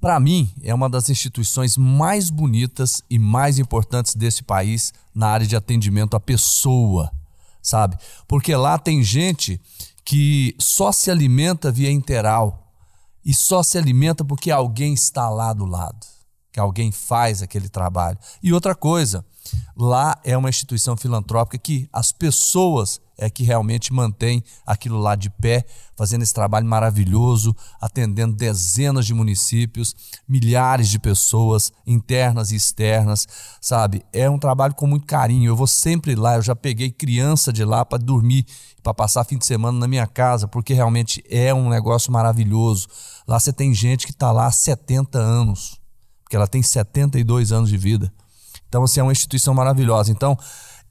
para 0.00 0.20
mim, 0.20 0.52
é 0.62 0.74
uma 0.74 0.88
das 0.88 1.08
instituições 1.08 1.76
mais 1.76 2.30
bonitas 2.30 3.02
e 3.08 3.18
mais 3.18 3.58
importantes 3.58 4.14
desse 4.14 4.42
país 4.42 4.92
na 5.14 5.28
área 5.28 5.46
de 5.46 5.56
atendimento 5.56 6.16
à 6.16 6.20
pessoa, 6.20 7.10
sabe? 7.62 7.96
Porque 8.28 8.54
lá 8.54 8.78
tem 8.78 9.02
gente 9.02 9.60
que 10.04 10.54
só 10.58 10.92
se 10.92 11.10
alimenta 11.10 11.72
via 11.72 11.90
interal 11.90 12.72
e 13.24 13.34
só 13.34 13.62
se 13.62 13.76
alimenta 13.76 14.24
porque 14.24 14.50
alguém 14.50 14.94
está 14.94 15.28
lá 15.28 15.52
do 15.52 15.64
lado, 15.64 16.06
que 16.52 16.60
alguém 16.60 16.92
faz 16.92 17.42
aquele 17.42 17.68
trabalho. 17.68 18.18
E 18.40 18.52
outra 18.52 18.74
coisa, 18.74 19.24
lá 19.76 20.20
é 20.22 20.36
uma 20.36 20.48
instituição 20.48 20.96
filantrópica 20.96 21.58
que 21.58 21.88
as 21.92 22.12
pessoas 22.12 23.00
é 23.18 23.30
que 23.30 23.42
realmente 23.42 23.92
mantém 23.92 24.42
aquilo 24.66 24.98
lá 24.98 25.14
de 25.14 25.30
pé, 25.30 25.64
fazendo 25.96 26.22
esse 26.22 26.34
trabalho 26.34 26.66
maravilhoso, 26.66 27.56
atendendo 27.80 28.34
dezenas 28.34 29.06
de 29.06 29.14
municípios, 29.14 29.94
milhares 30.28 30.88
de 30.88 30.98
pessoas, 30.98 31.72
internas 31.86 32.50
e 32.50 32.56
externas, 32.56 33.26
sabe? 33.60 34.04
É 34.12 34.28
um 34.28 34.38
trabalho 34.38 34.74
com 34.74 34.86
muito 34.86 35.06
carinho. 35.06 35.50
Eu 35.50 35.56
vou 35.56 35.66
sempre 35.66 36.14
lá, 36.14 36.36
eu 36.36 36.42
já 36.42 36.54
peguei 36.54 36.90
criança 36.90 37.52
de 37.52 37.64
lá 37.64 37.84
para 37.84 37.98
dormir, 37.98 38.44
para 38.82 38.92
passar 38.92 39.24
fim 39.24 39.38
de 39.38 39.46
semana 39.46 39.78
na 39.78 39.88
minha 39.88 40.06
casa, 40.06 40.46
porque 40.46 40.74
realmente 40.74 41.22
é 41.30 41.52
um 41.54 41.68
negócio 41.70 42.12
maravilhoso. 42.12 42.86
Lá 43.26 43.40
você 43.40 43.52
tem 43.52 43.72
gente 43.72 44.06
que 44.06 44.12
está 44.12 44.30
lá 44.30 44.46
há 44.46 44.52
70 44.52 45.18
anos, 45.18 45.80
porque 46.22 46.36
ela 46.36 46.46
tem 46.46 46.62
72 46.62 47.50
anos 47.50 47.70
de 47.70 47.78
vida. 47.78 48.12
Então, 48.68 48.84
assim, 48.84 49.00
é 49.00 49.02
uma 49.02 49.12
instituição 49.12 49.54
maravilhosa. 49.54 50.12
Então, 50.12 50.36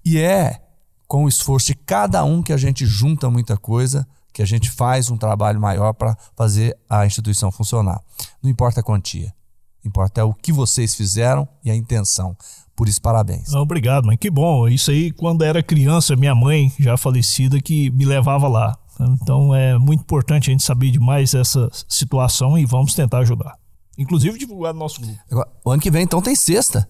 e 0.04 0.18
é 0.18 0.65
com 1.08 1.26
o 1.26 1.28
esforço 1.28 1.68
de 1.68 1.76
cada 1.76 2.24
um 2.24 2.42
que 2.42 2.54
a 2.54 2.58
gente 2.58 2.86
junta 2.86 3.30
muita 3.30 3.58
coisa, 3.58 4.08
que 4.34 4.42
a 4.42 4.46
gente 4.46 4.70
faz 4.70 5.10
um 5.10 5.18
trabalho 5.18 5.60
maior 5.60 5.94
para 5.94 6.18
fazer 6.36 6.78
a 6.90 7.06
instituição 7.06 7.52
funcionar. 7.52 8.02
Não 8.42 8.50
importa 8.50 8.82
a 8.82 8.84
quantia, 8.84 9.34
importa 9.84 10.22
é 10.22 10.24
o 10.24 10.34
que 10.34 10.52
vocês 10.52 10.96
fizeram 10.96 11.48
e 11.64 11.72
a 11.72 11.76
intenção. 11.76 12.36
Por 12.76 12.90
isso, 12.90 13.02
parabéns. 13.02 13.54
Obrigado, 13.54 14.06
mãe. 14.06 14.18
Que 14.18 14.30
bom. 14.30 14.68
Isso 14.68 14.92
aí, 14.92 15.12
quando 15.12 15.44
era 15.44 15.64
criança, 15.64 16.16
minha 16.16 16.36
mãe, 16.36 16.74
já 16.78 16.98
falecida, 16.98 17.62
que 17.62 17.90
me 17.92 18.04
levava 18.04 18.48
lá. 18.48 18.78
Então 19.00 19.54
é 19.54 19.78
muito 19.78 20.02
importante 20.02 20.50
a 20.50 20.52
gente 20.52 20.64
saber 20.64 20.92
demais 20.92 21.34
essa 21.34 21.70
situação 21.88 22.58
e 22.58 22.66
vamos 22.66 22.94
tentar 22.94 23.20
ajudar. 23.20 23.58
Inclusive 23.98 24.38
divulgar 24.38 24.74
no 24.74 24.80
nosso 24.80 25.00
grupo. 25.00 25.18
O 25.64 25.72
ano 25.72 25.82
que 25.82 25.92
vem, 25.92 26.04
então, 26.04 26.22
tem 26.22 26.36
sexta 26.36 26.88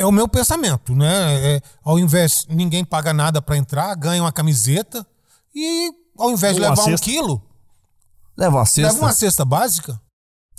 é 0.00 0.06
o 0.06 0.12
meu 0.12 0.26
pensamento, 0.26 0.94
né? 0.94 1.56
É, 1.56 1.60
ao 1.84 1.98
invés 1.98 2.46
ninguém 2.48 2.84
paga 2.84 3.12
nada 3.12 3.42
para 3.42 3.56
entrar, 3.56 3.94
ganha 3.94 4.22
uma 4.22 4.32
camiseta 4.32 5.06
e 5.54 5.92
ao 6.18 6.30
invés 6.30 6.54
de 6.54 6.60
levar 6.62 6.76
cesta. 6.76 6.90
um 6.90 6.96
quilo, 6.96 7.42
leva 8.36 8.56
uma 8.56 8.66
cesta. 8.66 8.92
Leva 8.92 9.04
uma 9.04 9.12
cesta 9.12 9.44
básica. 9.44 10.00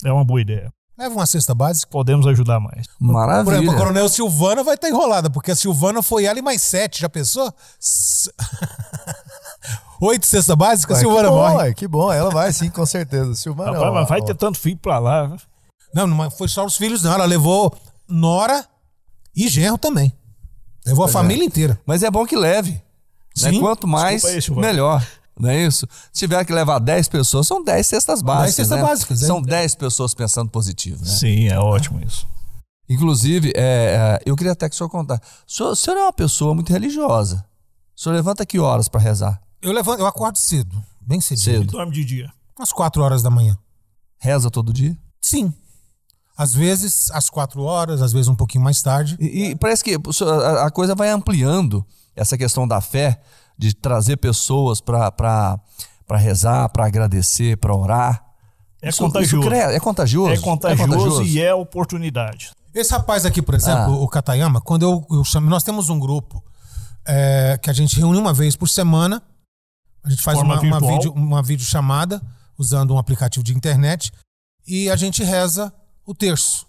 É 0.05 0.11
uma 0.11 0.23
boa 0.23 0.39
ideia. 0.41 0.71
Leva 0.97 1.15
uma 1.15 1.25
cesta 1.25 1.55
básica. 1.55 1.89
Podemos 1.91 2.27
ajudar 2.27 2.59
mais. 2.59 2.85
Maravilha. 2.99 3.43
Por 3.43 3.53
exemplo, 3.53 3.71
a 3.71 3.77
Coronel 3.77 4.09
Silvana 4.09 4.63
vai 4.63 4.75
estar 4.75 4.89
enrolada, 4.89 5.29
porque 5.31 5.49
a 5.49 5.55
Silvana 5.55 6.03
foi 6.03 6.25
ela 6.25 6.37
e 6.37 6.41
mais 6.43 6.61
sete, 6.61 7.01
já 7.01 7.09
pensou? 7.09 7.51
Oito 10.01 10.25
cesta 10.27 10.55
básica, 10.55 10.93
a 10.93 10.97
Silvana 10.97 11.29
que 11.29 11.33
bom, 11.33 11.49
morre. 11.49 11.73
Que 11.73 11.87
bom, 11.87 12.13
ela 12.13 12.29
vai 12.29 12.53
sim, 12.53 12.69
com 12.69 12.85
certeza. 12.85 13.33
Silvana 13.33 13.71
Rapaz, 13.71 13.93
mas 13.93 14.09
vai 14.09 14.21
ter 14.21 14.35
tanto 14.35 14.59
filho 14.59 14.77
pra 14.77 14.99
lá. 14.99 15.35
Não, 15.93 16.05
não 16.05 16.29
foi 16.29 16.47
só 16.47 16.63
os 16.65 16.77
filhos, 16.77 17.01
não. 17.01 17.13
Ela 17.13 17.25
levou 17.25 17.75
Nora, 18.07 18.65
e 19.35 19.47
genro 19.47 19.77
também. 19.77 20.13
Levou 20.85 21.05
pois 21.05 21.15
a 21.15 21.19
família 21.19 21.43
é. 21.43 21.47
inteira. 21.47 21.79
Mas 21.85 22.03
é 22.03 22.09
bom 22.09 22.25
que 22.25 22.35
leve. 22.35 22.81
Né? 23.41 23.59
Quanto 23.59 23.87
mais, 23.87 24.25
aí, 24.25 24.39
melhor. 24.55 25.05
Não 25.39 25.49
é 25.49 25.65
isso? 25.65 25.87
Se 26.11 26.19
tiver 26.19 26.43
que 26.45 26.53
levar 26.53 26.79
10 26.79 27.07
pessoas, 27.07 27.47
são 27.47 27.63
10 27.63 27.87
cestas 27.87 28.21
básicas. 28.21 28.55
10 28.55 28.55
cestas 28.55 28.77
né? 28.77 28.83
básicas. 28.83 29.23
É. 29.23 29.25
São 29.27 29.41
10 29.41 29.75
pessoas 29.75 30.13
pensando 30.13 30.49
positivo. 30.49 31.03
Né? 31.03 31.09
Sim, 31.09 31.47
é 31.47 31.57
ótimo 31.57 32.01
isso. 32.05 32.27
Inclusive, 32.89 33.53
é, 33.55 34.19
é, 34.19 34.21
eu 34.25 34.35
queria 34.35 34.51
até 34.51 34.67
que 34.67 34.75
o 34.75 34.77
senhor 34.77 34.89
contasse. 34.89 35.21
O 35.47 35.51
senhor, 35.51 35.71
o 35.71 35.75
senhor 35.75 35.97
é 35.97 36.03
uma 36.03 36.13
pessoa 36.13 36.53
muito 36.53 36.71
religiosa. 36.71 37.45
O 37.95 38.01
senhor 38.01 38.15
levanta 38.15 38.45
que 38.45 38.59
horas 38.59 38.89
para 38.89 38.99
rezar? 38.99 39.41
Eu 39.61 39.71
levanto, 39.71 39.99
eu 39.99 40.05
acordo 40.05 40.37
cedo, 40.37 40.83
bem 40.99 41.21
cedo. 41.21 41.39
Cedo. 41.39 41.71
Dorme 41.71 41.93
de 41.93 42.03
dia. 42.03 42.31
Umas 42.57 42.71
4 42.71 43.01
horas 43.01 43.23
da 43.23 43.29
manhã. 43.29 43.57
Reza 44.19 44.51
todo 44.51 44.73
dia? 44.73 44.97
Sim. 45.21 45.53
Às 46.41 46.55
vezes 46.55 47.11
às 47.11 47.29
quatro 47.29 47.61
horas, 47.61 48.01
às 48.01 48.11
vezes 48.11 48.27
um 48.27 48.33
pouquinho 48.33 48.63
mais 48.63 48.81
tarde. 48.81 49.15
E, 49.19 49.51
e 49.51 49.55
parece 49.55 49.83
que 49.83 49.95
a 50.63 50.71
coisa 50.71 50.95
vai 50.95 51.09
ampliando 51.09 51.85
essa 52.15 52.35
questão 52.35 52.67
da 52.67 52.81
fé, 52.81 53.21
de 53.55 53.75
trazer 53.75 54.17
pessoas 54.17 54.81
para 54.81 55.61
rezar, 56.15 56.67
para 56.69 56.87
agradecer, 56.87 57.57
para 57.57 57.75
orar. 57.75 58.25
É 58.81 58.89
isso, 58.89 58.97
contagioso. 58.97 59.47
Isso 59.47 59.55
é 59.55 59.79
contagioso. 59.79 60.33
É 60.33 60.37
contagioso. 60.39 60.83
É 60.83 60.87
contagioso 60.87 61.23
e 61.23 61.39
é 61.39 61.53
oportunidade. 61.53 62.49
Esse 62.73 62.91
rapaz 62.91 63.23
aqui, 63.23 63.39
por 63.39 63.53
exemplo, 63.53 63.93
ah. 63.93 64.01
o 64.01 64.07
Katayama, 64.07 64.59
quando 64.61 64.81
eu, 64.81 65.05
eu 65.11 65.23
chamo, 65.23 65.47
nós 65.47 65.61
temos 65.61 65.89
um 65.89 65.99
grupo 65.99 66.43
é, 67.05 67.59
que 67.61 67.69
a 67.69 67.73
gente 67.73 67.99
reúne 67.99 68.17
uma 68.17 68.33
vez 68.33 68.55
por 68.55 68.67
semana. 68.67 69.21
A 70.03 70.09
gente 70.09 70.23
faz 70.23 70.39
uma, 70.39 70.59
uma, 70.59 70.79
vídeo, 70.79 71.13
uma 71.13 71.43
videochamada 71.43 72.19
usando 72.57 72.95
um 72.95 72.97
aplicativo 72.97 73.43
de 73.43 73.55
internet 73.55 74.11
e 74.65 74.89
a 74.89 74.95
gente 74.95 75.23
reza 75.23 75.71
o 76.11 76.15
terço. 76.15 76.67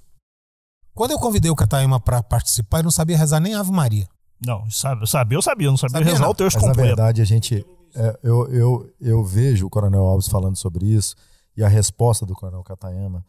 Quando 0.94 1.12
eu 1.12 1.18
convidei 1.18 1.50
o 1.50 1.56
Cataíma 1.56 1.98
para 1.98 2.22
participar, 2.22 2.78
ele 2.78 2.84
não 2.84 2.90
sabia 2.90 3.16
rezar 3.16 3.40
nem 3.40 3.54
Ave 3.54 3.70
Maria. 3.70 4.06
Não, 4.44 4.68
sabe, 4.70 5.08
sabia, 5.08 5.36
eu 5.36 5.42
sabia, 5.42 5.68
não 5.68 5.76
sabia, 5.76 5.98
sabia 5.98 6.12
rezar 6.12 6.24
não. 6.24 6.30
o 6.30 6.34
terço 6.34 6.56
Mas, 6.56 6.66
completo. 6.66 6.80
Na 6.80 6.94
verdade, 6.96 7.22
a 7.22 7.24
gente. 7.24 7.64
É, 7.94 8.18
eu, 8.22 8.48
eu, 8.48 8.90
eu 9.00 9.24
vejo 9.24 9.66
o 9.66 9.70
Coronel 9.70 10.02
Alves 10.02 10.26
falando 10.26 10.56
sobre 10.56 10.86
isso 10.86 11.14
e 11.56 11.62
a 11.62 11.68
resposta 11.68 12.24
do 12.24 12.34
Coronel 12.34 12.62
Catayama. 12.62 13.24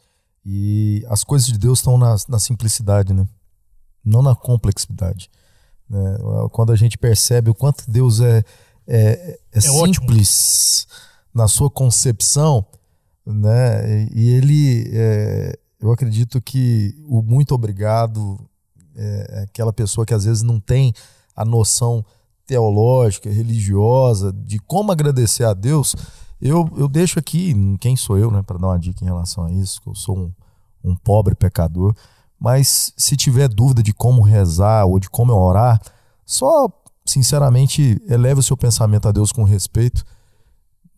E 0.46 1.06
as 1.10 1.24
coisas 1.24 1.48
de 1.48 1.58
Deus 1.58 1.80
estão 1.80 1.98
na, 1.98 2.16
na 2.28 2.40
simplicidade, 2.40 3.14
né? 3.14 3.28
Não 4.04 4.22
na 4.22 4.36
complexidade. 4.36 5.30
Né? 5.90 6.18
Quando 6.52 6.72
a 6.72 6.76
gente 6.76 6.98
percebe 6.98 7.50
o 7.50 7.56
quanto 7.56 7.90
Deus 7.90 8.20
é, 8.20 8.44
é, 8.88 8.98
é, 8.98 9.40
é 9.52 9.62
simples 9.62 10.88
ótimo. 10.90 11.32
na 11.34 11.48
sua 11.48 11.70
concepção, 11.70 12.66
né? 13.26 14.08
E 14.14 14.30
ele, 14.30 14.90
é, 14.94 15.58
eu 15.84 15.92
acredito 15.92 16.42
que 16.42 16.96
o 17.10 17.22
muito 17.22 17.54
obrigado 17.54 18.40
é, 18.96 19.28
é 19.30 19.44
aquela 19.44 19.74
pessoa 19.74 20.06
que 20.06 20.14
às 20.14 20.24
vezes 20.24 20.42
não 20.42 20.58
tem 20.58 20.94
a 21.36 21.44
noção 21.44 22.06
teológica, 22.48 23.30
religiosa, 23.30 24.32
de 24.32 24.60
como 24.60 24.94
agradecer 24.94 25.44
a 25.44 25.54
Deus. 25.54 25.94
Eu, 26.40 26.70
eu 26.78 26.88
deixo 26.88 27.20
aqui, 27.20 27.54
quem 27.82 27.98
sou 27.98 28.18
eu, 28.18 28.32
né, 28.32 28.42
para 28.42 28.58
dar 28.58 28.68
uma 28.68 28.80
dica 28.80 29.04
em 29.04 29.08
relação 29.08 29.44
a 29.44 29.52
isso, 29.52 29.82
que 29.82 29.90
eu 29.90 29.96
sou 29.96 30.18
um, 30.18 30.32
um 30.86 30.96
pobre 30.96 31.36
pecador. 31.36 31.94
Mas 32.40 32.94
se 32.96 33.18
tiver 33.18 33.50
dúvida 33.50 33.84
de 33.84 33.92
como 33.92 34.22
rezar 34.22 34.86
ou 34.86 35.02
de 35.02 35.10
como 35.10 35.34
orar, 35.34 35.82
só 36.26 36.70
sinceramente 37.06 38.02
eleve 38.08 38.40
o 38.40 38.44
seu 38.44 38.56
pensamento 38.56 39.10
a 39.10 39.12
Deus 39.12 39.34
com 39.34 39.44
respeito, 39.44 40.06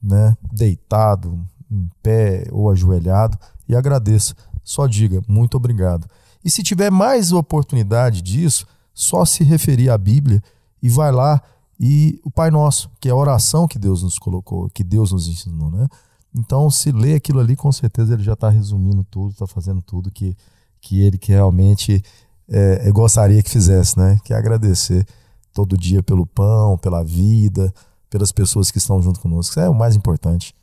né? 0.02 0.38
Deitado, 0.52 1.44
em 1.72 1.90
pé 2.04 2.46
ou 2.52 2.70
ajoelhado 2.70 3.36
e 3.68 3.76
agradeça. 3.76 4.36
Só 4.66 4.88
diga 4.88 5.22
muito 5.28 5.56
obrigado. 5.56 6.10
E 6.44 6.52
se 6.52 6.62
tiver 6.62 6.92
mais 6.92 7.32
oportunidade 7.32 8.22
disso, 8.22 8.68
só 8.94 9.24
se 9.24 9.44
referir 9.44 9.90
à 9.90 9.98
Bíblia 9.98 10.44
e 10.82 10.90
vai 10.90 11.12
lá 11.12 11.42
e 11.80 12.20
o 12.24 12.32
Pai 12.32 12.50
Nosso, 12.50 12.90
que 13.00 13.08
é 13.10 13.12
a 13.12 13.16
oração 13.16 13.68
que 13.68 13.78
Deus 13.78 14.02
nos 14.02 14.18
colocou, 14.18 14.70
que 14.70 14.84
Deus 14.84 15.12
nos 15.12 15.28
ensinou, 15.28 15.70
né? 15.70 15.88
Então, 16.34 16.70
se 16.70 16.92
lê 16.92 17.16
aquilo 17.16 17.40
ali, 17.40 17.56
com 17.56 17.72
certeza 17.72 18.14
ele 18.14 18.24
já 18.24 18.34
está 18.34 18.50
resumindo 18.50 19.04
tudo, 19.06 19.32
está 19.32 19.48
fazendo 19.48 19.82
tudo 19.82 20.12
que, 20.12 20.36
que 20.82 21.02
ele 21.02 21.18
que 21.18 21.32
realmente 21.32 22.04
é, 22.50 22.92
gostaria 22.92 23.42
que 23.42 23.50
fizesse, 23.50 23.98
né? 23.98 24.20
Que 24.24 24.34
é 24.34 24.38
agradecer 24.38 25.06
todo 25.54 25.78
dia 25.78 26.04
pelo 26.04 26.26
pão, 26.26 26.78
pela 26.78 27.04
vida, 27.04 27.74
pelas 28.10 28.32
pessoas 28.32 28.72
que 28.72 28.78
estão 28.78 29.02
junto 29.02 29.20
conosco. 29.20 29.52
Isso 29.52 29.60
é 29.60 29.70
o 29.70 29.74
mais 29.74 29.96
importante. 29.96 30.54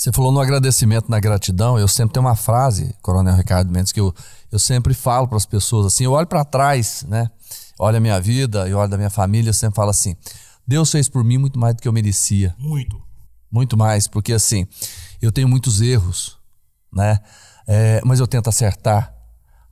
Você 0.00 0.10
falou 0.10 0.32
no 0.32 0.40
agradecimento, 0.40 1.10
na 1.10 1.20
gratidão. 1.20 1.78
Eu 1.78 1.86
sempre 1.86 2.14
tenho 2.14 2.24
uma 2.24 2.34
frase, 2.34 2.96
Coronel 3.02 3.36
Ricardo 3.36 3.70
Mendes, 3.70 3.92
que 3.92 4.00
eu, 4.00 4.14
eu 4.50 4.58
sempre 4.58 4.94
falo 4.94 5.28
para 5.28 5.36
as 5.36 5.44
pessoas 5.44 5.84
assim. 5.84 6.04
Eu 6.04 6.12
olho 6.12 6.26
para 6.26 6.42
trás, 6.42 7.04
né? 7.06 7.30
Olho 7.78 7.98
a 7.98 8.00
minha 8.00 8.18
vida, 8.18 8.66
eu 8.66 8.78
olho 8.78 8.90
da 8.90 8.96
minha 8.96 9.10
família, 9.10 9.50
eu 9.50 9.54
sempre 9.54 9.76
falo 9.76 9.90
assim: 9.90 10.16
Deus 10.66 10.90
fez 10.90 11.06
por 11.06 11.22
mim 11.22 11.36
muito 11.36 11.58
mais 11.58 11.74
do 11.74 11.82
que 11.82 11.86
eu 11.86 11.92
merecia. 11.92 12.54
Muito. 12.58 12.98
Muito 13.52 13.76
mais, 13.76 14.08
porque 14.08 14.32
assim, 14.32 14.66
eu 15.20 15.30
tenho 15.30 15.46
muitos 15.46 15.82
erros, 15.82 16.38
né? 16.90 17.18
É, 17.68 18.00
mas 18.02 18.20
eu 18.20 18.26
tento 18.26 18.48
acertar. 18.48 19.14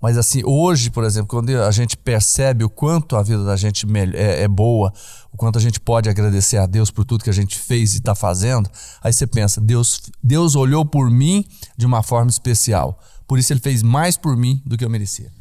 Mas 0.01 0.17
assim, 0.17 0.43
hoje, 0.45 0.91
por 0.91 1.03
exemplo, 1.03 1.29
quando 1.29 1.51
a 1.51 1.71
gente 1.71 1.97
percebe 1.97 2.63
o 2.63 2.71
quanto 2.71 3.17
a 3.17 3.23
vida 3.23 3.45
da 3.45 3.57
gente 3.57 3.85
é, 4.15 4.43
é 4.43 4.49
boa, 4.49 4.93
o 5.33 5.37
quanto 5.37 5.59
a 5.59 5.61
gente 5.61 5.81
pode 5.81 6.09
agradecer 6.09 6.57
a 6.57 6.67
Deus 6.67 6.91
por 6.91 7.05
tudo 7.05 7.25
que 7.25 7.31
a 7.31 7.35
gente 7.35 7.59
fez 7.59 7.95
e 7.95 7.99
está 7.99 8.15
fazendo, 8.15 8.71
aí 9.03 9.13
você 9.13 9.27
pensa, 9.27 9.61
Deus, 9.61 10.03
Deus 10.23 10.55
olhou 10.55 10.85
por 10.87 11.11
mim 11.11 11.45
de 11.77 11.85
uma 11.85 12.03
forma 12.03 12.31
especial. 12.31 12.99
Por 13.27 13.39
isso 13.39 13.53
ele 13.53 13.61
fez 13.61 13.83
mais 13.83 14.17
por 14.17 14.37
mim 14.37 14.63
do 14.65 14.77
que 14.77 14.85
eu 14.85 14.91
merecia. 14.91 15.33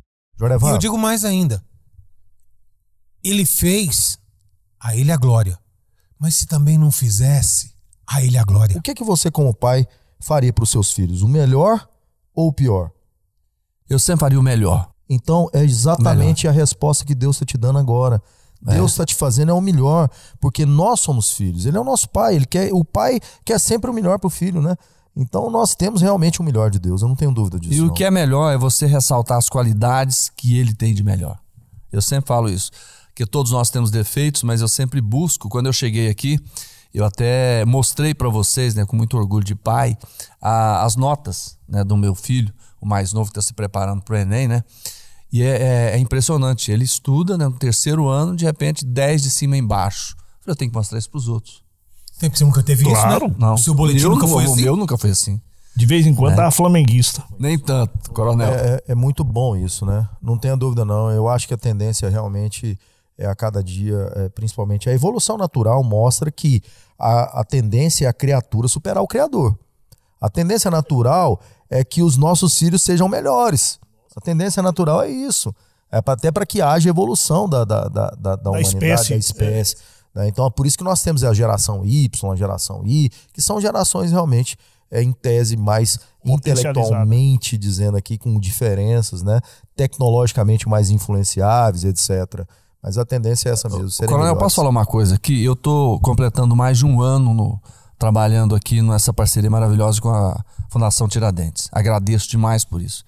E 0.72 0.76
eu 0.76 0.80
digo 0.80 0.98
mais 0.98 1.24
ainda. 1.24 1.64
Ele 3.24 3.46
fez, 3.46 4.18
a 4.80 4.96
ele 4.96 5.12
a 5.12 5.18
glória. 5.18 5.58
Mas 6.20 6.36
se 6.36 6.48
também 6.48 6.78
não 6.78 6.92
fizesse, 6.92 7.74
a 8.08 8.24
ele 8.24 8.38
a 8.38 8.44
glória. 8.44 8.78
O 8.78 8.82
que, 8.82 8.92
é 8.92 8.96
que 8.96 9.04
você, 9.04 9.30
como 9.30 9.54
pai, 9.54 9.88
faria 10.20 10.52
para 10.52 10.64
os 10.64 10.70
seus 10.70 10.92
filhos? 10.92 11.22
O 11.22 11.28
melhor 11.28 11.88
ou 12.34 12.48
o 12.48 12.54
pior? 12.54 12.92
Eu 13.90 14.00
sempre 14.00 14.22
faria 14.22 14.40
o 14.40 14.44
melhor. 14.44 14.90
Então 15.10 15.50
é 15.54 15.64
exatamente 15.64 16.46
melhor. 16.46 16.56
a 16.56 16.60
resposta 16.60 17.06
que 17.06 17.16
Deus 17.16 17.38
está 17.38 17.46
te 17.46 17.58
dando 17.58 17.80
agora. 17.80 18.22
É. 18.66 18.74
Deus 18.74 18.92
está 18.92 19.06
te 19.06 19.16
fazendo 19.16 19.52
é 19.52 19.54
o 19.54 19.62
melhor, 19.62 20.10
porque 20.40 20.66
nós 20.66 21.00
somos 21.00 21.32
filhos. 21.32 21.66
Ele 21.66 21.78
é 21.78 21.80
o 21.80 21.84
nosso 21.84 22.10
pai. 22.10 22.36
Ele 22.36 22.46
quer, 22.46 22.74
o 22.74 22.84
pai 22.84 23.20
quer 23.46 23.60
sempre 23.60 23.90
o 23.90 23.94
melhor 23.94 24.20
para 24.20 24.28
o 24.28 24.32
filho, 24.32 24.62
né? 24.62 24.76
Então 25.16 25.50
nós 25.50 25.76
temos 25.76 26.02
realmente 26.02 26.42
o 26.42 26.44
melhor 26.44 26.70
de 26.70 26.80
Deus. 26.80 27.02
Eu 27.02 27.08
não 27.08 27.16
tenho 27.16 27.32
dúvida 27.32 27.60
disso. 27.60 27.74
E 27.74 27.80
não. 27.80 27.88
o 27.88 27.94
que 27.94 28.04
é 28.04 28.12
melhor 28.12 28.52
é 28.52 28.58
você 28.58 28.86
ressaltar 28.86 29.38
as 29.38 29.50
qualidades 29.50 30.32
que 30.36 30.58
Ele 30.58 30.74
tem 30.74 30.94
de 30.94 31.04
melhor. 31.04 31.40
Eu 31.92 32.02
sempre 32.02 32.28
falo 32.28 32.50
isso, 32.50 32.72
que 33.16 33.26
todos 33.26 33.52
nós 33.52 33.70
temos 33.70 33.90
defeitos, 33.90 34.44
mas 34.44 34.62
eu 34.62 34.68
sempre 34.68 35.00
busco. 35.00 35.50
Quando 35.50 35.68
eu 35.68 35.74
cheguei 35.74 36.10
aqui, 36.10 36.40
eu 36.94 37.06
até 37.06 37.64
mostrei 37.66 38.14
para 38.14 38.30
vocês, 38.30 38.76
né, 38.76 38.86
com 38.86 38.96
muito 38.96 39.18
orgulho 39.18 39.46
de 39.46 39.56
pai, 39.56 39.98
a, 40.42 40.84
as 40.84 40.96
notas 40.96 41.58
né, 41.68 41.84
do 41.84 41.96
meu 41.96 42.14
filho 42.14 42.54
o 42.82 42.86
mais 42.86 43.14
novo 43.14 43.32
que 43.32 43.40
está 43.40 43.42
se 43.42 43.54
preparando 43.54 44.02
para 44.02 44.16
o 44.16 44.18
Enem, 44.18 44.48
né? 44.48 44.64
E 45.32 45.42
é, 45.44 45.48
é, 45.48 45.92
é, 45.96 45.98
impressionante. 45.98 46.72
Ele 46.72 46.84
estuda 46.84 47.38
né, 47.38 47.46
no 47.46 47.58
terceiro 47.58 48.08
ano, 48.08 48.36
de 48.36 48.46
repente, 48.46 48.86
10 48.86 49.22
de 49.22 49.30
cima 49.30 49.58
embaixo. 49.58 50.16
Eu 50.18 50.44
falei, 50.44 50.54
eu 50.54 50.56
tenho 50.56 50.72
que 50.72 50.78
mostrar 50.78 50.98
isso 50.98 51.10
para 51.10 51.18
os 51.18 51.28
outros. 51.28 51.64
Tem 52.20 52.30
você 52.30 52.44
nunca 52.44 52.64
teve 52.64 52.84
claro. 52.84 53.26
isso, 53.26 53.34
né? 53.34 53.36
Não. 53.38 53.54
O 53.54 53.58
seu 53.58 53.74
boletim 53.74 54.04
eu, 54.04 54.12
nunca 54.12 54.28
foi 54.28 54.44
assim? 54.44 54.54
O 54.54 54.56
meu 54.56 54.76
nunca 54.76 54.98
foi 54.98 55.10
assim. 55.12 55.42
De 55.76 55.86
vez 55.86 56.08
em 56.08 56.16
quando 56.16 56.34
é. 56.34 56.36
tá 56.38 56.50
flamenguista. 56.50 57.24
Nem 57.38 57.60
tanto, 57.60 58.12
coronel. 58.12 58.52
É, 58.52 58.76
é, 58.76 58.84
é, 58.88 58.96
muito 58.96 59.24
bom 59.24 59.56
isso, 59.56 59.86
né? 59.86 60.10
Não 60.20 60.38
tenha 60.38 60.58
dúvida, 60.58 60.84
não. 60.84 61.12
Eu 61.12 61.28
acho 61.28 61.48
que 61.48 61.54
a 61.54 61.58
tendência 61.58 62.10
realmente 62.10 62.80
é 63.16 63.28
a 63.28 63.36
cada 63.36 63.64
dia, 63.64 64.12
é, 64.16 64.30
principalmente 64.30 64.90
a 64.90 64.94
evolução 64.94 65.38
natural, 65.38 65.84
mostra 65.84 66.32
que 66.32 66.64
a, 66.98 67.42
a 67.42 67.44
tendência 67.44 68.06
é 68.06 68.10
a 68.10 68.14
criatura 68.14 68.68
superar 68.68 69.04
o 69.04 69.08
Criador. 69.08 69.58
A 70.20 70.30
tendência 70.30 70.72
natural 70.72 71.40
é 71.70 71.84
que 71.84 72.02
os 72.02 72.18
nossos 72.18 72.58
filhos 72.58 72.82
sejam 72.82 73.08
melhores. 73.08 73.80
A 74.16 74.22
tendência 74.22 74.64
natural 74.64 75.04
é 75.04 75.10
isso. 75.10 75.54
É 75.92 76.02
até 76.06 76.32
para 76.32 76.46
que 76.46 76.62
haja 76.62 76.90
evolução 76.90 77.48
da, 77.48 77.64
da, 77.64 77.88
da, 77.88 78.10
da, 78.12 78.36
da 78.36 78.50
humanidade, 78.50 78.76
espécie. 78.76 79.10
da 79.10 79.18
espécie. 79.18 79.76
É. 80.16 80.28
Então 80.28 80.46
é 80.46 80.50
por 80.50 80.66
isso 80.66 80.78
que 80.78 80.84
nós 80.84 81.02
temos 81.02 81.24
a 81.24 81.34
geração 81.34 81.86
Y, 81.86 82.32
a 82.32 82.36
geração 82.36 82.86
I, 82.86 83.10
que 83.32 83.42
são 83.42 83.62
gerações 83.62 84.12
realmente, 84.12 84.58
é, 84.90 85.04
em 85.04 85.12
tese, 85.12 85.56
mais 85.56 86.00
intelectualmente, 86.26 87.58
dizendo 87.58 87.98
aqui, 87.98 88.18
com 88.18 88.40
diferenças, 88.40 89.22
né? 89.22 89.40
tecnologicamente 89.76 90.68
mais 90.68 90.90
influenciáveis, 90.90 91.84
etc. 91.84 92.46
Mas 92.82 92.98
a 92.98 93.06
tendência 93.06 93.50
é 93.50 93.52
essa 93.54 93.70
mesmo. 93.70 94.08
Coronel, 94.08 94.34
eu 94.34 94.38
posso 94.38 94.56
falar 94.56 94.70
uma 94.70 94.86
coisa 94.86 95.16
aqui? 95.16 95.44
Eu 95.44 95.54
estou 95.54 96.00
completando 96.00 96.56
mais 96.56 96.78
de 96.78 96.86
um 96.86 97.02
ano 97.02 97.34
no, 97.34 97.62
trabalhando 98.00 98.56
aqui 98.56 98.82
nessa 98.82 99.14
parceria 99.14 99.50
maravilhosa 99.50 100.00
com 100.00 100.10
a 100.10 100.44
Fundação 100.70 101.08
Tiradentes. 101.08 101.70
Agradeço 101.72 102.30
demais 102.30 102.66
por 102.66 102.82
isso. 102.82 103.04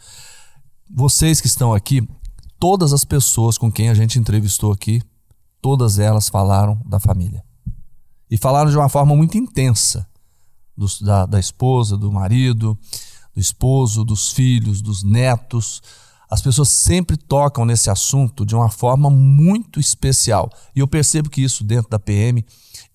Vocês 0.89 1.39
que 1.39 1.47
estão 1.47 1.74
aqui, 1.74 2.07
todas 2.60 2.93
as 2.93 3.05
pessoas 3.05 3.57
com 3.57 3.72
quem 3.72 3.89
a 3.89 3.93
gente 3.93 4.18
entrevistou 4.18 4.72
aqui, 4.72 5.01
todas 5.62 5.99
elas 5.99 6.30
falaram 6.30 6.82
da 6.86 6.99
família. 6.99 7.43
E 8.30 8.38
falaram 8.38 8.70
de 8.70 8.78
uma 8.78 8.89
forma 8.89 9.16
muito 9.16 9.38
intensa. 9.38 10.07
Dos, 10.76 11.01
da, 11.01 11.26
da 11.26 11.39
esposa, 11.39 11.97
do 11.97 12.12
marido, 12.12 12.78
do 13.34 13.39
esposo, 13.39 14.03
dos 14.03 14.32
filhos, 14.32 14.82
dos 14.82 15.03
netos. 15.03 15.82
As 16.30 16.41
pessoas 16.41 16.70
sempre 16.70 17.18
tocam 17.18 17.66
nesse 17.66 17.89
assunto 17.89 18.45
de 18.45 18.55
uma 18.55 18.70
forma 18.70 19.10
muito 19.10 19.80
especial. 19.80 20.49
E 20.76 20.80
eu 20.80 20.88
percebo 20.88 21.30
que 21.30 21.41
isso 21.41 21.64
dentro 21.64 21.89
da 21.89 21.99
PM 21.99 22.45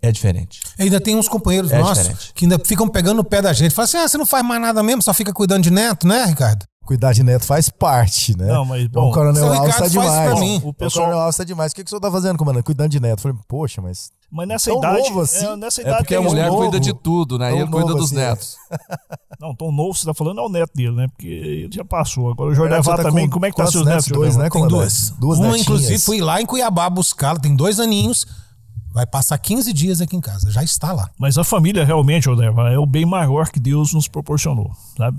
é 0.04 0.12
diferente. 0.12 0.60
Ainda 0.78 1.00
tem 1.00 1.16
uns 1.16 1.28
companheiros 1.28 1.72
é 1.72 1.78
nossos 1.78 2.04
diferente. 2.04 2.32
que 2.34 2.44
ainda 2.44 2.58
ficam 2.58 2.88
pegando 2.88 3.20
o 3.20 3.24
pé 3.24 3.40
da 3.40 3.52
gente. 3.52 3.74
Falam 3.74 3.84
assim: 3.84 3.96
ah, 3.96 4.08
você 4.08 4.18
não 4.18 4.26
faz 4.26 4.44
mais 4.44 4.60
nada 4.60 4.82
mesmo, 4.82 5.02
só 5.02 5.14
fica 5.14 5.32
cuidando 5.32 5.62
de 5.62 5.70
neto, 5.70 6.06
né, 6.06 6.24
Ricardo? 6.24 6.64
Cuidar 6.84 7.14
de 7.14 7.22
neto 7.22 7.46
faz 7.46 7.70
parte, 7.70 8.36
né? 8.36 8.46
Não, 8.46 8.62
mas 8.62 8.86
bom, 8.88 9.08
o 9.08 9.12
Coronel 9.12 9.50
Alves 9.54 9.74
está 9.74 9.88
demais. 9.88 10.38
Mim. 10.38 10.60
O, 10.62 10.74
pessoal... 10.74 11.06
o 11.06 11.06
Coronel 11.06 11.18
Alves 11.20 11.34
está 11.34 11.44
demais. 11.44 11.72
O 11.72 11.74
que, 11.74 11.82
que 11.82 11.86
o 11.86 11.90
senhor 11.90 11.98
está 11.98 12.10
fazendo, 12.10 12.36
comandante? 12.36 12.62
Cuidando 12.62 12.90
de 12.90 13.00
neto. 13.00 13.20
Eu 13.20 13.22
falei, 13.22 13.38
poxa, 13.48 13.80
mas. 13.80 14.12
Mas 14.30 14.46
nessa 14.46 14.70
idade. 14.70 15.08
Novo 15.08 15.22
assim? 15.22 15.46
é, 15.46 15.56
nessa 15.56 15.80
idade. 15.80 15.94
É 15.94 15.98
porque 16.00 16.14
a 16.14 16.20
mulher 16.20 16.48
novo, 16.48 16.58
cuida 16.58 16.78
de 16.78 16.92
tudo, 16.92 17.38
né? 17.38 17.54
E 17.54 17.60
ele 17.60 17.70
cuida 17.70 17.94
dos 17.94 18.12
assim, 18.12 18.20
é. 18.20 18.28
netos. 18.28 18.56
É. 18.70 18.76
Não, 19.40 19.54
tão 19.54 19.72
novo, 19.72 19.94
você 19.94 20.00
está 20.00 20.12
falando, 20.12 20.40
é 20.40 20.44
o 20.44 20.48
neto 20.50 20.72
dele, 20.74 20.92
né? 20.92 21.08
Porque 21.08 21.26
ele 21.26 21.70
já 21.72 21.84
passou. 21.86 22.30
Agora 22.30 22.50
o 22.50 22.54
Jorge 22.54 22.82
tá 22.82 22.96
também, 22.98 23.30
como 23.30 23.46
é 23.46 23.50
que 23.50 23.56
tá 23.56 23.66
seus 23.66 23.86
netos? 23.86 24.06
Dois, 24.08 24.36
né? 24.36 24.50
Tem 24.50 24.68
duas. 24.68 25.10
Duas 25.18 25.38
Uma, 25.38 25.46
netinhas. 25.46 25.62
inclusive, 25.62 25.98
fui 26.00 26.20
lá 26.20 26.42
em 26.42 26.44
Cuiabá 26.44 26.90
buscá-la, 26.90 27.38
tem 27.38 27.56
dois 27.56 27.80
aninhos 27.80 28.26
Vai 28.94 29.04
passar 29.04 29.36
15 29.38 29.72
dias 29.72 30.00
aqui 30.00 30.14
em 30.14 30.20
casa, 30.20 30.52
já 30.52 30.62
está 30.62 30.92
lá. 30.92 31.10
Mas 31.18 31.36
a 31.36 31.42
família 31.42 31.84
realmente, 31.84 32.30
Odeva, 32.30 32.70
é 32.70 32.78
o 32.78 32.86
bem 32.86 33.04
maior 33.04 33.50
que 33.50 33.58
Deus 33.58 33.92
nos 33.92 34.06
proporcionou, 34.06 34.70
sabe? 34.96 35.18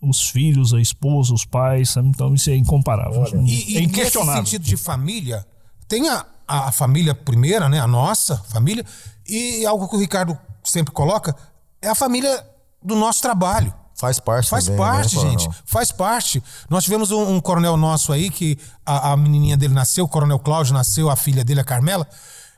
Os 0.00 0.30
filhos, 0.30 0.72
a 0.72 0.80
esposa, 0.80 1.34
os 1.34 1.44
pais, 1.44 1.90
sabe? 1.90 2.08
então 2.08 2.32
isso 2.34 2.48
é 2.48 2.56
incomparável. 2.56 3.20
Olha, 3.20 3.42
e, 3.44 3.76
é 3.76 3.82
inquestionável. 3.82 4.40
nesse 4.40 4.52
sentido 4.52 4.64
de 4.64 4.74
família, 4.78 5.46
tem 5.86 6.08
a, 6.08 6.24
a 6.48 6.72
família 6.72 7.14
primeira, 7.14 7.68
né? 7.68 7.78
A 7.78 7.86
nossa 7.86 8.38
família, 8.48 8.86
e 9.28 9.66
algo 9.66 9.86
que 9.86 9.96
o 9.96 10.00
Ricardo 10.00 10.38
sempre 10.64 10.90
coloca, 10.90 11.36
é 11.82 11.88
a 11.88 11.94
família 11.94 12.42
do 12.82 12.96
nosso 12.96 13.20
trabalho. 13.20 13.74
Faz 13.96 14.18
parte 14.18 14.48
Faz 14.48 14.64
também, 14.64 14.80
né, 14.80 14.86
parte, 14.86 15.16
né, 15.16 15.22
gente. 15.28 15.50
Faz 15.66 15.92
parte. 15.92 16.42
Nós 16.70 16.84
tivemos 16.84 17.10
um, 17.10 17.34
um 17.34 17.38
coronel 17.38 17.76
nosso 17.76 18.14
aí, 18.14 18.30
que 18.30 18.56
a, 18.86 19.12
a, 19.12 19.16
menininha 19.18 19.58
dele 19.58 19.74
nasceu, 19.74 20.06
o 20.06 20.08
coronel 20.08 20.38
Cláudio 20.38 20.72
nasceu, 20.72 21.10
a 21.10 21.16
filha 21.16 21.44
dele, 21.44 21.60
a 21.60 21.64
Carmela 21.64 22.08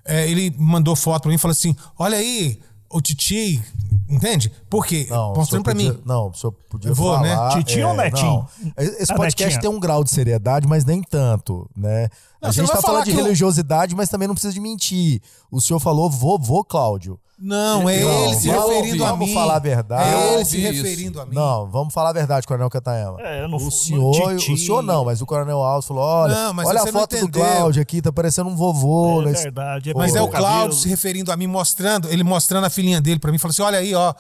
é, 0.05 0.29
ele 0.29 0.55
mandou 0.59 0.97
foto 0.97 1.23
pra 1.23 1.29
mim 1.29 1.37
e 1.37 1.39
falou 1.39 1.53
assim: 1.53 1.75
olha 1.99 2.19
aí, 2.19 2.61
o 2.91 3.01
Titi, 3.01 3.63
entende? 4.09 4.53
Por 4.69 4.87
quê? 4.87 5.07
Não, 5.09 5.33
Mostrando 5.35 5.63
pra 5.63 5.73
podia, 5.75 5.93
mim. 5.93 6.03
Não, 6.05 6.29
o 6.29 6.35
senhor 6.35 6.53
podia 6.69 6.93
vou, 6.93 7.15
falar... 7.15 7.23
né? 7.23 7.57
Titi 7.57 7.81
é, 7.81 7.87
ou 7.87 7.95
Netinho? 7.95 8.27
Não. 8.27 8.73
Esse 8.77 9.15
podcast 9.15 9.61
tem 9.61 9.71
um 9.71 9.81
grau 9.81 10.05
de 10.05 10.11
seriedade, 10.11 10.67
mas 10.69 10.85
nem 10.85 11.03
tanto, 11.03 11.69
né? 11.77 12.09
A 12.43 12.51
gente 12.51 12.71
tá 12.71 12.81
falando 12.81 13.05
de 13.05 13.13
religiosidade, 13.13 13.95
mas 13.95 14.09
também 14.09 14.27
não 14.27 14.35
precisa 14.35 14.53
de 14.53 14.61
mentir. 14.61 15.23
O 15.51 15.61
senhor 15.61 15.79
falou 15.79 16.11
vovô 16.11 16.65
Cláudio. 16.65 17.19
Não, 17.39 17.89
é 17.89 18.01
não, 18.01 18.25
ele 18.25 18.35
se 18.37 18.49
referindo 18.49 19.05
a 19.05 19.17
mim. 19.17 19.19
Vamos 19.19 19.35
falar 19.35 19.57
a 19.57 19.59
verdade. 19.59 20.15
É 20.15 20.35
ele 20.35 20.45
se 20.45 20.59
referindo 20.59 21.21
a 21.21 21.27
mim. 21.27 21.35
Não, 21.35 21.69
vamos 21.69 21.93
falar 21.93 22.11
a 22.11 22.13
verdade, 22.13 22.47
Coronel 22.47 22.71
Catayama. 22.71 23.21
É, 23.21 23.49
não, 23.49 23.57
o 23.57 23.71
senhor, 23.71 24.35
o 24.35 24.57
senhor 24.57 24.83
não, 24.83 25.05
mas 25.05 25.21
o 25.21 25.27
Coronel 25.27 25.59
Alves 25.61 25.87
falou: 25.87 26.05
olha, 26.05 26.35
não, 26.53 26.65
olha 26.65 26.83
a 26.83 26.87
foto 26.87 27.19
do 27.19 27.29
Cláudio 27.29 27.83
aqui, 27.83 28.01
tá 28.01 28.13
parecendo 28.13 28.49
um 28.49 28.55
vovô. 28.55 29.23
É 29.23 29.27
nesse... 29.27 29.43
verdade. 29.43 29.91
É 29.91 29.95
mas 29.95 30.15
é 30.15 30.23
o 30.23 30.29
Cláudio 30.29 30.77
se 30.77 30.89
referindo 30.89 31.33
a 31.33 31.37
mim, 31.37 31.49
mostrando, 31.49 32.09
ele 32.09 32.23
mostrando 32.23 32.65
a 32.65 32.71
filhinha 32.71 33.01
dele 33.01 33.19
para 33.19 33.33
mim, 33.33 33.39
falou 33.39 33.51
assim: 33.51 33.63
olha 33.63 33.79
aí, 33.79 33.93
ó, 33.93 34.15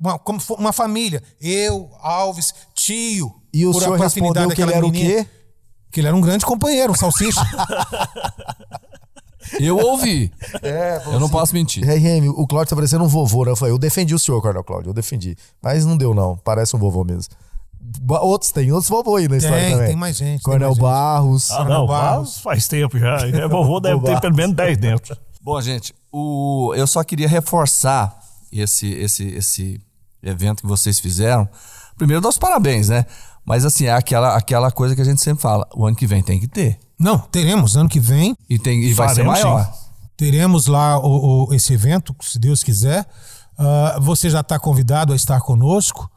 uma, 0.00 0.18
como 0.18 0.38
uma 0.58 0.72
família. 0.72 1.22
Eu, 1.40 1.90
Alves, 2.00 2.54
tio. 2.74 3.34
E 3.52 3.66
o 3.66 3.72
senhor 3.74 3.98
respondeu 3.98 4.48
que 4.50 4.62
ele 4.62 4.72
era 4.72 4.82
menina, 4.82 5.20
o 5.20 5.24
quê? 5.24 5.26
Que 5.94 6.00
ele 6.00 6.08
era 6.08 6.16
um 6.16 6.20
grande 6.20 6.44
companheiro, 6.44 6.92
um 6.92 6.96
salsicha. 6.96 7.40
Eu 9.60 9.76
ouvi. 9.76 10.32
É, 10.62 11.00
eu 11.06 11.20
não 11.20 11.28
posso 11.28 11.54
mentir. 11.54 11.84
RM, 11.84 12.30
o 12.30 12.46
Cláudio 12.46 12.70
tá 12.70 12.74
parecendo 12.74 13.04
um 13.04 13.08
vovô, 13.08 13.44
né? 13.44 13.52
Eu 13.52 13.56
falei, 13.56 13.72
eu 13.72 13.78
defendi 13.78 14.14
o 14.14 14.18
senhor, 14.18 14.40
Coronel 14.40 14.64
Cláudio, 14.64 14.88
eu 14.88 14.94
defendi. 14.94 15.36
Mas 15.62 15.84
não 15.84 15.96
deu, 15.98 16.14
não. 16.14 16.36
Parece 16.38 16.74
um 16.74 16.78
vovô 16.78 17.04
mesmo. 17.04 17.32
Outros 18.22 18.50
tem, 18.50 18.72
outros 18.72 18.88
vovô 18.88 19.16
aí 19.16 19.28
na 19.28 19.36
história 19.36 19.60
tem, 19.60 19.72
também. 19.72 19.86
Tem 19.88 19.96
mais 19.96 20.16
gente. 20.16 20.42
Coronel 20.42 20.70
mais 20.70 20.78
Barros. 20.78 21.50
Ah, 21.50 21.64
não, 21.64 21.86
Barros 21.86 22.38
faz 22.38 22.66
tempo 22.66 22.98
já. 22.98 23.18
É 23.28 23.46
vovô 23.46 23.78
deve 23.78 24.00
ter 24.00 24.18
pelo 24.18 24.34
menos 24.34 24.56
10 24.56 24.78
dentro. 24.78 25.16
Bom, 25.42 25.60
gente, 25.60 25.94
o, 26.10 26.72
eu 26.74 26.86
só 26.86 27.04
queria 27.04 27.28
reforçar 27.28 28.18
esse, 28.50 28.90
esse, 28.94 29.28
esse 29.28 29.80
evento 30.22 30.62
que 30.62 30.66
vocês 30.66 30.98
fizeram. 30.98 31.46
Primeiro, 31.96 32.22
dar 32.22 32.30
os 32.30 32.38
parabéns, 32.38 32.88
né? 32.88 33.04
Mas 33.44 33.64
assim, 33.64 33.86
é 33.86 33.92
aquela, 33.92 34.36
aquela 34.36 34.70
coisa 34.70 34.94
que 34.94 35.02
a 35.02 35.04
gente 35.04 35.20
sempre 35.20 35.42
fala: 35.42 35.68
o 35.74 35.86
ano 35.86 35.96
que 35.96 36.06
vem 36.06 36.22
tem 36.22 36.40
que 36.40 36.48
ter. 36.48 36.78
Não, 36.98 37.18
teremos 37.18 37.76
ano 37.76 37.88
que 37.88 38.00
vem. 38.00 38.36
E, 38.48 38.58
tem, 38.58 38.82
e 38.82 38.94
vai 38.94 39.14
ser 39.14 39.24
maior. 39.24 39.64
Sim. 39.64 39.84
Teremos 40.16 40.66
lá 40.66 40.98
o, 40.98 41.48
o, 41.48 41.54
esse 41.54 41.72
evento, 41.74 42.14
se 42.22 42.38
Deus 42.38 42.62
quiser. 42.62 43.06
Uh, 43.58 44.00
você 44.00 44.30
já 44.30 44.40
está 44.40 44.58
convidado 44.58 45.12
a 45.12 45.16
estar 45.16 45.40
conosco. 45.40 46.10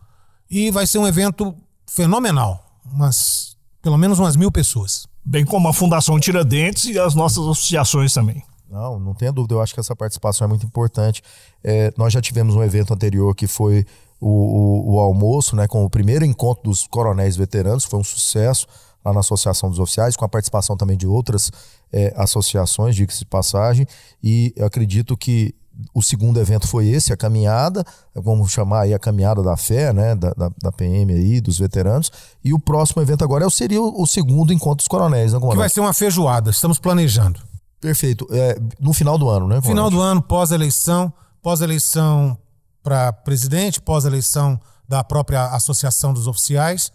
E 0.49 0.71
vai 0.71 0.87
ser 0.87 0.99
um 0.99 1.07
evento 1.07 1.53
fenomenal. 1.85 2.63
Umas, 2.85 3.57
pelo 3.81 3.97
menos 3.97 4.19
umas 4.19 4.35
mil 4.35 4.51
pessoas. 4.51 5.07
Bem 5.25 5.43
como 5.43 5.67
a 5.67 5.73
Fundação 5.73 6.17
Tiradentes 6.19 6.85
e 6.85 6.97
as 6.97 7.13
nossas 7.13 7.39
associações 7.39 8.13
também. 8.13 8.41
Não, 8.69 8.99
não 8.99 9.13
tenha 9.13 9.31
dúvida. 9.31 9.55
Eu 9.55 9.61
acho 9.61 9.73
que 9.73 9.79
essa 9.79 9.95
participação 9.95 10.45
é 10.45 10.47
muito 10.47 10.65
importante. 10.65 11.21
É, 11.63 11.93
nós 11.97 12.11
já 12.11 12.21
tivemos 12.21 12.55
um 12.55 12.63
evento 12.63 12.93
anterior 12.93 13.33
que 13.35 13.47
foi 13.47 13.85
o, 14.19 14.29
o, 14.29 14.95
o, 14.95 14.99
almoço, 14.99 15.55
né, 15.55 15.67
com 15.67 15.83
o 15.85 15.89
primeiro 15.89 16.25
encontro 16.25 16.63
dos 16.63 16.87
coronéis 16.87 17.35
veteranos, 17.35 17.85
foi 17.85 17.99
um 17.99 18.03
sucesso 18.03 18.67
lá 19.05 19.13
na 19.13 19.19
Associação 19.19 19.69
dos 19.69 19.79
Oficiais, 19.79 20.15
com 20.15 20.25
a 20.25 20.29
participação 20.29 20.75
também 20.75 20.97
de 20.97 21.07
outras 21.07 21.51
é, 21.93 22.13
associações, 22.17 22.95
diga-se 22.95 23.19
de 23.19 23.25
passagem, 23.25 23.85
e 24.23 24.53
eu 24.55 24.65
acredito 24.65 25.15
que 25.15 25.53
o 25.93 26.01
segundo 26.01 26.39
evento 26.39 26.67
foi 26.67 26.87
esse, 26.87 27.13
a 27.13 27.17
caminhada, 27.17 27.85
vamos 28.15 28.51
chamar 28.51 28.81
aí 28.81 28.93
a 28.95 28.99
caminhada 28.99 29.43
da 29.43 29.55
fé, 29.55 29.93
né, 29.93 30.15
da, 30.15 30.31
da, 30.31 30.51
da 30.61 30.71
PM 30.71 31.13
aí, 31.13 31.39
dos 31.39 31.59
veteranos, 31.59 32.11
e 32.43 32.53
o 32.53 32.59
próximo 32.59 33.01
evento 33.01 33.23
agora 33.23 33.45
é, 33.45 33.49
seria 33.49 33.81
o, 33.81 34.01
o 34.01 34.07
segundo 34.07 34.51
encontro 34.51 34.77
dos 34.77 34.87
coronéis, 34.87 35.33
né, 35.33 35.39
Que 35.39 35.55
vai 35.55 35.69
ser 35.69 35.79
uma 35.79 35.93
feijoada, 35.93 36.49
estamos 36.49 36.79
planejando. 36.79 37.39
Perfeito, 37.79 38.27
é, 38.31 38.59
no 38.79 38.93
final 38.93 39.17
do 39.17 39.29
ano, 39.29 39.47
né? 39.47 39.61
Final 39.61 39.89
do 39.89 40.01
ano, 40.01 40.21
pós-eleição, 40.21 41.13
pós-eleição 41.41 42.37
para 42.81 43.13
presidente, 43.13 43.79
pós-eleição 43.79 44.59
da 44.87 45.03
própria 45.03 45.47
Associação 45.47 46.13
dos 46.13 46.27
Oficiais, 46.27 46.91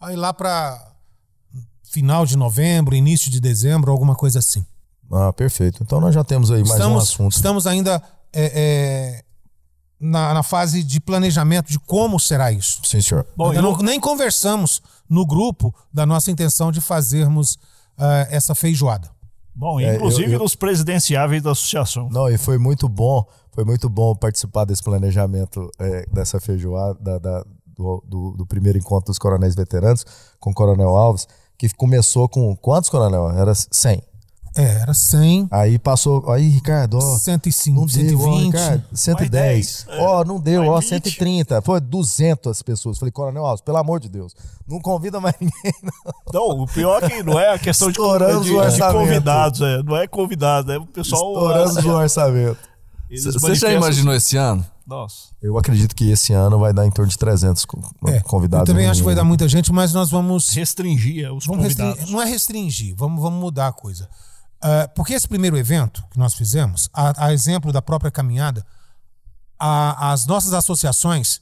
aí 0.00 0.14
lá 0.14 0.32
para 0.32 0.92
final 1.92 2.24
de 2.24 2.36
novembro, 2.36 2.94
início 2.94 3.30
de 3.30 3.40
dezembro, 3.40 3.90
alguma 3.90 4.14
coisa 4.14 4.38
assim. 4.38 4.64
Ah, 5.12 5.32
perfeito. 5.32 5.82
Então 5.82 6.00
nós 6.00 6.14
já 6.14 6.24
temos 6.24 6.50
aí 6.50 6.60
mais 6.60 6.72
estamos, 6.72 6.96
um 6.96 6.98
assunto. 6.98 7.32
Estamos 7.32 7.66
ainda 7.66 8.02
é, 8.32 8.52
é, 8.54 9.24
na, 10.00 10.32
na, 10.32 10.42
fase 10.42 10.82
de 10.82 10.98
planejamento 10.98 11.70
de 11.70 11.78
como 11.78 12.18
será 12.18 12.50
isso. 12.50 12.80
Sim, 12.84 13.02
senhor. 13.02 13.26
Bom, 13.36 13.52
eu... 13.52 13.60
não, 13.60 13.76
nem 13.78 14.00
conversamos 14.00 14.80
no 15.08 15.26
grupo 15.26 15.74
da 15.92 16.06
nossa 16.06 16.30
intenção 16.30 16.72
de 16.72 16.80
fazermos 16.80 17.56
uh, 17.98 18.26
essa 18.30 18.54
feijoada. 18.54 19.10
Bom, 19.54 19.80
inclusive 19.80 20.24
é, 20.24 20.28
eu, 20.28 20.32
eu... 20.34 20.38
nos 20.38 20.54
presidenciáveis 20.54 21.42
da 21.42 21.50
associação. 21.50 22.08
Não, 22.10 22.28
e 22.28 22.38
foi 22.38 22.58
muito 22.58 22.88
bom, 22.88 23.24
foi 23.52 23.64
muito 23.64 23.88
bom 23.88 24.14
participar 24.14 24.64
desse 24.64 24.82
planejamento 24.82 25.70
é, 25.78 26.06
dessa 26.10 26.40
feijoada, 26.40 26.98
da, 27.00 27.18
da, 27.18 27.44
do, 27.66 28.02
do, 28.06 28.30
do, 28.38 28.46
primeiro 28.46 28.78
encontro 28.78 29.06
dos 29.06 29.18
coronéis 29.18 29.54
veteranos 29.54 30.04
com 30.40 30.50
o 30.50 30.54
Coronel 30.54 30.96
Alves 30.96 31.26
que 31.58 31.68
começou 31.76 32.28
com 32.28 32.56
quantos, 32.56 32.90
coronel? 32.90 33.30
Era 33.30 33.54
100. 33.54 34.02
É, 34.56 34.80
era 34.82 34.92
100. 34.92 35.48
Aí 35.50 35.78
passou. 35.78 36.30
Aí, 36.30 36.48
Ricardo, 36.48 36.98
ó. 36.98 37.18
105, 37.18 37.80
não 37.80 37.88
120. 37.88 38.18
Deu, 38.18 38.28
ó, 38.28 38.38
Ricardo, 38.38 38.84
110. 38.92 39.86
Ó, 39.98 40.24
não 40.24 40.38
deu, 40.38 40.66
ó, 40.66 40.80
130. 40.80 41.62
Foi 41.62 41.80
200 41.80 42.62
pessoas. 42.62 42.98
Falei, 42.98 43.12
Coronel 43.12 43.46
Alves, 43.46 43.62
pelo 43.62 43.78
amor 43.78 44.00
de 44.00 44.08
Deus, 44.08 44.34
não 44.68 44.80
convida 44.80 45.20
mais 45.20 45.34
ninguém, 45.40 45.74
não. 45.82 46.12
Não, 46.32 46.62
o 46.62 46.66
pior 46.66 47.02
é 47.02 47.08
que 47.08 47.22
não 47.22 47.38
é 47.38 47.52
a 47.52 47.58
questão 47.58 47.90
de, 47.90 47.98
de, 47.98 48.76
de 48.76 48.92
convidados, 48.92 49.60
é, 49.60 49.82
não 49.82 49.96
é 49.96 50.06
convidado, 50.06 50.72
é 50.72 50.78
o 50.78 50.86
pessoal. 50.86 51.32
Estouramos 51.32 51.84
o 51.84 51.90
orçamento. 51.90 52.72
Você 53.10 53.54
já 53.54 53.72
imaginou 53.72 54.14
esse 54.14 54.36
ano? 54.36 54.64
Nossa. 54.86 55.28
Eu 55.40 55.56
acredito 55.58 55.94
que 55.94 56.10
esse 56.10 56.32
ano 56.32 56.58
vai 56.58 56.72
dar 56.72 56.86
em 56.86 56.90
torno 56.90 57.10
de 57.10 57.16
300 57.16 57.66
é, 58.06 58.20
convidados. 58.20 58.68
Eu 58.68 58.74
também 58.74 58.88
acho 58.88 59.00
que 59.00 59.04
vai 59.04 59.14
dar 59.14 59.24
muita 59.24 59.46
gente, 59.48 59.72
mas 59.72 59.92
nós 59.92 60.10
vamos. 60.10 60.50
Restringir 60.50 61.32
os 61.32 61.46
vamos 61.46 61.62
convidados. 61.62 61.94
Restringir, 61.94 62.12
não 62.12 62.22
é 62.22 62.26
restringir, 62.26 62.94
vamos, 62.96 63.22
vamos 63.22 63.40
mudar 63.40 63.68
a 63.68 63.72
coisa. 63.72 64.08
Uh, 64.62 64.88
porque 64.94 65.12
esse 65.12 65.26
primeiro 65.26 65.56
evento 65.56 66.04
que 66.10 66.18
nós 66.18 66.34
fizemos, 66.34 66.88
a, 66.92 67.26
a 67.26 67.32
exemplo 67.32 67.72
da 67.72 67.82
própria 67.82 68.10
caminhada, 68.10 68.64
a, 69.58 70.12
as 70.12 70.26
nossas 70.26 70.52
associações 70.52 71.40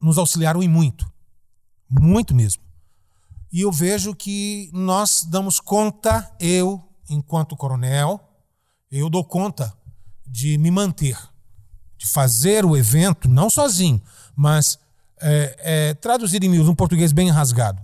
nos 0.00 0.16
auxiliaram 0.16 0.62
em 0.62 0.68
muito. 0.68 1.10
Muito 1.88 2.34
mesmo. 2.34 2.62
E 3.52 3.60
eu 3.60 3.70
vejo 3.70 4.14
que 4.14 4.70
nós 4.72 5.24
damos 5.24 5.60
conta, 5.60 6.30
eu, 6.40 6.82
enquanto 7.08 7.56
coronel, 7.56 8.20
eu 8.90 9.10
dou 9.10 9.24
conta 9.24 9.72
de 10.26 10.56
me 10.58 10.70
manter 10.70 11.16
de 12.04 12.06
fazer 12.06 12.64
o 12.64 12.76
evento, 12.76 13.28
não 13.28 13.48
sozinho, 13.48 14.00
mas 14.36 14.78
é, 15.20 15.56
é, 15.58 15.94
traduzir 15.94 16.42
em 16.44 16.48
miúdos, 16.48 16.68
um 16.68 16.74
português 16.74 17.12
bem 17.12 17.30
rasgado, 17.30 17.80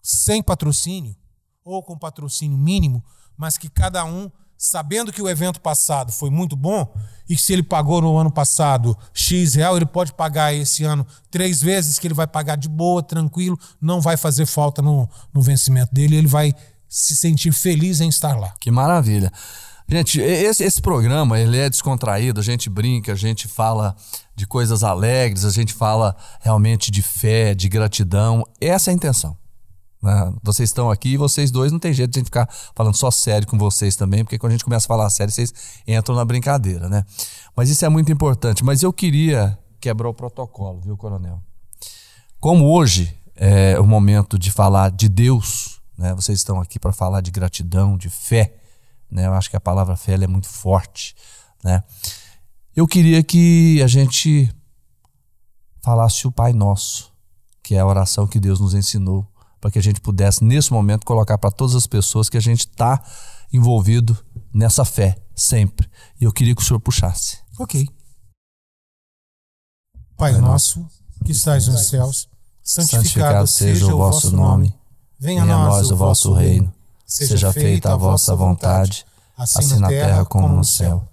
sem 0.00 0.42
patrocínio, 0.42 1.16
ou 1.64 1.82
com 1.82 1.96
patrocínio 1.96 2.58
mínimo, 2.58 3.04
mas 3.36 3.56
que 3.56 3.68
cada 3.68 4.04
um, 4.04 4.30
sabendo 4.56 5.12
que 5.12 5.22
o 5.22 5.28
evento 5.28 5.60
passado 5.60 6.12
foi 6.12 6.30
muito 6.30 6.56
bom, 6.56 6.92
e 7.28 7.36
que 7.36 7.42
se 7.42 7.52
ele 7.52 7.62
pagou 7.62 8.00
no 8.00 8.16
ano 8.16 8.30
passado 8.30 8.96
X 9.12 9.54
real, 9.54 9.76
ele 9.76 9.86
pode 9.86 10.12
pagar 10.12 10.54
esse 10.54 10.84
ano 10.84 11.06
três 11.30 11.60
vezes, 11.60 11.98
que 11.98 12.06
ele 12.06 12.14
vai 12.14 12.26
pagar 12.26 12.56
de 12.56 12.68
boa, 12.68 13.02
tranquilo, 13.02 13.58
não 13.80 14.00
vai 14.00 14.16
fazer 14.16 14.46
falta 14.46 14.82
no, 14.82 15.08
no 15.32 15.40
vencimento 15.40 15.92
dele, 15.94 16.16
ele 16.16 16.26
vai 16.26 16.54
se 16.88 17.16
sentir 17.16 17.52
feliz 17.52 18.00
em 18.00 18.08
estar 18.08 18.38
lá. 18.38 18.52
Que 18.60 18.70
maravilha. 18.70 19.32
Gente, 19.88 20.20
esse, 20.20 20.64
esse 20.64 20.80
programa 20.80 21.38
ele 21.38 21.58
é 21.58 21.68
descontraído, 21.68 22.40
a 22.40 22.42
gente 22.42 22.70
brinca, 22.70 23.12
a 23.12 23.16
gente 23.16 23.48
fala 23.48 23.94
de 24.34 24.46
coisas 24.46 24.82
alegres, 24.82 25.44
a 25.44 25.50
gente 25.50 25.74
fala 25.74 26.16
realmente 26.40 26.90
de 26.90 27.02
fé, 27.02 27.54
de 27.54 27.68
gratidão. 27.68 28.44
Essa 28.60 28.90
é 28.90 28.92
a 28.92 28.94
intenção. 28.94 29.36
Né? 30.02 30.34
Vocês 30.42 30.68
estão 30.68 30.90
aqui 30.90 31.10
e 31.10 31.16
vocês 31.16 31.50
dois 31.50 31.70
não 31.70 31.78
tem 31.78 31.92
jeito 31.92 32.10
de 32.10 32.18
a 32.18 32.20
gente 32.20 32.26
ficar 32.26 32.48
falando 32.74 32.96
só 32.96 33.10
sério 33.10 33.46
com 33.46 33.56
vocês 33.56 33.94
também, 33.94 34.24
porque 34.24 34.38
quando 34.38 34.50
a 34.50 34.54
gente 34.54 34.64
começa 34.64 34.86
a 34.86 34.88
falar 34.88 35.08
sério, 35.10 35.32
vocês 35.32 35.52
entram 35.86 36.16
na 36.16 36.24
brincadeira, 36.24 36.88
né? 36.88 37.04
Mas 37.56 37.70
isso 37.70 37.84
é 37.84 37.88
muito 37.88 38.10
importante. 38.10 38.64
Mas 38.64 38.82
eu 38.82 38.92
queria 38.92 39.58
quebrar 39.80 40.08
o 40.08 40.14
protocolo, 40.14 40.80
viu, 40.80 40.96
coronel? 40.96 41.40
Como 42.40 42.66
hoje 42.66 43.16
é 43.36 43.78
o 43.78 43.86
momento 43.86 44.38
de 44.38 44.50
falar 44.50 44.90
de 44.90 45.08
Deus, 45.08 45.80
né? 45.96 46.14
Vocês 46.14 46.38
estão 46.38 46.60
aqui 46.60 46.78
para 46.78 46.92
falar 46.92 47.20
de 47.20 47.30
gratidão, 47.30 47.96
de 47.96 48.10
fé. 48.10 48.56
Né? 49.10 49.26
Eu 49.26 49.34
acho 49.34 49.50
que 49.50 49.56
a 49.56 49.60
palavra 49.60 49.96
fé 49.96 50.14
é 50.14 50.26
muito 50.26 50.48
forte. 50.48 51.14
Né? 51.62 51.82
Eu 52.74 52.86
queria 52.86 53.22
que 53.22 53.80
a 53.82 53.86
gente 53.86 54.52
falasse 55.82 56.26
o 56.26 56.32
Pai 56.32 56.52
Nosso, 56.52 57.12
que 57.62 57.74
é 57.74 57.80
a 57.80 57.86
oração 57.86 58.26
que 58.26 58.40
Deus 58.40 58.58
nos 58.58 58.74
ensinou, 58.74 59.26
para 59.62 59.70
que 59.70 59.78
a 59.78 59.82
gente 59.82 60.00
pudesse, 60.00 60.42
nesse 60.42 60.72
momento, 60.72 61.06
colocar 61.06 61.38
para 61.38 61.50
todas 61.50 61.76
as 61.76 61.86
pessoas 61.86 62.28
que 62.28 62.36
a 62.36 62.40
gente 62.40 62.66
está 62.66 63.00
envolvido 63.50 64.18
nessa 64.52 64.84
fé, 64.84 65.16
sempre. 65.34 65.88
E 66.20 66.24
eu 66.24 66.32
queria 66.32 66.54
que 66.54 66.60
o 66.60 66.64
senhor 66.64 66.80
puxasse. 66.80 67.38
Ok. 67.58 67.88
Pai 70.16 70.32
nosso, 70.32 70.84
que 71.24 71.30
estais 71.30 71.68
nos 71.68 71.86
céus, 71.86 72.28
santificado, 72.62 73.02
santificado 73.02 73.46
seja 73.46 73.86
o 73.86 73.96
vosso 73.96 74.36
nome. 74.36 74.74
Venha 75.18 75.44
a 75.44 75.46
nós 75.46 75.90
o 75.90 75.96
vosso 75.96 76.32
reino 76.34 76.72
seja 77.12 77.52
feita 77.52 77.92
a 77.92 77.96
vossa 77.96 78.34
vontade, 78.34 79.04
assim, 79.36 79.58
assim 79.58 79.78
na 79.78 79.88
terra 79.88 80.24
como 80.24 80.48
no 80.48 80.64
céu. 80.64 81.06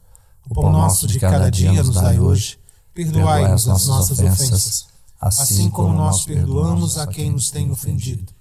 O 0.49 0.53
pão 0.53 0.71
nosso 0.71 1.05
de 1.05 1.19
cada 1.19 1.51
dia 1.51 1.83
nos 1.83 1.93
dai 1.95 2.19
hoje. 2.19 2.57
Perdoai-nos 2.93 3.67
as 3.67 3.85
nossas 3.85 4.19
ofensas, 4.19 4.87
assim, 5.19 5.43
assim 5.43 5.69
como 5.69 5.93
nós 5.93 6.25
perdoamos 6.25 6.97
a 6.97 7.05
quem 7.05 7.31
nos 7.31 7.51
tem 7.51 7.69
ofendido. 7.69 8.33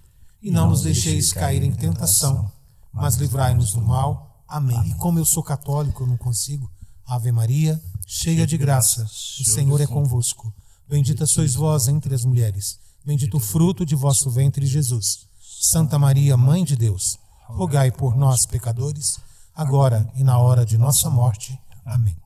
E 0.42 0.50
não 0.50 0.68
nos 0.68 0.82
deixeis 0.82 1.32
cair 1.32 1.62
em 1.62 1.72
tentação, 1.72 2.50
mas 2.92 3.16
livrai-nos 3.16 3.72
do 3.72 3.80
mal. 3.80 4.42
Amém. 4.46 4.90
E 4.90 4.94
como 4.94 5.18
eu 5.18 5.24
sou 5.24 5.42
católico, 5.42 6.02
eu 6.02 6.06
não 6.06 6.16
consigo. 6.16 6.70
Ave 7.06 7.32
Maria, 7.32 7.80
cheia 8.06 8.46
de 8.46 8.56
graça, 8.56 9.04
o 9.04 9.44
Senhor 9.44 9.80
é 9.80 9.86
convosco. 9.86 10.52
Bendita 10.88 11.26
sois 11.26 11.54
vós 11.54 11.88
entre 11.88 12.14
as 12.14 12.24
mulheres. 12.24 12.78
Bendito 13.04 13.36
o 13.36 13.40
fruto 13.40 13.84
de 13.84 13.94
vosso 13.94 14.30
ventre, 14.30 14.66
Jesus. 14.66 15.26
Santa 15.60 15.98
Maria, 15.98 16.36
Mãe 16.36 16.64
de 16.64 16.76
Deus, 16.76 17.18
rogai 17.46 17.90
por 17.90 18.16
nós, 18.16 18.46
pecadores, 18.46 19.18
agora 19.54 20.10
e 20.14 20.22
na 20.22 20.38
hora 20.38 20.64
de 20.64 20.78
nossa 20.78 21.10
morte. 21.10 21.58
Amém. 21.84 22.16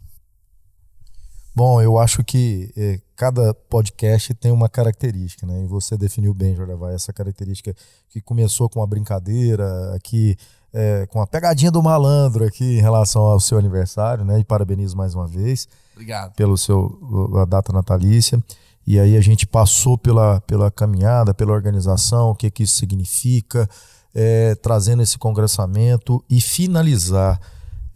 Bom, 1.55 1.83
eu 1.83 1.99
acho 1.99 2.25
que 2.25 2.73
é, 2.77 2.99
cada 3.15 3.53
podcast 3.53 4.33
tem 4.35 4.51
uma 4.51 4.69
característica, 4.69 5.47
né? 5.47 5.63
E 5.63 5.67
você 5.67 5.99
definiu 5.99 6.33
bem, 6.33 6.57
Jordavai, 6.57 6.95
essa 6.95 7.13
característica 7.13 7.75
que 8.09 8.23
começou 8.23 8.71
com 8.71 8.81
uma 8.81 8.87
brincadeira, 8.87 9.95
aqui 9.95 10.37
é, 10.73 11.07
com 11.07 11.21
a 11.21 11.27
pegadinha 11.27 11.71
do 11.71 11.83
malandro 11.83 12.47
aqui 12.47 12.79
em 12.79 12.81
relação 12.81 13.23
ao 13.23 13.39
seu 13.39 13.59
aniversário, 13.59 14.25
né? 14.25 14.41
E 14.41 14.45
parabenizo 14.45 14.97
mais 14.97 15.15
uma 15.15 15.27
vez. 15.27 15.69
Obrigado. 15.93 16.35
Pelo 16.35 16.57
seu 16.57 16.99
a 17.39 17.45
data 17.45 17.73
natalícia. 17.73 18.43
E 18.87 18.99
aí 18.99 19.17
a 19.17 19.21
gente 19.21 19.47
passou 19.47 19.99
pela, 19.99 20.41
pela 20.41 20.71
caminhada, 20.71 21.35
pela 21.35 21.53
organização, 21.53 22.31
o 22.31 22.35
que, 22.35 22.51
que 22.51 22.63
isso 22.65 22.77
significa, 22.77 23.69
é, 24.15 24.55
trazendo 24.57 25.03
esse 25.03 25.19
congressamento 25.19 26.25
e 26.29 26.41
finalizar 26.41 27.39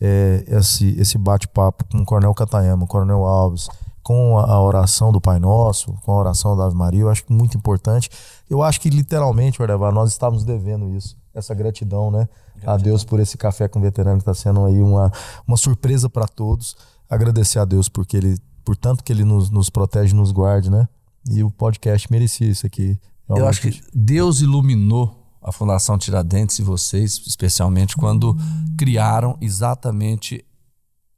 é, 0.00 0.44
esse, 0.48 0.88
esse 0.98 1.18
bate-papo 1.18 1.84
com 1.90 1.98
o 1.98 2.04
Coronel 2.04 2.34
Catayama, 2.34 2.84
o 2.84 2.86
Coronel 2.86 3.24
Alves, 3.24 3.68
com 4.02 4.38
a, 4.38 4.44
a, 4.44 4.62
oração 4.62 5.10
do 5.10 5.20
Pai 5.20 5.38
Nosso, 5.38 5.92
com 6.04 6.12
a 6.12 6.16
oração 6.16 6.56
da 6.56 6.66
Ave 6.66 6.76
Maria, 6.76 7.00
eu 7.00 7.10
acho 7.10 7.24
muito 7.28 7.56
importante. 7.56 8.08
Eu 8.48 8.62
acho 8.62 8.80
que 8.80 8.88
literalmente, 8.88 9.60
Ordevar, 9.60 9.92
nós 9.92 10.12
estávamos 10.12 10.44
devendo 10.44 10.94
isso, 10.94 11.16
essa 11.34 11.52
gratidão, 11.54 12.10
né? 12.10 12.28
Gratidão. 12.54 12.74
A 12.74 12.76
Deus 12.76 13.04
por 13.04 13.18
esse 13.18 13.36
café 13.36 13.66
com 13.66 13.80
veterano 13.80 14.18
que 14.18 14.22
está 14.22 14.34
sendo 14.34 14.64
aí 14.64 14.80
uma, 14.80 15.10
uma 15.46 15.56
surpresa 15.56 16.08
para 16.08 16.28
todos. 16.28 16.76
Agradecer 17.10 17.58
a 17.58 17.64
Deus 17.64 17.88
porque 17.88 18.16
ele, 18.16 18.38
por 18.64 18.76
tanto 18.76 19.02
que 19.02 19.12
ele 19.12 19.24
nos, 19.24 19.50
nos 19.50 19.68
protege, 19.68 20.14
nos 20.14 20.30
guarde, 20.30 20.70
né? 20.70 20.88
E 21.28 21.42
o 21.42 21.50
podcast 21.50 22.10
merecia 22.10 22.46
isso 22.48 22.64
aqui. 22.64 22.98
Realmente. 23.28 23.40
Eu 23.42 23.48
acho 23.48 23.60
que 23.60 23.82
Deus 23.92 24.40
iluminou 24.40 25.25
a 25.46 25.52
Fundação 25.52 25.96
Tiradentes 25.96 26.58
e 26.58 26.62
vocês, 26.62 27.22
especialmente, 27.24 27.96
quando 27.96 28.36
criaram 28.76 29.38
exatamente 29.40 30.44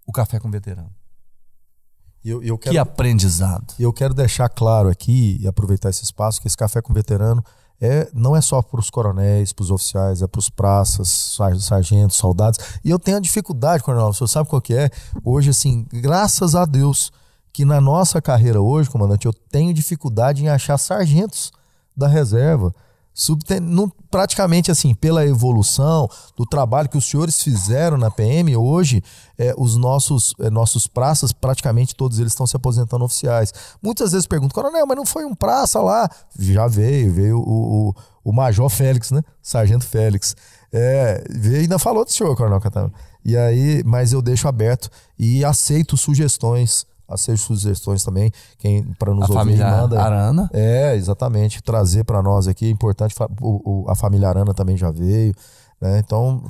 o 0.06 0.12
Café 0.12 0.38
com 0.38 0.50
Veterano. 0.50 0.92
Eu, 2.22 2.42
eu 2.42 2.58
quero, 2.58 2.72
que 2.74 2.78
aprendizado. 2.78 3.72
E 3.78 3.84
eu 3.84 3.92
quero 3.92 4.12
deixar 4.12 4.50
claro 4.50 4.90
aqui 4.90 5.38
e 5.40 5.48
aproveitar 5.48 5.88
esse 5.88 6.04
espaço 6.04 6.42
que 6.42 6.46
esse 6.46 6.56
Café 6.56 6.82
com 6.82 6.92
Veterano 6.92 7.42
é, 7.80 8.10
não 8.12 8.36
é 8.36 8.42
só 8.42 8.60
para 8.60 8.78
os 8.78 8.90
coronéis, 8.90 9.50
para 9.50 9.62
os 9.62 9.70
oficiais, 9.70 10.20
é 10.20 10.26
para 10.26 10.38
os 10.38 10.50
praças, 10.50 11.38
sargentos, 11.60 12.18
soldados. 12.18 12.58
E 12.84 12.90
eu 12.90 12.98
tenho 12.98 13.16
a 13.16 13.20
dificuldade, 13.20 13.82
coronel, 13.82 14.12
você 14.12 14.26
sabe 14.26 14.50
qual 14.50 14.60
que 14.60 14.74
é? 14.74 14.90
Hoje, 15.24 15.48
assim, 15.48 15.86
graças 15.90 16.54
a 16.54 16.66
Deus 16.66 17.10
que 17.50 17.64
na 17.64 17.80
nossa 17.80 18.20
carreira 18.20 18.60
hoje, 18.60 18.90
comandante, 18.90 19.24
eu 19.24 19.32
tenho 19.32 19.72
dificuldade 19.72 20.44
em 20.44 20.50
achar 20.50 20.76
sargentos 20.76 21.50
da 21.96 22.06
reserva 22.06 22.74
subten 23.18 23.60
praticamente 24.08 24.70
assim, 24.70 24.94
pela 24.94 25.26
evolução 25.26 26.08
do 26.36 26.46
trabalho 26.46 26.88
que 26.88 26.96
os 26.96 27.04
senhores 27.04 27.42
fizeram 27.42 27.98
na 27.98 28.12
PM, 28.12 28.56
hoje 28.56 29.02
é, 29.36 29.52
os 29.58 29.76
nossos, 29.76 30.34
é, 30.38 30.48
nossos 30.48 30.86
praças, 30.86 31.32
praticamente 31.32 31.96
todos 31.96 32.20
eles 32.20 32.32
estão 32.32 32.46
se 32.46 32.54
aposentando 32.54 33.04
oficiais. 33.04 33.52
Muitas 33.82 34.12
vezes 34.12 34.24
perguntam, 34.24 34.54
coronel, 34.54 34.86
mas 34.86 34.96
não 34.96 35.04
foi 35.04 35.24
um 35.24 35.34
praça 35.34 35.80
lá? 35.80 36.08
Já 36.38 36.68
veio, 36.68 37.12
veio 37.12 37.38
o, 37.40 37.88
o, 37.88 37.94
o 38.22 38.32
Major 38.32 38.68
Félix, 38.68 39.10
né? 39.10 39.20
Sargento 39.42 39.84
Félix. 39.84 40.36
É, 40.72 41.24
veio 41.28 41.56
e 41.56 41.60
ainda 41.62 41.78
falou 41.78 42.04
do 42.04 42.12
senhor, 42.12 42.36
Coronel 42.36 42.60
Catano. 42.60 42.92
E 43.24 43.36
aí, 43.36 43.82
mas 43.84 44.12
eu 44.12 44.22
deixo 44.22 44.46
aberto 44.46 44.88
e 45.18 45.44
aceito 45.44 45.96
sugestões 45.96 46.86
aceito 47.08 47.40
sugestões 47.40 48.04
também. 48.04 48.30
Quem 48.58 48.84
para 48.98 49.14
nos 49.14 49.24
a 49.24 49.26
ouvir 49.26 49.34
família 49.34 49.70
manda. 49.70 50.02
Arana. 50.02 50.50
É, 50.52 50.94
exatamente. 50.94 51.62
Trazer 51.62 52.04
para 52.04 52.22
nós 52.22 52.46
aqui 52.46 52.66
é 52.66 52.70
importante. 52.70 53.14
O, 53.40 53.84
o, 53.84 53.90
a 53.90 53.94
família 53.94 54.28
Arana 54.28 54.52
também 54.52 54.76
já 54.76 54.90
veio. 54.90 55.34
Né? 55.80 55.98
Então, 55.98 56.44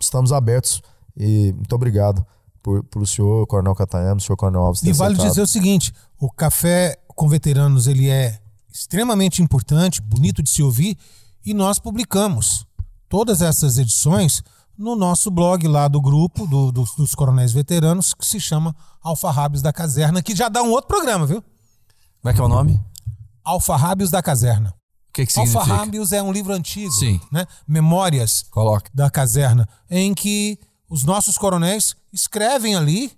estamos 0.00 0.32
abertos. 0.32 0.82
E 1.16 1.52
muito 1.54 1.74
obrigado 1.74 2.24
por, 2.62 2.82
por 2.84 3.06
senhor 3.06 3.46
Coronel 3.46 3.74
Catayama, 3.74 4.16
o 4.16 4.20
senhor 4.20 4.36
Coronel 4.36 4.62
Alves. 4.62 4.82
E 4.82 4.92
vale 4.92 5.16
dizer 5.16 5.40
o 5.40 5.46
seguinte: 5.46 5.92
o 6.20 6.30
café 6.30 6.98
com 7.06 7.28
veteranos 7.28 7.86
ele 7.86 8.10
é 8.10 8.38
extremamente 8.72 9.42
importante, 9.42 10.02
bonito 10.02 10.42
de 10.42 10.50
se 10.50 10.62
ouvir, 10.62 10.98
e 11.44 11.54
nós 11.54 11.78
publicamos 11.78 12.66
todas 13.08 13.40
essas 13.40 13.78
edições 13.78 14.42
no 14.78 14.94
nosso 14.94 15.30
blog 15.30 15.66
lá 15.66 15.88
do 15.88 16.00
grupo 16.00 16.46
do, 16.46 16.70
do, 16.70 16.84
dos 16.96 17.14
coronéis 17.14 17.52
veteranos, 17.52 18.12
que 18.12 18.26
se 18.26 18.38
chama 18.38 18.74
Alfarrábios 19.02 19.62
da 19.62 19.72
Caserna, 19.72 20.22
que 20.22 20.34
já 20.34 20.48
dá 20.48 20.62
um 20.62 20.70
outro 20.70 20.88
programa, 20.88 21.26
viu? 21.26 21.42
Como 22.20 22.30
é 22.30 22.34
que 22.34 22.40
é 22.40 22.44
o 22.44 22.48
nome? 22.48 22.80
Alfarrábios 23.42 24.10
da 24.10 24.22
Caserna. 24.22 24.74
O 25.08 25.12
que, 25.12 25.24
que 25.24 25.32
significa? 25.32 25.60
Alfarrábios 25.60 26.12
é 26.12 26.22
um 26.22 26.30
livro 26.30 26.52
antigo, 26.52 26.92
Sim. 26.92 27.20
né? 27.32 27.46
Memórias 27.66 28.44
da 28.92 29.08
Caserna, 29.08 29.66
em 29.88 30.12
que 30.12 30.58
os 30.90 31.04
nossos 31.04 31.38
coronéis 31.38 31.96
escrevem 32.12 32.76
ali, 32.76 33.12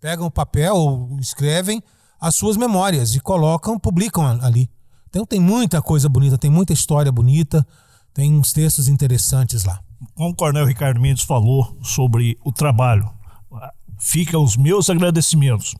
pegam 0.00 0.26
o 0.26 0.30
papel, 0.30 1.08
escrevem 1.20 1.82
as 2.20 2.34
suas 2.34 2.56
memórias 2.56 3.14
e 3.14 3.20
colocam, 3.20 3.78
publicam 3.78 4.26
ali. 4.42 4.68
Então 5.08 5.24
tem 5.24 5.38
muita 5.38 5.80
coisa 5.80 6.08
bonita, 6.08 6.36
tem 6.36 6.50
muita 6.50 6.72
história 6.72 7.12
bonita, 7.12 7.64
tem 8.12 8.34
uns 8.34 8.52
textos 8.52 8.88
interessantes 8.88 9.64
lá 9.64 9.80
como 10.14 10.30
o 10.30 10.34
Coronel 10.34 10.66
Ricardo 10.66 11.00
Mendes 11.00 11.24
falou 11.24 11.76
sobre 11.82 12.38
o 12.44 12.52
trabalho, 12.52 13.10
ficam 13.98 14.42
os 14.42 14.56
meus 14.56 14.90
agradecimentos 14.90 15.74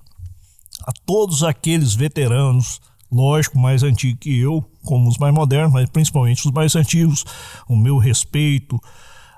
a 0.84 0.92
todos 1.04 1.42
aqueles 1.42 1.94
veteranos, 1.94 2.80
lógico, 3.10 3.58
mais 3.58 3.82
antigos 3.82 4.18
que 4.20 4.38
eu, 4.38 4.64
como 4.84 5.08
os 5.08 5.18
mais 5.18 5.34
modernos, 5.34 5.72
mas 5.72 5.88
principalmente 5.88 6.46
os 6.46 6.52
mais 6.52 6.74
antigos, 6.76 7.24
o 7.68 7.76
meu 7.76 7.98
respeito, 7.98 8.78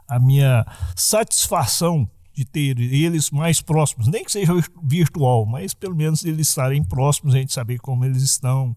a 0.09 0.19
minha 0.19 0.67
satisfação 0.97 2.09
de 2.35 2.45
ter 2.45 2.79
eles 2.79 3.31
mais 3.31 3.61
próximos, 3.61 4.07
nem 4.07 4.25
que 4.25 4.31
seja 4.31 4.53
virtual, 4.83 5.45
mas 5.45 5.75
pelo 5.75 5.97
menos 5.97 6.25
eles 6.25 6.49
estarem 6.49 6.85
próximos, 6.85 7.35
a 7.35 7.39
gente 7.39 7.53
saber 7.53 7.79
como 7.79 8.05
eles 8.05 8.23
estão, 8.23 8.77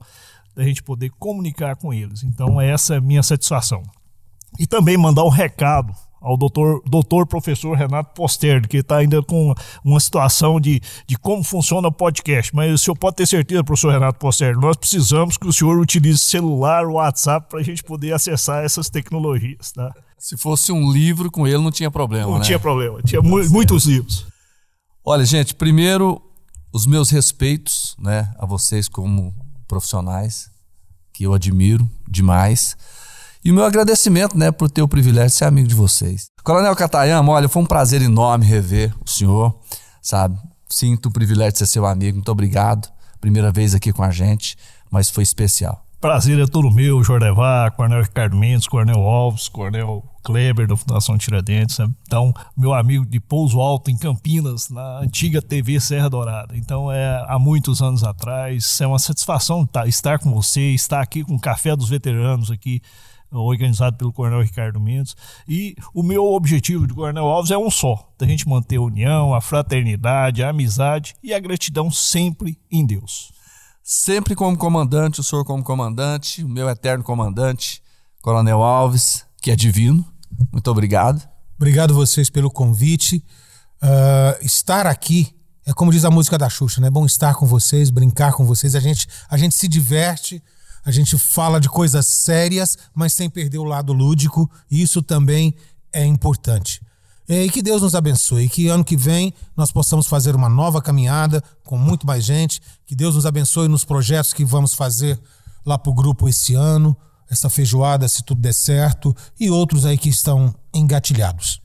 da 0.56 0.64
gente 0.64 0.82
poder 0.82 1.12
comunicar 1.12 1.76
com 1.76 1.94
eles. 1.94 2.24
Então, 2.24 2.60
essa 2.60 2.96
é 2.96 2.98
a 2.98 3.02
minha 3.02 3.24
satisfação. 3.24 3.84
E 4.60 4.68
também 4.68 4.98
mandar 4.98 5.24
um 5.24 5.30
recado 5.30 5.94
ao 6.22 6.38
doutor, 6.38 6.84
doutor 6.86 7.26
professor 7.26 7.76
Renato 7.76 8.14
Poster, 8.14 8.68
que 8.68 8.78
está 8.78 8.98
ainda 8.98 9.24
com 9.24 9.54
uma 9.84 10.00
situação 10.00 10.62
de, 10.62 10.80
de 11.08 11.18
como 11.18 11.44
funciona 11.44 11.88
o 11.88 11.92
podcast. 11.92 12.56
Mas 12.56 12.72
o 12.72 12.78
senhor 12.78 12.96
pode 12.96 13.16
ter 13.16 13.28
certeza, 13.28 13.64
professor 13.64 13.92
Renato 13.92 14.20
Poster, 14.20 14.56
nós 14.56 14.78
precisamos 14.78 15.36
que 15.36 15.48
o 15.48 15.52
senhor 15.52 15.80
utilize 15.80 16.20
celular, 16.20 16.86
WhatsApp, 16.86 17.50
para 17.50 17.60
a 17.60 17.64
gente 17.64 17.84
poder 17.84 18.14
acessar 18.14 18.64
essas 18.64 18.88
tecnologias. 18.88 19.72
Tá? 19.72 19.92
Se 20.18 20.38
fosse 20.38 20.72
um 20.72 20.92
livro 20.92 21.32
com 21.32 21.48
ele, 21.48 21.58
não 21.58 21.72
tinha 21.72 21.90
problema. 21.90 22.28
Não 22.28 22.38
né? 22.38 22.46
tinha 22.46 22.60
problema, 22.60 23.02
tinha 23.02 23.22
mu 23.22 23.44
muitos 23.50 23.86
livros. 23.86 24.28
Olha, 25.04 25.26
gente, 25.26 25.56
primeiro, 25.56 26.22
os 26.72 26.86
meus 26.86 27.10
respeitos 27.10 27.96
né, 27.98 28.32
a 28.38 28.46
vocês 28.46 28.88
como 28.88 29.34
profissionais, 29.68 30.52
que 31.12 31.24
eu 31.24 31.34
admiro 31.34 31.90
demais. 32.08 32.78
E 33.44 33.52
o 33.52 33.56
meu 33.56 33.66
agradecimento, 33.66 34.38
né, 34.38 34.52
por 34.52 34.70
ter 34.70 34.84
o 34.84 34.88
privilégio 34.88 35.30
de 35.30 35.36
ser 35.36 35.46
amigo 35.46 35.68
de 35.68 35.74
vocês. 35.74 36.28
Coronel 36.44 36.76
Catayama, 36.76 37.32
olha, 37.32 37.50
foi 37.50 37.64
um 37.64 37.66
prazer 37.66 38.02
enorme 38.02 38.46
rever 38.46 38.94
o 39.04 39.10
senhor, 39.10 39.58
sabe? 40.00 40.38
Sinto 40.70 41.10
o 41.10 41.12
privilégio 41.12 41.54
de 41.54 41.58
ser 41.58 41.66
seu 41.66 41.86
amigo, 41.86 42.18
muito 42.18 42.32
obrigado. 42.32 42.88
Primeira 43.20 43.52
vez 43.52 43.74
aqui 43.74 43.92
com 43.92 44.04
a 44.04 44.12
gente, 44.12 44.56
mas 44.92 45.10
foi 45.10 45.24
especial. 45.24 45.84
Prazer 46.00 46.40
é 46.40 46.46
todo 46.46 46.72
meu, 46.72 47.04
Jordevar, 47.04 47.72
Coronel 47.74 48.02
Ricardo 48.02 48.36
Mendes, 48.36 48.68
Coronel 48.68 49.02
Alves, 49.02 49.48
Coronel 49.48 50.04
Kleber 50.24 50.68
da 50.68 50.78
Fundação 50.78 51.18
Tiradentes. 51.18 51.78
Né? 51.80 51.90
Então, 52.08 52.34
meu 52.56 52.74
amigo 52.74 53.06
de 53.06 53.20
Pouso 53.20 53.60
Alto, 53.60 53.90
em 53.90 53.98
Campinas, 53.98 54.70
na 54.70 55.00
antiga 55.00 55.42
TV 55.42 55.80
Serra 55.80 56.10
Dourada. 56.10 56.58
Então, 56.58 56.92
é 56.92 57.24
há 57.28 57.38
muitos 57.40 57.82
anos 57.82 58.04
atrás. 58.04 58.80
É 58.82 58.88
uma 58.88 58.98
satisfação 58.98 59.66
tá, 59.66 59.88
estar 59.88 60.18
com 60.20 60.32
você, 60.32 60.74
estar 60.74 61.02
aqui 61.02 61.24
com 61.24 61.36
o 61.36 61.40
Café 61.40 61.76
dos 61.76 61.90
Veteranos 61.90 62.50
aqui 62.50 62.82
organizado 63.32 63.98
pelo 63.98 64.12
Coronel 64.12 64.42
Ricardo 64.42 64.80
Mendes. 64.80 65.16
E 65.48 65.76
o 65.94 66.04
meu 66.04 66.26
objetivo 66.26 66.86
de 66.86 66.94
Coronel 66.94 67.26
Alves 67.26 67.52
é 67.52 67.58
um 67.58 67.70
só: 67.70 68.10
da 68.18 68.26
gente 68.26 68.48
manter 68.48 68.78
a 68.78 68.82
união, 68.82 69.34
a 69.34 69.42
fraternidade, 69.42 70.44
a 70.44 70.50
amizade 70.50 71.16
e 71.24 71.34
a 71.34 71.40
gratidão 71.40 71.90
sempre 71.90 72.60
em 72.72 72.86
Deus. 72.86 73.32
Sempre 73.84 74.36
como 74.36 74.58
comandante, 74.58 75.20
o 75.20 75.24
senhor 75.24 75.44
como 75.44 75.64
comandante, 75.64 76.44
o 76.44 76.50
meu 76.50 76.70
eterno 76.70 77.04
comandante, 77.04 77.82
Coronel 78.22 78.62
Alves, 78.62 79.26
que 79.42 79.50
é 79.50 79.56
divino. 79.56 80.06
Muito 80.52 80.70
obrigado. 80.70 81.28
Obrigado 81.58 81.94
vocês 81.94 82.30
pelo 82.30 82.50
convite. 82.50 83.24
Uh, 83.82 84.46
estar 84.46 84.86
aqui 84.86 85.36
é 85.66 85.74
como 85.74 85.92
diz 85.92 86.04
a 86.06 86.12
música 86.12 86.38
da 86.38 86.50
Xuxa, 86.50 86.82
né? 86.82 86.88
É 86.88 86.92
bom 86.92 87.06
estar 87.06 87.36
com 87.36 87.46
vocês, 87.46 87.90
brincar 87.90 88.34
com 88.34 88.46
vocês. 88.46 88.76
A 88.76 88.80
gente, 88.80 89.08
a 89.30 89.38
gente 89.38 89.56
se 89.56 89.68
diverte 89.68 90.44
a 90.84 90.92
gente 90.92 91.18
fala 91.18 91.60
de 91.60 91.70
coisas 91.70 92.08
sérias, 92.08 92.78
mas 92.94 93.14
sem 93.14 93.30
perder 93.30 93.60
o 93.60 93.64
lado 93.64 93.94
lúdico. 93.94 94.50
E 94.70 94.82
isso 94.82 95.02
também 95.02 95.56
é 95.94 96.06
importante. 96.06 96.82
E 97.30 97.50
que 97.50 97.62
Deus 97.62 97.82
nos 97.82 97.96
abençoe. 97.96 98.50
Que 98.50 98.68
ano 98.68 98.84
que 98.84 98.98
vem 98.98 99.34
nós 99.56 99.72
possamos 99.72 100.08
fazer 100.08 100.36
uma 100.36 100.50
nova 100.50 100.82
caminhada 100.82 101.42
com 101.64 101.78
muito 101.78 102.06
mais 102.06 102.26
gente. 102.26 102.60
Que 102.86 102.96
Deus 102.96 103.16
nos 103.16 103.26
abençoe 103.26 103.68
nos 103.68 103.86
projetos 103.86 104.34
que 104.34 104.44
vamos 104.44 104.74
fazer 104.74 105.20
lá 105.66 105.78
para 105.78 105.92
o 105.92 105.96
grupo 105.96 106.28
esse 106.28 106.56
ano. 106.56 106.98
Essa 107.30 107.50
feijoada, 107.50 108.08
se 108.10 108.24
tudo 108.24 108.42
der 108.42 108.54
certo. 108.54 109.16
E 109.40 109.50
outros 109.50 109.86
aí 109.86 109.98
que 109.98 110.10
estão 110.10 110.54
engatilhados. 110.74 111.62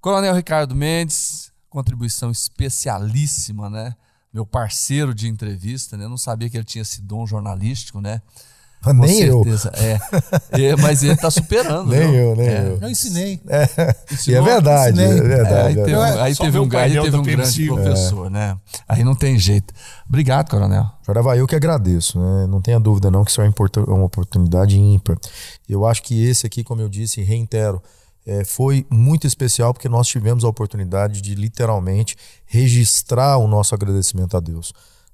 Coronel 0.00 0.36
Ricardo 0.36 0.76
Mendes, 0.76 1.50
contribuição 1.68 2.30
especialíssima, 2.30 3.68
né? 3.68 3.94
Meu 4.36 4.44
parceiro 4.44 5.14
de 5.14 5.28
entrevista, 5.28 5.96
né? 5.96 6.04
Eu 6.04 6.10
não 6.10 6.18
sabia 6.18 6.50
que 6.50 6.58
ele 6.58 6.64
tinha 6.64 6.82
esse 6.82 7.00
dom 7.00 7.26
jornalístico, 7.26 8.02
né? 8.02 8.20
Com 8.84 8.92
nem 8.92 9.16
certeza. 9.16 9.72
eu. 9.74 10.60
É. 10.60 10.62
é. 10.66 10.76
Mas 10.76 11.02
ele 11.02 11.14
está 11.14 11.30
superando. 11.30 11.88
nem 11.88 12.14
eu, 12.14 12.36
nem 12.36 12.46
é. 12.46 12.60
eu. 12.66 12.78
Eu 12.82 12.90
ensinei. 12.90 13.40
É. 13.48 13.96
E 14.28 14.34
é 14.34 14.42
verdade, 14.42 15.00
é 15.00 15.22
verdade. 15.22 15.80
aí 15.80 15.86
teve, 15.86 15.94
aí 15.96 16.36
teve 16.36 16.58
um, 16.58 16.68
aí 16.76 17.00
teve 17.00 17.16
um 17.16 17.22
grande 17.22 17.66
professor, 17.66 18.30
né? 18.30 18.58
Aí 18.86 19.02
não 19.02 19.14
tem 19.14 19.38
jeito. 19.38 19.72
Obrigado, 20.06 20.50
coronel. 20.50 20.86
Jorava, 21.06 21.34
eu 21.34 21.46
que 21.46 21.56
agradeço, 21.56 22.20
né? 22.20 22.46
Não 22.46 22.60
tenha 22.60 22.78
dúvida 22.78 23.10
não 23.10 23.24
que 23.24 23.30
isso 23.30 23.40
é 23.40 23.50
uma 23.88 24.04
oportunidade 24.04 24.78
ímpar. 24.78 25.16
Eu 25.66 25.86
acho 25.86 26.02
que 26.02 26.26
esse 26.26 26.46
aqui, 26.46 26.62
como 26.62 26.82
eu 26.82 26.90
disse, 26.90 27.22
reitero, 27.22 27.82
é, 28.26 28.44
foi 28.44 28.84
muito 28.90 29.26
especial 29.26 29.72
porque 29.72 29.88
nós 29.88 30.08
tivemos 30.08 30.44
a 30.44 30.48
oportunidade 30.48 31.22
de 31.22 31.34
literalmente 31.36 32.16
registrar 32.44 33.38
o 33.38 33.46
nosso 33.46 33.74
agradecimento 33.74 34.36
a 34.36 34.40
Deus. 34.40 34.72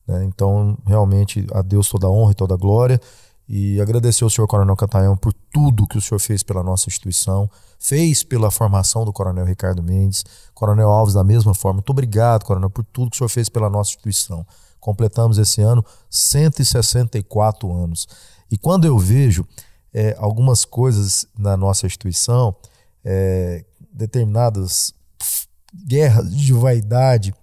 Né? 0.09 0.25
Então, 0.25 0.79
realmente, 0.87 1.47
a 1.53 1.61
Deus 1.61 1.89
toda 1.89 2.07
a 2.07 2.11
honra 2.11 2.33
e 2.33 2.35
toda 2.35 2.55
a 2.55 2.57
glória. 2.57 2.99
E 3.47 3.79
agradecer 3.83 4.25
ao 4.25 4.31
senhor 4.31 4.47
Coronel 4.47 4.77
Cataião 4.77 5.15
por 5.15 5.35
tudo 5.53 5.87
que 5.87 5.99
o 5.99 6.01
senhor 6.01 6.19
fez 6.19 6.43
pela 6.43 6.63
nossa 6.63 6.89
instituição, 6.89 7.51
fez 7.79 8.23
pela 8.23 8.51
formação 8.51 9.05
do 9.05 9.13
Coronel 9.13 9.45
Ricardo 9.45 9.83
Mendes, 9.83 10.25
Coronel 10.55 10.89
Alves 10.89 11.13
da 11.13 11.23
mesma 11.23 11.53
forma. 11.53 11.79
Muito 11.79 11.91
obrigado, 11.91 12.45
Coronel, 12.47 12.71
por 12.71 12.85
tudo 12.85 13.11
que 13.11 13.17
o 13.17 13.19
senhor 13.19 13.29
fez 13.29 13.51
pela 13.51 13.69
nossa 13.69 13.91
instituição. 13.91 14.47
Completamos 14.81 15.37
esse 15.37 15.61
ano 15.61 15.85
164 16.09 17.71
anos. 17.71 18.09
E 18.51 18.57
quando 18.57 18.87
eu 18.87 18.97
vejo 18.97 19.47
é, 19.93 20.17
algumas 20.19 20.65
coisas 20.65 21.27
na 21.37 21.55
nossa 21.55 21.85
instituição, 21.85 22.57
é, 23.05 23.65
determinadas 23.93 24.95
guerras 25.87 26.35
de 26.35 26.53
vaidade, 26.53 27.35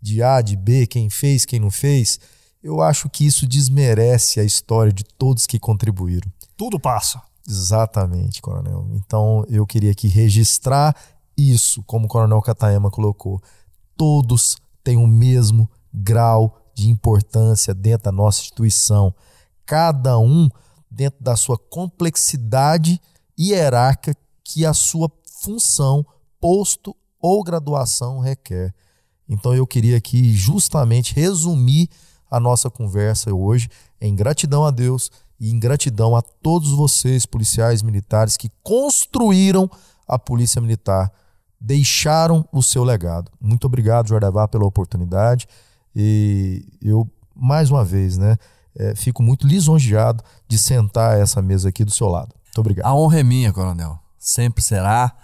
de 0.00 0.22
A, 0.22 0.40
de 0.40 0.56
B, 0.56 0.86
quem 0.86 1.08
fez, 1.08 1.44
quem 1.44 1.60
não 1.60 1.70
fez, 1.70 2.20
eu 2.62 2.80
acho 2.80 3.08
que 3.08 3.24
isso 3.24 3.46
desmerece 3.46 4.40
a 4.40 4.44
história 4.44 4.92
de 4.92 5.04
todos 5.04 5.46
que 5.46 5.58
contribuíram. 5.58 6.30
Tudo 6.56 6.80
passa. 6.80 7.22
Exatamente, 7.48 8.42
coronel. 8.42 8.88
Então 8.92 9.44
eu 9.48 9.64
queria 9.64 9.92
aqui 9.92 10.08
registrar 10.08 10.96
isso, 11.36 11.82
como 11.84 12.06
o 12.06 12.08
coronel 12.08 12.42
Katayama 12.42 12.90
colocou. 12.90 13.40
Todos 13.96 14.56
têm 14.82 14.96
o 14.96 15.06
mesmo 15.06 15.70
grau 15.92 16.60
de 16.74 16.88
importância 16.88 17.72
dentro 17.72 18.04
da 18.04 18.12
nossa 18.12 18.40
instituição. 18.40 19.14
Cada 19.64 20.18
um 20.18 20.48
dentro 20.90 21.22
da 21.22 21.36
sua 21.36 21.56
complexidade 21.56 23.00
hierárquica 23.38 24.18
que 24.46 24.64
a 24.64 24.72
sua 24.72 25.10
função, 25.42 26.06
posto 26.40 26.94
ou 27.20 27.42
graduação 27.42 28.20
requer. 28.20 28.72
Então 29.28 29.52
eu 29.52 29.66
queria 29.66 29.96
aqui 29.96 30.32
justamente 30.32 31.12
resumir 31.12 31.90
a 32.30 32.38
nossa 32.38 32.70
conversa 32.70 33.34
hoje 33.34 33.68
em 34.00 34.14
gratidão 34.14 34.64
a 34.64 34.70
Deus 34.70 35.10
e 35.40 35.50
em 35.50 35.58
gratidão 35.58 36.14
a 36.14 36.22
todos 36.22 36.70
vocês, 36.70 37.26
policiais 37.26 37.82
militares, 37.82 38.36
que 38.36 38.50
construíram 38.62 39.68
a 40.06 40.18
Polícia 40.18 40.60
Militar, 40.60 41.12
deixaram 41.60 42.48
o 42.52 42.62
seu 42.62 42.84
legado. 42.84 43.30
Muito 43.40 43.66
obrigado, 43.66 44.08
Jordavá, 44.08 44.46
pela 44.46 44.64
oportunidade. 44.64 45.48
E 45.94 46.64
eu, 46.80 47.10
mais 47.34 47.70
uma 47.70 47.84
vez, 47.84 48.16
né, 48.16 48.36
é, 48.76 48.94
fico 48.94 49.22
muito 49.22 49.46
lisonjeado 49.46 50.22
de 50.46 50.56
sentar 50.56 51.18
essa 51.18 51.42
mesa 51.42 51.68
aqui 51.68 51.84
do 51.84 51.90
seu 51.90 52.08
lado. 52.08 52.34
Muito 52.44 52.60
obrigado. 52.60 52.86
A 52.86 52.94
honra 52.94 53.20
é 53.20 53.22
minha, 53.24 53.52
coronel 53.52 54.05
sempre 54.26 54.62
será. 54.62 55.14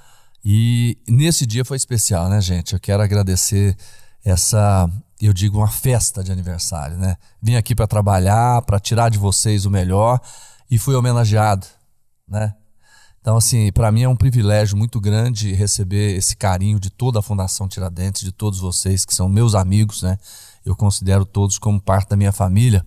E 0.45 0.97
nesse 1.09 1.45
dia 1.45 1.65
foi 1.65 1.77
especial, 1.77 2.29
né, 2.29 2.41
gente? 2.41 2.73
Eu 2.73 2.81
quero 2.81 3.03
agradecer 3.03 3.77
essa, 4.25 4.89
eu 5.21 5.33
digo, 5.33 5.59
uma 5.59 5.69
festa 5.69 6.23
de 6.23 6.31
aniversário, 6.31 6.97
né? 6.97 7.17
Vim 7.41 7.57
aqui 7.57 7.75
para 7.75 7.87
trabalhar, 7.87 8.63
para 8.63 8.79
tirar 8.79 9.09
de 9.09 9.19
vocês 9.19 9.67
o 9.67 9.71
melhor 9.71 10.21
e 10.71 10.79
fui 10.79 10.95
homenageado, 10.95 11.67
né? 12.29 12.55
Então, 13.21 13.37
assim, 13.37 13.71
para 13.71 13.93
mim 13.93 14.03
é 14.03 14.09
um 14.09 14.17
privilégio 14.17 14.77
muito 14.77 15.01
grande 15.01 15.53
receber 15.53 16.17
esse 16.17 16.35
carinho 16.35 16.81
de 16.81 16.91
toda 16.91 17.21
a 17.21 17.23
Fundação 17.23 17.69
Tiradentes, 17.69 18.23
de 18.23 18.33
todos 18.33 18.59
vocês 18.59 19.05
que 19.05 19.15
são 19.15 19.29
meus 19.29 19.55
amigos, 19.55 20.03
né? 20.03 20.19
Eu 20.65 20.75
considero 20.75 21.25
todos 21.25 21.59
como 21.59 21.81
parte 21.81 22.11
da 22.11 22.17
minha 22.17 22.33
família. 22.33 22.85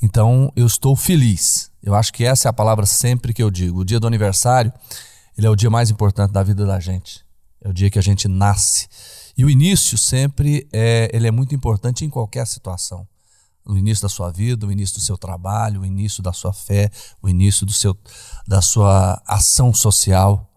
Então, 0.00 0.52
eu 0.54 0.66
estou 0.66 0.94
feliz. 0.94 1.72
Eu 1.82 1.94
acho 1.94 2.12
que 2.12 2.24
essa 2.24 2.46
é 2.46 2.50
a 2.50 2.52
palavra 2.52 2.86
sempre 2.86 3.32
que 3.32 3.42
eu 3.42 3.50
digo. 3.50 3.80
O 3.80 3.84
dia 3.84 3.98
do 3.98 4.06
aniversário 4.06 4.72
ele 5.36 5.46
é 5.46 5.50
o 5.50 5.56
dia 5.56 5.70
mais 5.70 5.90
importante 5.90 6.32
da 6.32 6.42
vida 6.42 6.64
da 6.64 6.78
gente. 6.78 7.24
É 7.60 7.68
o 7.68 7.72
dia 7.72 7.90
que 7.90 7.98
a 7.98 8.02
gente 8.02 8.28
nasce. 8.28 8.88
E 9.36 9.44
o 9.44 9.50
início 9.50 9.96
sempre 9.98 10.68
é, 10.72 11.10
ele 11.12 11.26
é 11.26 11.30
muito 11.30 11.54
importante 11.54 12.04
em 12.04 12.10
qualquer 12.10 12.46
situação. 12.46 13.06
O 13.66 13.76
início 13.76 14.02
da 14.02 14.08
sua 14.08 14.30
vida, 14.30 14.66
o 14.66 14.72
início 14.72 14.96
do 14.96 15.02
seu 15.02 15.16
trabalho, 15.16 15.80
o 15.80 15.86
início 15.86 16.22
da 16.22 16.32
sua 16.32 16.52
fé, 16.52 16.90
o 17.22 17.28
início 17.28 17.64
do 17.64 17.72
seu, 17.72 17.96
da 18.46 18.60
sua 18.60 19.20
ação 19.26 19.72
social. 19.72 20.50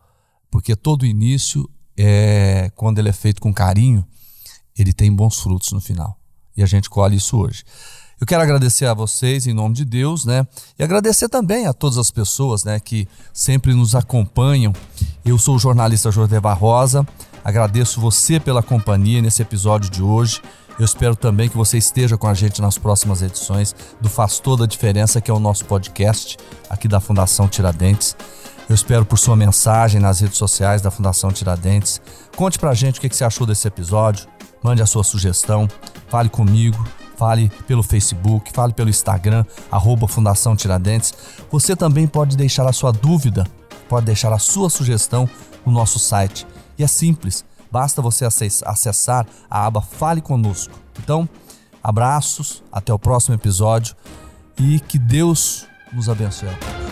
Porque 0.51 0.75
todo 0.75 1.05
início, 1.05 1.69
é, 1.97 2.69
quando 2.75 2.99
ele 2.99 3.09
é 3.09 3.13
feito 3.13 3.41
com 3.41 3.53
carinho, 3.53 4.05
ele 4.78 4.93
tem 4.93 5.11
bons 5.11 5.39
frutos 5.39 5.71
no 5.71 5.80
final. 5.80 6.19
E 6.55 6.61
a 6.61 6.65
gente 6.65 6.89
colhe 6.89 7.15
isso 7.15 7.38
hoje. 7.38 7.63
Eu 8.20 8.26
quero 8.26 8.41
agradecer 8.41 8.88
a 8.88 8.95
vocês 8.95 9.45
em 9.45 9.53
nome 9.53 9.76
de 9.76 9.86
Deus, 9.86 10.26
né? 10.26 10.47
E 10.78 10.84
agradecer 10.84 11.30
também 11.30 11.68
a 11.68 11.74
todas 11.74 11.99
as 11.99 12.09
pessoas, 12.09 12.63
né, 12.63 12.80
que 12.80 13.07
sempre 13.32 13.76
nos 13.76 13.93
acompanham. 13.93 14.74
Eu 15.24 15.38
sou 15.38 15.55
o 15.55 15.59
jornalista 15.59 16.09
José 16.09 16.39
Barrosa. 16.39 17.07
Agradeço 17.43 18.01
você 18.01 18.39
pela 18.39 18.63
companhia 18.63 19.22
nesse 19.22 19.43
episódio 19.43 19.91
de 19.91 20.01
hoje. 20.01 20.41
Eu 20.80 20.86
espero 20.86 21.15
também 21.15 21.47
que 21.47 21.55
você 21.55 21.78
esteja 21.78 22.18
com 22.18 22.28
a 22.28 22.34
gente 22.34 22.59
nas 22.59 22.78
próximas 22.78 23.22
edições 23.22 23.76
do 24.01 24.09
Faz 24.09 24.39
Toda 24.39 24.63
a 24.63 24.68
Diferença, 24.68 25.22
que 25.22 25.30
é 25.30 25.34
o 25.34 25.39
nosso 25.39 25.65
podcast 25.65 26.38
aqui 26.70 26.88
da 26.88 26.99
Fundação 26.99 27.47
Tiradentes. 27.47 28.15
Eu 28.68 28.74
espero 28.74 29.05
por 29.05 29.20
sua 29.20 29.36
mensagem 29.36 30.01
nas 30.01 30.20
redes 30.22 30.38
sociais 30.38 30.82
da 30.82 30.89
Fundação 30.89 31.32
Tiradentes. 31.32 32.01
Conte 32.36 32.57
pra 32.57 32.74
gente 32.74 32.97
o 32.97 33.01
que 33.01 33.15
você 33.15 33.24
achou 33.24 33.45
desse 33.45 33.68
episódio. 33.68 34.28
Mande 34.63 34.82
a 34.82 34.88
sua 34.88 35.03
sugestão. 35.03 35.68
Fale 36.09 36.30
comigo 36.30 36.84
fale 37.18 37.51
pelo 37.68 37.84
Facebook, 37.84 38.51
fale 38.53 38.72
pelo 38.72 38.89
Instagram, 38.89 39.43
arroba 39.72 40.07
Fundação 40.07 40.55
Tiradentes. 40.55 41.13
Você 41.51 41.76
também 41.76 42.07
pode 42.07 42.38
deixar 42.38 42.65
a 42.68 42.72
sua 42.72 42.91
dúvida, 42.91 43.45
pode 43.89 44.05
deixar 44.05 44.32
a 44.32 44.39
sua 44.39 44.70
sugestão 44.70 45.30
no 45.65 45.72
nosso 45.72 45.99
site. 45.99 46.47
E 46.78 46.84
é 46.84 46.88
simples, 46.88 47.43
basta 47.72 48.01
você 48.01 48.26
acessar 48.26 49.26
a 49.49 49.65
aba 49.65 49.82
Fale 49.82 50.22
Conosco. 50.22 50.74
Então, 50.99 51.28
abraços, 51.84 52.63
até 52.72 52.93
o 52.93 52.99
próximo 52.99 53.36
episódio 53.36 53.95
e 54.59 54.80
que 54.80 54.97
Deus 54.97 55.65
nos 55.91 56.09
abençoe. 56.09 56.86